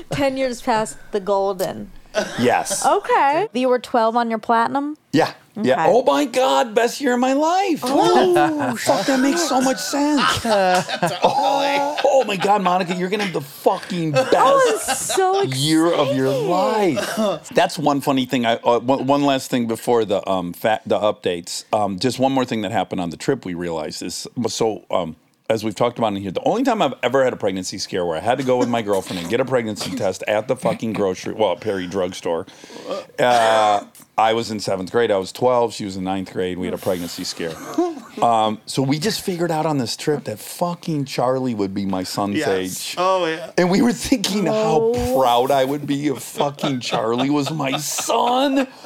[0.10, 1.90] 10 years past the golden.
[2.38, 2.84] yes.
[2.84, 3.48] Okay.
[3.52, 4.96] You were 12 on your platinum?
[5.12, 5.32] Yeah.
[5.56, 5.82] Yeah.
[5.84, 5.92] Okay.
[5.92, 7.80] Oh my God, best year of my life.
[7.82, 10.22] Oh, fuck, that makes so much sense.
[10.46, 14.32] oh, oh my God, Monica, you're going to have the fucking best.
[14.36, 15.56] Oh, I'm so excited.
[15.58, 17.48] year of your life.
[17.52, 18.46] That's one funny thing.
[18.46, 21.64] I uh, one, one last thing before the um fa- the updates.
[21.74, 23.44] Um, just one more thing that happened on the trip.
[23.44, 25.16] We realized is so um.
[25.50, 28.06] As we've talked about in here, the only time I've ever had a pregnancy scare
[28.06, 30.54] where I had to go with my girlfriend and get a pregnancy test at the
[30.54, 32.46] fucking grocery, well, Perry drugstore.
[33.18, 33.84] Uh,
[34.16, 35.10] I was in seventh grade.
[35.10, 35.74] I was 12.
[35.74, 36.56] She was in ninth grade.
[36.56, 37.52] We had a pregnancy scare.
[38.20, 42.02] Um, so we just figured out on this trip that fucking Charlie would be my
[42.02, 42.48] son's Yes.
[42.48, 42.94] age.
[42.98, 43.52] Oh, yeah.
[43.56, 48.66] And we were thinking how proud I would be if fucking Charlie was my son.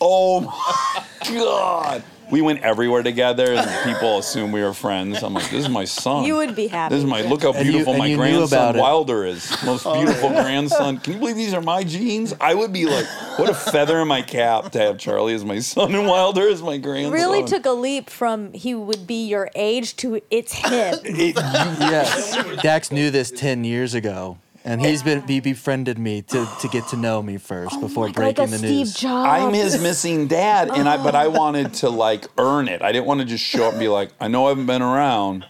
[0.00, 2.02] Oh my God.
[2.32, 5.22] We went everywhere together and people assume we were friends.
[5.22, 6.24] I'm like, this is my son.
[6.24, 6.94] You would be happy.
[6.94, 8.78] This is my look how And you- beautiful and my grandson.
[8.78, 9.54] Wilder is.
[9.62, 9.94] Most oh.
[9.94, 10.96] beautiful grandson.
[10.96, 12.32] Can you believe these are my genes?
[12.40, 13.04] I would be like,
[13.36, 16.62] what a feather in my cap to have Charlie as my son and Wilder as
[16.62, 17.12] my grandson.
[17.12, 20.94] Really took a leap from he would be your age to it's him.
[21.04, 22.62] It- yes.
[22.62, 24.38] Dax knew this 10 years ago.
[24.64, 28.14] And he's been he befriended me to, to get to know me first before like
[28.14, 28.94] breaking a the Steve news.
[28.94, 29.28] Jobs.
[29.28, 32.80] I'm his missing dad, and I but I wanted to like earn it.
[32.80, 34.82] I didn't want to just show up and be like, I know I haven't been
[34.82, 35.46] around,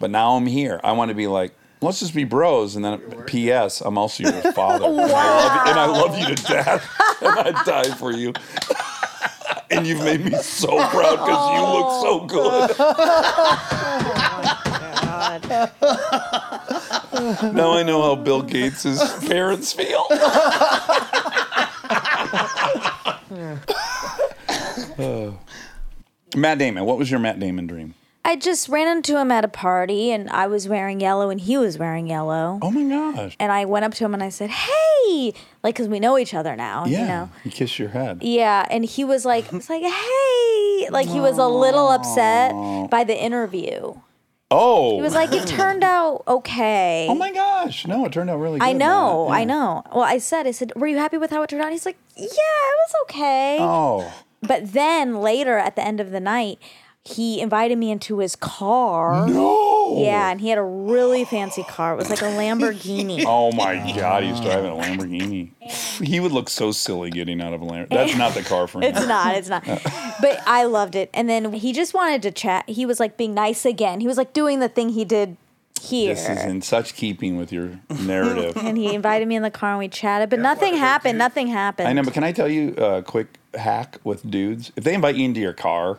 [0.00, 0.80] but now I'm here.
[0.82, 3.82] I want to be like, let's just be bros, and then P.S.
[3.82, 6.90] I'm also your father, and, I love, and I love you to death,
[7.22, 8.32] and I die for you.
[9.70, 12.70] and you've made me so proud because you look so good.
[17.52, 20.04] now I know how Bill Gates' parents feel.
[26.36, 27.94] Matt Damon, what was your Matt Damon dream?
[28.24, 31.56] I just ran into him at a party and I was wearing yellow and he
[31.56, 32.58] was wearing yellow.
[32.60, 33.36] Oh my gosh.
[33.38, 35.32] And I went up to him and I said, "Hey,"
[35.62, 36.86] like because we know each other now.
[36.86, 37.00] Yeah.
[37.00, 37.30] You know.
[37.44, 38.24] You kiss your head.
[38.24, 42.52] Yeah, and he was like, "It's like, hey," like he was a little upset
[42.90, 43.94] by the interview.
[44.50, 44.94] Oh.
[44.96, 47.86] He was like, "It turned out okay." Oh my gosh.
[47.86, 48.64] No, it turned out really good.
[48.64, 49.38] I know, man.
[49.40, 49.82] I know.
[49.92, 51.98] Well, I said, I said, "Were you happy with how it turned out?" He's like,
[52.16, 54.12] "Yeah, it was okay." Oh.
[54.42, 56.58] But then later at the end of the night,
[57.06, 59.26] he invited me into his car.
[59.28, 60.02] No.
[60.02, 61.92] Yeah, and he had a really fancy car.
[61.94, 63.22] It was like a Lamborghini.
[63.26, 65.50] Oh my God, he's driving a Lamborghini.
[66.04, 67.88] He would look so silly getting out of a Lamborghini.
[67.90, 68.94] That's not the car for him.
[68.96, 69.64] It's not, it's not.
[69.64, 71.10] But I loved it.
[71.14, 72.68] And then he just wanted to chat.
[72.68, 74.00] He was like being nice again.
[74.00, 75.36] He was like doing the thing he did
[75.80, 76.14] here.
[76.14, 78.56] This is in such keeping with your narrative.
[78.56, 81.18] and he invited me in the car and we chatted, but nothing happened.
[81.18, 81.88] Nothing happened.
[81.88, 84.72] I know, but can I tell you a quick hack with dudes?
[84.74, 85.98] If they invite you into your car,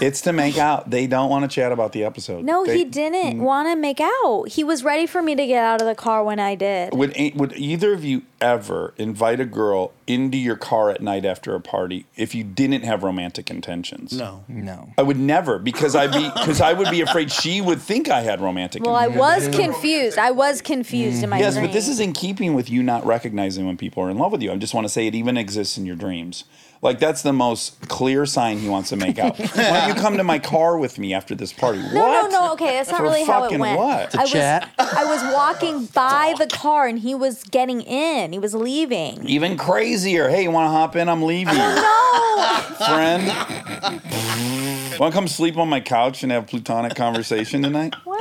[0.00, 0.90] it's to make out.
[0.90, 2.44] They don't want to chat about the episode.
[2.44, 3.42] No, They- he didn't mm.
[3.42, 4.48] want to make out.
[4.48, 6.94] He was ready for me to get out of the car when I did.
[6.94, 11.54] Would would either of you ever invite a girl into your car at night after
[11.54, 14.12] a party if you didn't have romantic intentions?
[14.12, 14.44] No.
[14.48, 14.90] No.
[14.98, 18.20] I would never because I'd be because I would be afraid she would think I
[18.20, 18.80] had romantic.
[18.80, 19.16] Intentions.
[19.16, 20.18] Well, I was confused.
[20.18, 21.66] I was confused in my Yes, dream.
[21.66, 24.42] but this is in keeping with you not recognizing when people are in love with
[24.42, 24.52] you.
[24.52, 26.44] I just want to say it even exists in your dreams.
[26.84, 29.38] Like that's the most clear sign he wants to make out.
[29.56, 31.78] Why don't you come to my car with me after this party?
[31.78, 32.30] No, what?
[32.30, 32.52] no, no.
[32.52, 33.78] Okay, that's not For really how it fucking went.
[33.78, 34.14] what?
[34.14, 34.70] I was, chat?
[34.78, 38.34] I was walking by the car and he was getting in.
[38.34, 39.26] He was leaving.
[39.26, 40.28] Even crazier.
[40.28, 41.08] Hey, you want to hop in?
[41.08, 41.54] I'm leaving.
[42.34, 42.60] No.
[42.78, 43.26] Friend.
[44.98, 47.94] want to come sleep on my couch and have a plutonic conversation tonight?
[48.04, 48.20] Well,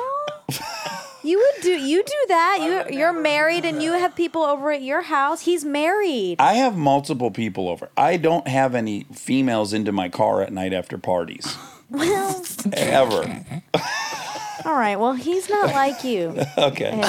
[1.24, 2.86] you would do you do that.
[2.90, 5.42] You you're married and you have people over at your house.
[5.42, 6.36] He's married.
[6.40, 7.90] I have multiple people over.
[7.98, 11.56] I don't have any females into my car at night after parties.
[11.90, 12.44] Well,
[12.74, 13.46] Ever.
[14.66, 14.96] all right.
[14.96, 16.36] Well, he's not like you.
[16.58, 16.86] Okay.
[16.86, 17.06] And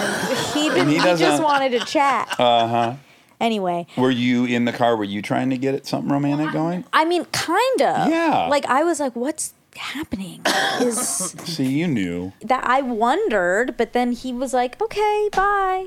[0.52, 0.88] he didn't.
[0.88, 2.28] he He, just wanted to chat.
[2.38, 2.94] Uh huh.
[3.40, 4.94] Anyway, Were you in the car?
[4.96, 6.84] Were you trying to get it something romantic going?
[6.92, 8.08] I mean, kind of.
[8.10, 8.46] Yeah.
[8.50, 10.40] Like I was like, what's happening?
[10.80, 10.98] Is
[11.44, 12.32] See, you knew.
[12.42, 15.86] that I wondered, but then he was like, okay, bye.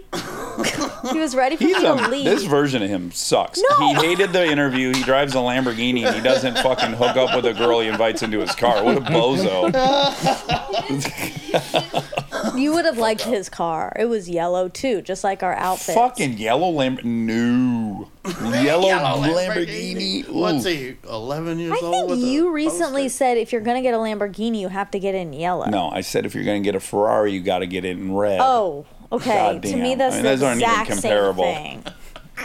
[1.11, 2.26] he was ready for He's me to a, leave.
[2.26, 3.61] this version of him sucks.
[3.69, 3.88] No.
[3.88, 4.93] He hated the interview.
[4.93, 8.22] He drives a Lamborghini and he doesn't fucking hook up with a girl he invites
[8.23, 8.84] into his car.
[8.84, 9.72] What a bozo.
[12.57, 13.93] you would have liked his car.
[13.99, 15.95] It was yellow too, just like our outfit.
[15.95, 16.99] fucking yellow Lamb.
[17.03, 18.09] No.
[18.64, 20.28] Yellow, Lamborghini.
[20.28, 20.34] Ooh.
[20.34, 20.98] What's he?
[21.10, 22.10] Eleven years I old.
[22.12, 23.18] think you recently poster?
[23.18, 25.66] said if you're gonna get a Lamborghini, you have to get it in yellow.
[25.68, 27.98] No, I said if you're going to get a Ferrari, you got to get it
[27.98, 28.40] in red.
[28.41, 29.54] Oh, okay.
[29.54, 29.72] Goddamn.
[29.72, 31.44] To me, that's I mean, the those aren't even exact same comparable.
[31.44, 31.84] thing.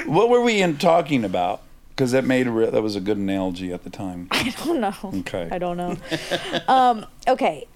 [0.07, 1.63] What were we in talking about?
[1.91, 4.29] Because that made a re- that was a good analogy at the time.
[4.31, 4.95] I don't know.
[5.21, 5.49] Okay.
[5.51, 5.97] I don't know.
[6.69, 7.67] um, okay.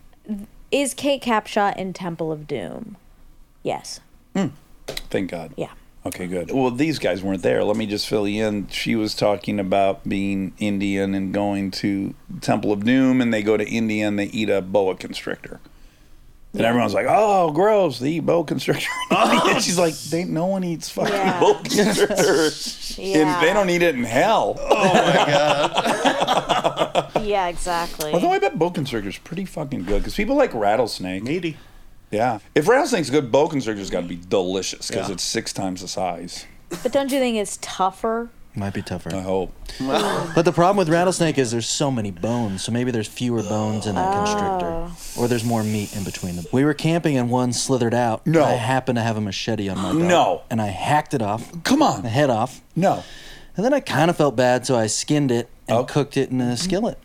[0.71, 2.97] Is Kate Capshaw in Temple of Doom?
[3.63, 4.01] Yes.
[4.89, 5.53] Thank God.
[5.57, 5.71] Yeah.
[6.07, 6.51] Okay, good.
[6.53, 7.65] Well, these guys weren't there.
[7.65, 8.69] Let me just fill you in.
[8.69, 13.57] She was talking about being Indian and going to Temple of Doom, and they go
[13.57, 15.59] to India and they eat a boa constrictor.
[16.53, 17.99] And everyone's like, "Oh, gross!
[17.99, 21.41] They eat boa constrictor." and oh, she's like, "They no one eats fucking Yeah.
[21.41, 22.51] boa constrictor.
[22.99, 23.19] Yeah.
[23.19, 27.11] And they don't eat it in hell." Oh my god!
[27.23, 28.13] yeah, exactly.
[28.13, 31.25] Although I bet boa constrictor's pretty fucking good because people like rattlesnake.
[31.25, 31.57] Meaty.
[32.11, 35.15] Yeah, if rattlesnake's good, boa constrictor's got to be delicious because Yeah.
[35.15, 36.47] it's six times the size.
[36.83, 38.31] but don't you think it's tougher?
[38.55, 39.15] Might be tougher.
[39.15, 39.53] I hope.
[39.79, 43.87] But the problem with rattlesnake is there's so many bones, so maybe there's fewer bones
[43.87, 44.97] in that constrictor, oh.
[45.19, 46.47] or there's more meat in between them.
[46.53, 48.27] We were camping and one slithered out.
[48.27, 48.43] No.
[48.43, 49.97] I happened to have a machete on my belt.
[49.97, 50.43] No.
[50.51, 52.03] And I hacked it off, Come on.
[52.03, 53.05] the head off, No.
[53.57, 55.85] and then I kind of felt bad, so I skinned it and Oh.
[55.85, 56.99] cooked it in a skillet.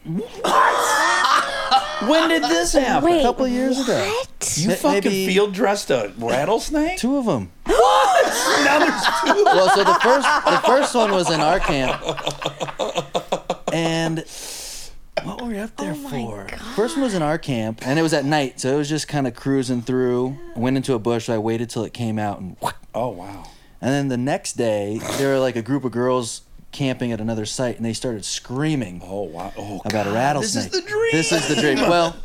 [2.07, 3.09] When did this happen?
[3.09, 3.97] Wait, A couple of years ago.
[4.07, 4.53] What?
[4.57, 6.97] You Ma- fucking maybe- field dressed a rattlesnake?
[6.97, 7.51] Two of them.
[7.65, 8.63] What?
[8.65, 9.43] now there's two.
[9.45, 12.01] Well, so the first the first one was in our camp,
[13.73, 14.19] and
[15.23, 16.47] what were we up there for?
[16.75, 19.07] First one was in our camp, and it was at night, so it was just
[19.07, 20.37] kind of cruising through.
[20.55, 21.29] Went into a bush.
[21.29, 22.55] I waited till it came out, and
[22.93, 23.45] Oh wow.
[23.81, 26.41] and then the next day there were like a group of girls
[26.71, 29.53] camping at another site, and they started screaming Oh wow.
[29.57, 30.71] Oh about a rattlesnake.
[30.71, 31.11] This is the dream.
[31.11, 31.77] This is the dream.
[31.89, 32.15] Well,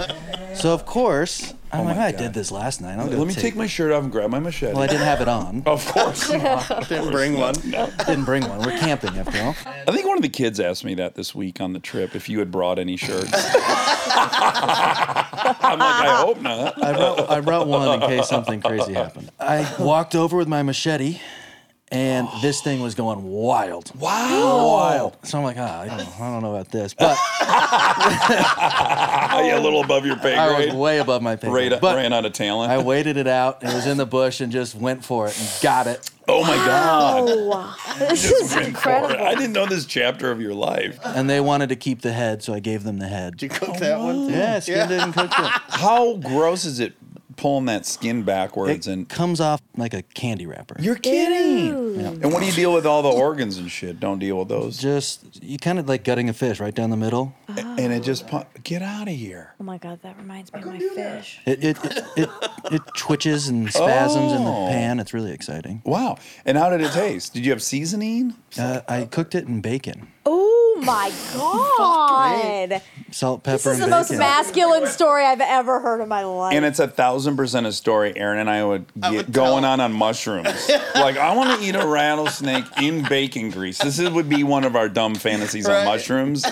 [0.54, 2.18] so of course oh, I'm Oh like, I God.
[2.18, 2.92] did this last night.
[2.98, 4.72] I'm gonna Let me take my shirt off and grab my machete.
[4.72, 5.62] Well, I didn't have it on.
[5.76, 6.28] Of course.
[6.88, 7.54] Didn't bring one.
[7.64, 7.90] No.
[8.06, 8.60] Didn't bring one.
[8.60, 9.54] We're camping after all.
[9.66, 12.28] I think one of the kids asked me that this week on the trip if
[12.28, 13.32] you had brought any shirts.
[13.34, 13.42] I'm
[15.78, 16.82] like, I hope not.
[16.82, 19.30] I brought, I brought one in case something crazy happened.
[19.40, 21.20] I walked over with my machete
[21.92, 23.92] and this thing was going wild.
[23.98, 24.66] Wow.
[24.66, 25.16] Wild.
[25.22, 29.60] So I'm like, ah, I, don't, I don't know about this, but Are you a
[29.60, 30.74] little above your pay I was grade?
[30.74, 31.48] way above my pay.
[31.48, 31.80] Ran, grade.
[31.80, 32.72] But ran out of talent.
[32.72, 33.62] I waited it out.
[33.62, 36.10] It was in the bush and just went for it and got it.
[36.28, 37.24] oh my god!
[37.28, 38.66] Oh, this is went for it.
[38.68, 39.26] incredible.
[39.26, 40.98] I didn't know this chapter of your life.
[41.04, 43.36] And they wanted to keep the head, so I gave them the head.
[43.36, 44.28] Did you cook that one?
[44.28, 44.34] Too?
[44.34, 45.50] Yeah, skinned it and cooked it.
[45.68, 46.94] How gross is it
[47.46, 50.74] pulling that skin backwards It and comes off like a candy wrapper.
[50.80, 51.96] you're kidding?
[51.96, 54.00] And what do you deal with all the organs and shit?
[54.00, 54.78] Don't deal with those.
[54.78, 57.34] just you kind of like gutting a fish right down the middle.
[57.56, 59.54] And it just pu- get out of here.
[59.60, 61.38] Oh my god, that reminds me of my fish.
[61.46, 62.28] It it it, it,
[62.72, 64.66] it twitches and spasms in the Oh.
[64.68, 64.98] pan.
[64.98, 65.82] It's really exciting.
[65.84, 66.16] Wow.
[66.44, 67.32] And how did it taste?
[67.34, 68.34] Did you have seasoning?
[68.58, 70.45] Uh, I cooked it in bacon, Oh
[70.84, 72.82] my god.
[73.10, 73.90] salt, pepper, This is and the bacon.
[73.98, 76.54] most masculine story I've ever heard in my life.
[76.54, 78.12] And it's a thousand percent a story.
[78.16, 80.46] Aaron and I would get would going on on mushrooms.
[80.94, 83.78] like I want to eat a rattlesnake in bacon grease.
[83.78, 85.84] This is, would be one of our dumb fantasies on Right.
[85.84, 86.44] mushrooms.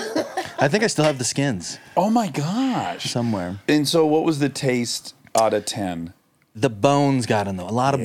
[0.59, 3.11] I think I still have the skins Oh my gosh.
[3.11, 3.59] somewhere.
[3.69, 6.13] And so, what was the taste out of ten?
[6.57, 7.69] The bones got in though.
[7.69, 8.05] A lot of Yeah.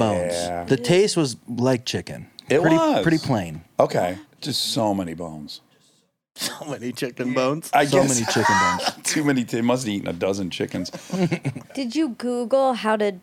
[0.63, 0.69] bones.
[0.69, 2.27] The taste was like chicken.
[2.49, 3.03] It pretty, was.
[3.03, 3.61] pretty plain.
[3.79, 5.61] Okay, just so many bones.
[6.59, 7.69] So many chicken bones.
[7.73, 8.95] I So guess many chicken bones.
[9.03, 9.43] too many.
[9.43, 10.89] They must have eaten a dozen chickens.
[11.75, 13.15] Did you Google how to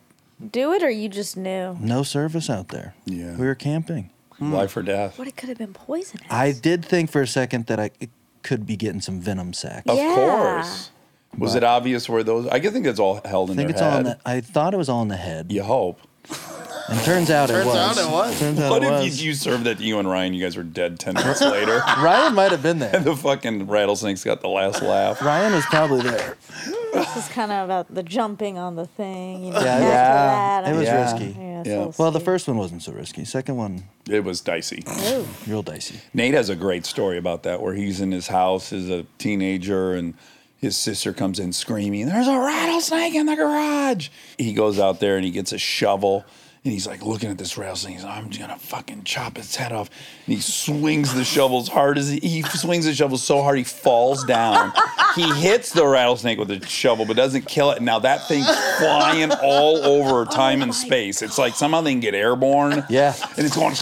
[0.51, 1.77] do it or you just knew?
[1.81, 2.95] No service out there.
[3.07, 3.37] Yeah.
[3.37, 4.11] We were camping.
[4.39, 4.53] Hmm.
[4.53, 5.19] Life or death.
[5.19, 6.27] What it could have been poisonous.
[6.31, 8.11] I did think for a second that I it
[8.43, 9.87] could be getting some venom sacs.
[9.89, 10.15] Of Yeah.
[10.15, 10.91] course.
[11.39, 12.47] Was it obvious where those?
[12.49, 14.01] I think it's all held in I think their it's all head.
[14.01, 14.19] in the.
[14.27, 16.01] I thought it was all in the head, you hope.
[16.89, 17.77] And turns out Turns it was.
[17.77, 18.39] out it was.
[18.39, 20.35] Turns out What it if you, you served that to you and Ryan?
[20.35, 21.79] You guys were dead ten minutes later.
[21.99, 22.95] Ryan might have been there.
[22.95, 25.21] and the fucking rattlesnakes got the last laugh.
[25.23, 26.37] Ryan was probably there.
[26.93, 29.45] This is kind of about the jumping on the thing.
[29.47, 30.61] You know, Yeah, after yeah.
[30.63, 31.03] that, It was Yeah.
[31.03, 31.37] risky.
[31.39, 31.77] Yeah, it's a Yeah.
[31.79, 33.25] little Well, the first one wasn't so risky.
[33.27, 34.83] Second one, It was dicey.
[35.09, 35.27] Ooh.
[35.47, 36.01] real dicey.
[36.15, 39.95] Nate has a great story about that where he's in his house as a teenager
[39.95, 40.15] and
[40.59, 44.09] his sister comes in screaming, There's a rattlesnake in the garage.
[44.39, 46.25] He goes out there and he gets a shovel
[46.67, 47.95] and he's like looking at this rattlesnake.
[47.95, 49.89] He's like, I'm gonna fucking chop its head off.
[50.27, 53.59] And he swings the shovel as hard as he, he swings the shovel so hard
[53.59, 54.73] he falls down.
[55.15, 57.81] he hits the rattlesnake with the shovel but doesn't kill it.
[57.81, 58.49] Now that thing's
[58.79, 61.23] flying all over time and space.
[61.23, 62.85] It's like somehow they can get airborne.
[62.91, 63.15] Yeah.
[63.37, 63.77] And it's going,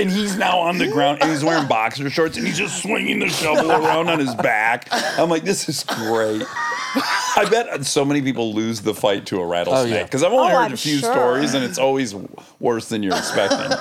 [0.00, 3.18] and he's now on the ground and he's wearing boxer shorts and he's just swinging
[3.18, 4.88] the shovel around on his back.
[4.90, 6.42] I'm like, this is great.
[6.94, 10.02] I bet so many people lose the fight to a oh, rattlesnake yeah.
[10.04, 11.12] because I've only Oh, heard I'm a few sure.
[11.12, 12.14] stories and it's always
[12.60, 13.76] worse than you're expecting.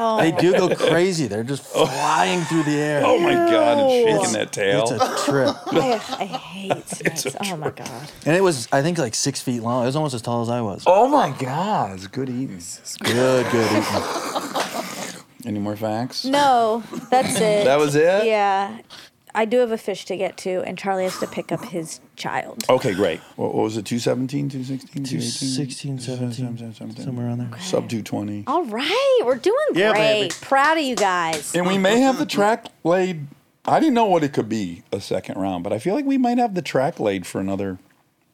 [0.00, 1.26] They do go crazy.
[1.26, 1.84] They're just oh.
[1.84, 3.02] flying through the air.
[3.04, 4.04] Oh my god, and Ew.
[4.04, 4.84] shaking that tail.
[4.88, 5.56] It's a trip.
[5.66, 7.36] I, I hate snakes.
[7.40, 8.10] Oh my god.
[8.24, 9.82] And it was, I think, like six feet long.
[9.82, 10.84] It was almost as tall as I was.
[10.86, 12.62] oh my god, it's good eating.
[13.02, 13.84] Good, good eating.
[15.46, 16.24] Any more facts?
[16.24, 17.64] No, that's it.
[17.64, 18.26] That was it?
[18.26, 18.78] Yeah.
[19.34, 22.00] I do have a fish to get to, and Charlie has to pick up his
[22.16, 22.64] child.
[22.68, 23.20] Okay, great.
[23.36, 23.84] What, what was it?
[23.86, 27.60] 217, 216, 216, 17, somewhere around there.
[27.60, 28.44] Sub 220.
[28.46, 30.00] All right, we're doing Yeah, great.
[30.22, 30.34] baby.
[30.40, 31.54] Proud of you guys.
[31.54, 33.26] And we may have the track laid.
[33.64, 36.18] I didn't know what it could be a second round, but I feel like we
[36.18, 37.78] might have the track laid for another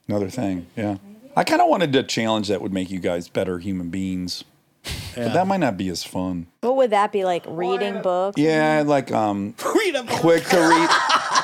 [0.09, 0.67] another thing.
[0.77, 0.99] Yeah.
[1.35, 4.45] I kind of wanted a challenge that would make you guys better human beings.
[5.15, 6.47] But that might not be as fun.
[6.61, 7.45] What would that be like?
[7.49, 8.39] Reading books?
[8.39, 10.21] Yeah, like um Read a book.
[10.21, 10.91] quick to read.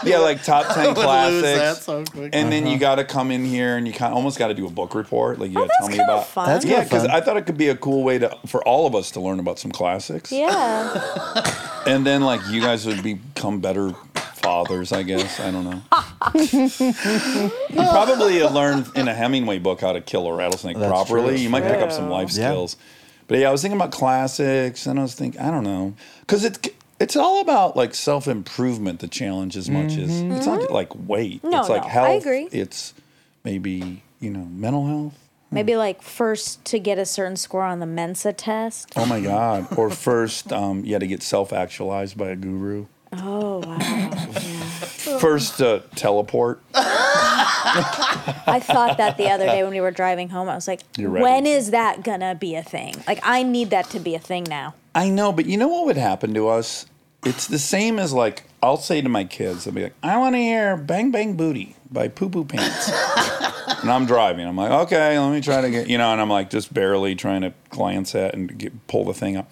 [0.05, 1.85] Yeah, like top 10 would lose that classics.
[1.85, 2.31] so quick.
[2.35, 4.55] And then you got to come in here and you kind of almost got to
[4.55, 5.39] do a book report.
[5.39, 6.47] Like you Oh, got to that's tell me kind about of fun.
[6.49, 7.11] That's Yeah, kinda because fun.
[7.17, 9.39] I thought it could be a cool way to for all of us to learn
[9.41, 10.31] about some classics.
[10.33, 11.59] Yeah.
[11.85, 13.91] And then like you guys would become better
[14.37, 15.41] fathers, I guess.
[15.41, 15.83] I don't know.
[17.71, 21.35] you probably have learned in a Hemingway book how to kill a rattlesnake That's properly.
[21.35, 21.43] true.
[21.43, 22.51] You might pick up some life Yeah.
[22.51, 22.77] skills.
[23.33, 26.45] But yeah, I was thinking about classics, and I was thinking, I don't know, because
[26.45, 26.59] it's
[27.01, 29.01] it's all about like self improvement.
[29.01, 31.43] The challenge as much as it's not like weight.
[31.43, 32.21] No, it's like no, I health.
[32.21, 32.51] agree.
[32.53, 32.93] It's
[33.43, 35.19] maybe you know mental health.
[35.51, 38.93] Maybe like first to get a certain score on the Mensa test.
[38.97, 39.79] Oh my god!
[39.79, 42.85] Or first, um, you had to get self actualized by a guru.
[43.15, 44.11] Oh wow.
[45.19, 46.61] First, uh, teleport.
[47.65, 50.49] I thought that the other day when we were driving home.
[50.49, 52.95] I was like, when is that gonna be a thing?
[53.07, 54.75] Like I need that to be a thing now.
[54.95, 56.87] I know, but you know what would happen to us?
[57.25, 60.35] It's the same as like I'll say to my kids, I'll be like, "I want
[60.35, 62.91] to hear Bang Bang Booty by Poo Poo Pants,"
[63.83, 64.47] and I'm driving.
[64.47, 67.15] I'm like, "Okay, let me try to get," you know, and I'm like just barely
[67.15, 69.51] trying to glance at and get, pull the thing up.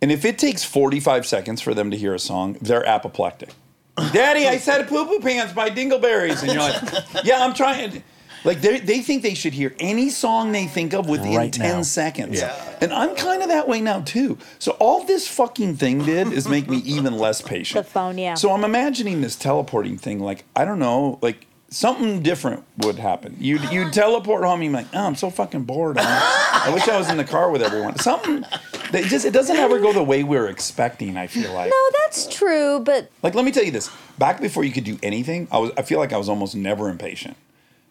[0.00, 3.50] And if it takes 45 seconds for them to hear a song, they're apoplectic.
[3.96, 6.80] Daddy, I said Poo Poo Pants by Dingleberries, and you're like,
[7.24, 8.02] "Yeah, I'm trying."
[8.44, 11.76] Like they they think they should hear any song they think of within Right 10
[11.76, 11.82] now.
[11.82, 12.40] seconds.
[12.40, 12.54] Yeah.
[12.80, 14.36] And I'm kind of that way now too.
[14.58, 17.84] So all this fucking thing did is make me even less patient.
[17.86, 18.34] The phone, yeah.
[18.34, 23.36] So I'm imagining this teleporting thing like I don't know, like something different would happen.
[23.40, 25.96] You'd you'd teleport home, you're like, oh, I'm so fucking bored.
[25.98, 27.98] I, I wish I was in the car with everyone.
[27.98, 28.44] Something
[28.92, 31.70] that just it doesn't ever go the way we're expecting, I feel like.
[31.70, 33.90] No, that's true, but Like, let me tell you this.
[34.18, 35.70] Back before you could do anything, I was.
[35.76, 37.36] I feel like I was almost never impatient.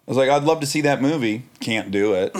[0.07, 1.43] I was like, I'd love to see that movie.
[1.59, 2.35] Can't do it.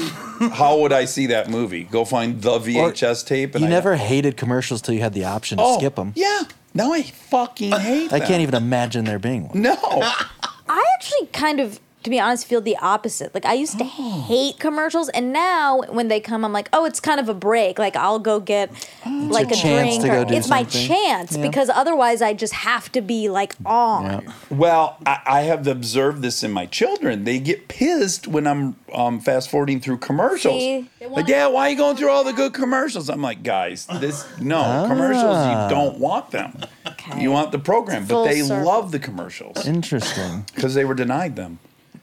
[0.54, 1.84] How would I see that movie?
[1.84, 3.54] Go find the VHS tape.
[3.54, 6.12] And You I, never hated commercials till you had the option to oh, skip them.
[6.16, 6.42] Yeah.
[6.74, 8.14] Now I fucking hate.
[8.14, 8.28] I them.
[8.28, 9.62] can't even imagine there being one.
[9.62, 9.76] No.
[9.82, 13.34] I actually kind of, to be honest, feel the opposite.
[13.34, 14.26] Like I used to Oh.
[14.28, 17.78] hate commercials, and now when they come, I'm like, oh, it's kind of a break.
[17.80, 18.72] Like I'll go get
[19.06, 21.42] like your a drink, or it's my chance Yeah.
[21.44, 24.04] because otherwise I just have to be like on.
[24.06, 24.32] Yeah.
[24.50, 27.24] Well, I, I have observed this in my children.
[27.24, 30.86] They get pissed when I'm um, fast forwarding through commercials.
[31.02, 33.10] Like, yeah, why are you going through all the good commercials?
[33.10, 35.24] I'm like, guys, this no commercials.
[35.38, 35.64] Ah.
[35.66, 36.58] You don't want them.
[36.88, 37.22] Okay.
[37.22, 38.66] You want the program, but they circle.
[38.66, 40.46] love the commercials Interesting.
[40.56, 41.60] because they were denied them.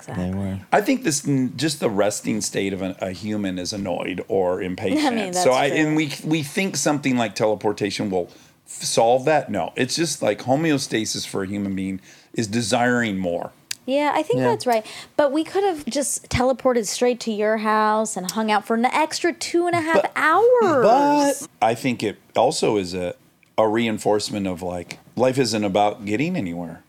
[0.07, 0.61] They were.
[0.73, 1.23] I think this
[1.57, 5.19] just the resting state of a, a human is annoyed or impatient.
[5.19, 5.79] I that's so I true.
[5.79, 9.51] and we we think something like teleportation will f- solve that.
[9.51, 12.01] No, it's just like homeostasis for a human being
[12.33, 13.53] is desiring more.
[13.87, 14.49] Yeah, I think Yeah.
[14.51, 14.85] that's right.
[15.17, 18.85] But we could have just teleported straight to your house and hung out for an
[18.85, 21.41] extra two and a half But- hours.
[21.41, 23.15] But I think it also is a
[23.57, 26.83] a reinforcement of like life isn't about getting anywhere.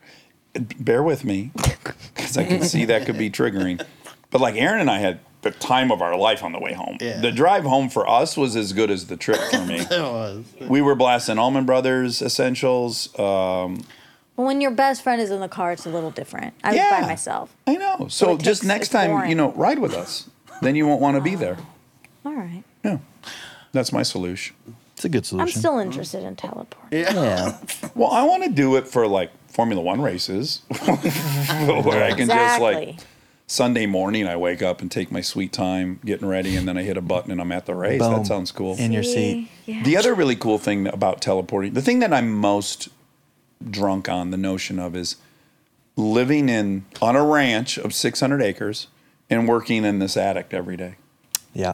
[0.80, 1.52] Bear with me
[2.16, 3.86] because I can see that could be triggering.
[4.32, 6.98] But like Aaron and I had the time of our life on the way home.
[7.00, 7.22] Yeah.
[7.22, 9.80] The drive home for us was as good as the trip for me.
[9.92, 10.46] It was.
[10.68, 13.08] we were blasting Allman Brothers essentials.
[13.18, 13.84] Um,
[14.36, 16.54] Well, when your best friend is in the car, it's a little different.
[16.64, 17.56] I was by myself.
[17.68, 18.08] I know.
[18.10, 19.30] So it just takes- next time, boring.
[19.30, 20.30] you know, ride with us.
[20.62, 21.58] Then you won't want to be there.
[22.26, 22.64] All right.
[22.84, 22.98] Yeah,
[23.72, 24.56] that's my solution.
[24.96, 25.48] It's a good solution.
[25.56, 27.00] I'm still interested in teleporting.
[27.00, 27.58] yeah.
[27.96, 32.62] Well, I want to do it for like Formula One races, where I can just
[32.62, 32.98] like
[33.46, 36.84] Sunday morning I wake up and take my sweet time getting ready, and then I
[36.84, 38.00] hit a button and I'm at the race.
[38.00, 38.14] Boom.
[38.14, 38.78] That sounds cool.
[38.78, 39.50] In your seat.
[39.66, 39.84] Yeah.
[39.84, 42.88] The other really cool thing about teleporting, the thing that I'm most
[43.70, 45.18] drunk on the notion of is
[45.98, 48.88] living in on a ranch of 600 acres
[49.30, 50.96] and working in this attic every day.
[51.54, 51.74] Yeah.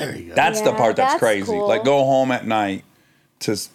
[0.00, 0.34] There you go.
[0.34, 1.46] That's the part that's, that's crazy.
[1.46, 1.68] cool.
[1.68, 2.82] Like go home at night
[3.40, 3.68] to s-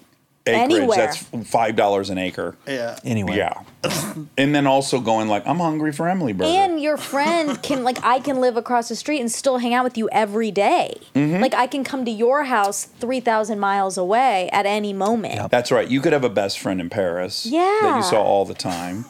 [0.48, 0.72] acreage.
[0.80, 0.98] Anywhere.
[0.98, 2.56] That's five dollars an acre.
[2.68, 2.98] yeah.
[3.04, 3.38] Anyway.
[3.38, 3.62] Yeah.
[4.38, 6.50] and then also going like, I'm hungry for Emily Burger.
[6.50, 9.84] And your friend can like I can live across the street and still hang out
[9.84, 10.96] with you every day.
[11.14, 11.42] Mm-hmm.
[11.42, 15.52] Like I can come to your house three thousand miles away at any moment.
[15.52, 15.88] That's right.
[15.88, 17.98] You could have a best friend in Paris that Yeah.
[17.98, 19.06] you saw all the time.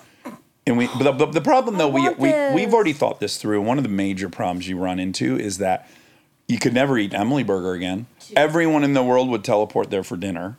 [0.65, 2.53] And we, but the, the, the problem though, we, want we, this.
[2.53, 3.61] we've already thought this through.
[3.61, 5.89] One of the major problems you run into is that
[6.49, 8.05] you could never eat Emily Burger again.
[8.35, 10.57] Everyone in the world would teleport there for dinner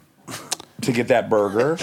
[0.82, 1.78] to get that burger.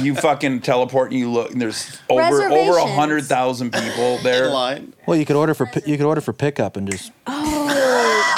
[0.00, 4.46] you fucking teleport and you look, and there's over over a hundred thousand people there.
[4.46, 4.94] In line.
[5.06, 7.66] Well, you could order for pi- you could order for pickup and just Oh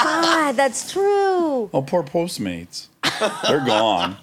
[0.03, 1.69] God, that's true.
[1.73, 2.87] Oh, poor Postmates.
[3.47, 4.17] They're gone.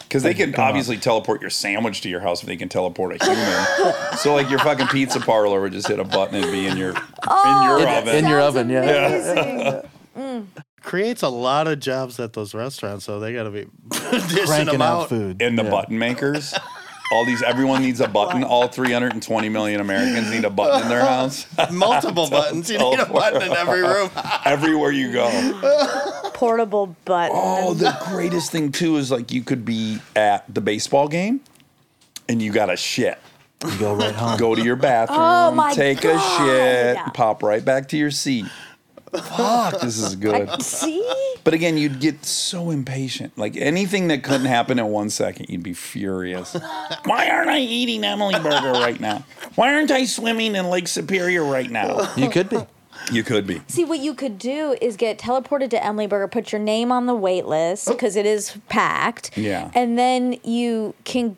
[0.00, 3.24] Because they can obviously teleport your sandwich to your house if they can teleport a
[3.24, 4.16] human.
[4.18, 6.90] so like your fucking pizza parlor would just hit a button and be in your
[6.90, 6.96] in
[7.26, 8.14] oh, your oven.
[8.14, 8.70] in your Sounds oven.
[8.70, 8.82] Yeah.
[8.82, 9.90] amazing.
[10.16, 10.46] Mm.
[10.84, 14.72] Creates a lot of jobs at those restaurants, so they got to be dishing Cranking
[14.74, 15.08] them out out.
[15.08, 15.40] food.
[15.42, 15.70] and the Yeah.
[15.70, 16.54] button makers.
[17.12, 18.42] All these everyone needs a button.
[18.44, 21.46] All 320 million Americans need a button in their house.
[21.72, 22.70] Multiple buttons.
[22.70, 24.10] You need a button in every room.
[24.44, 26.30] Everywhere you go.
[26.34, 27.36] Portable button.
[27.38, 31.40] Oh, the greatest thing too is like you could be at the baseball game
[32.28, 33.18] and you got a shit.
[33.64, 34.36] You go right home.
[34.38, 36.16] go to your bathroom, Oh my take God.
[36.16, 36.46] a
[36.98, 38.44] shit, pop right back to your seat.
[39.22, 40.62] Fuck, this is good.
[40.62, 41.08] See?
[41.44, 43.36] But again, you'd get so impatient.
[43.36, 46.54] Like anything that couldn't happen in one second, you'd be furious.
[47.04, 49.24] Why aren't I eating Emily Burger right now?
[49.54, 52.12] Why aren't I swimming in Lake Superior right now?
[52.16, 52.58] You could be.
[53.12, 53.60] You could be.
[53.66, 57.06] See, what you could do is get teleported to Emily Burger, put your name on
[57.06, 57.92] the wait list oh.
[57.92, 59.30] because it is packed.
[59.36, 59.40] Oh.
[59.40, 59.70] Yeah.
[59.74, 61.36] And then you can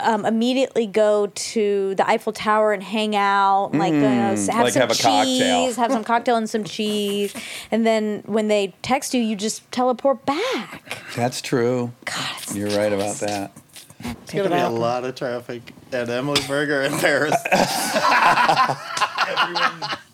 [0.00, 4.62] um, immediately go to the Eiffel Tower and hang out, like, you know, have Mm,
[4.62, 5.72] like some have cheese, cocktail.
[5.74, 7.34] have some cocktail and some cheese.
[7.70, 11.02] And then when they text you, you just teleport back.
[11.16, 11.92] That's true.
[12.04, 13.52] God, it's You're right about that.
[14.00, 17.34] It's going to be a lot of traffic at Emily Burger in Paris.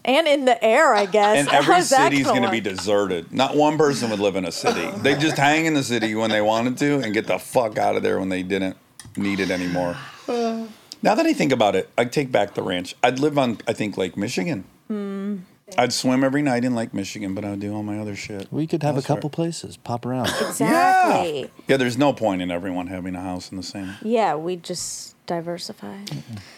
[0.05, 1.39] and in the air, I guess.
[1.39, 2.53] And every How's city's going to work?
[2.53, 3.33] be deserted.
[3.33, 4.87] Not one person would live in a city.
[5.03, 7.97] They just hang in the city when they wanted to and get the fuck out
[7.97, 8.77] of there when they didn't
[9.17, 9.97] need it anymore.
[10.29, 10.67] Uh.
[11.05, 12.95] Now that I think about it, I'd take back the ranch.
[13.03, 14.65] I'd live on, I think, Lake Michigan.
[14.89, 15.37] Hmm.
[15.77, 18.51] I'd swim every night in Lake Michigan, but I'd do all my other shit.
[18.51, 19.35] We could have That's a couple fair.
[19.35, 19.77] places.
[19.77, 20.29] Pop around.
[20.41, 21.51] Exactly.
[21.69, 23.97] Yeah, there's no point in everyone having a house in the same.
[24.01, 25.99] Yeah, we just diversify.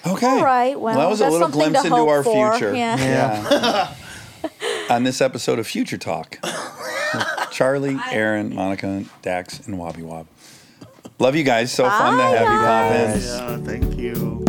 [0.06, 0.26] Okay.
[0.26, 0.78] All right.
[0.78, 2.52] Well, that was a that's little something glimpse to into hope our for.
[2.52, 2.72] future.
[2.72, 2.96] Yeah.
[2.98, 3.94] Yeah.
[4.94, 6.38] On this episode of Future Talk,
[7.50, 10.28] Charlie, Aaron, Monica, Dax, and Wobby Wob.
[11.18, 11.72] Love you guys.
[11.72, 13.20] So fun to Bye, have you pop in.
[13.22, 14.44] Yeah, thank you.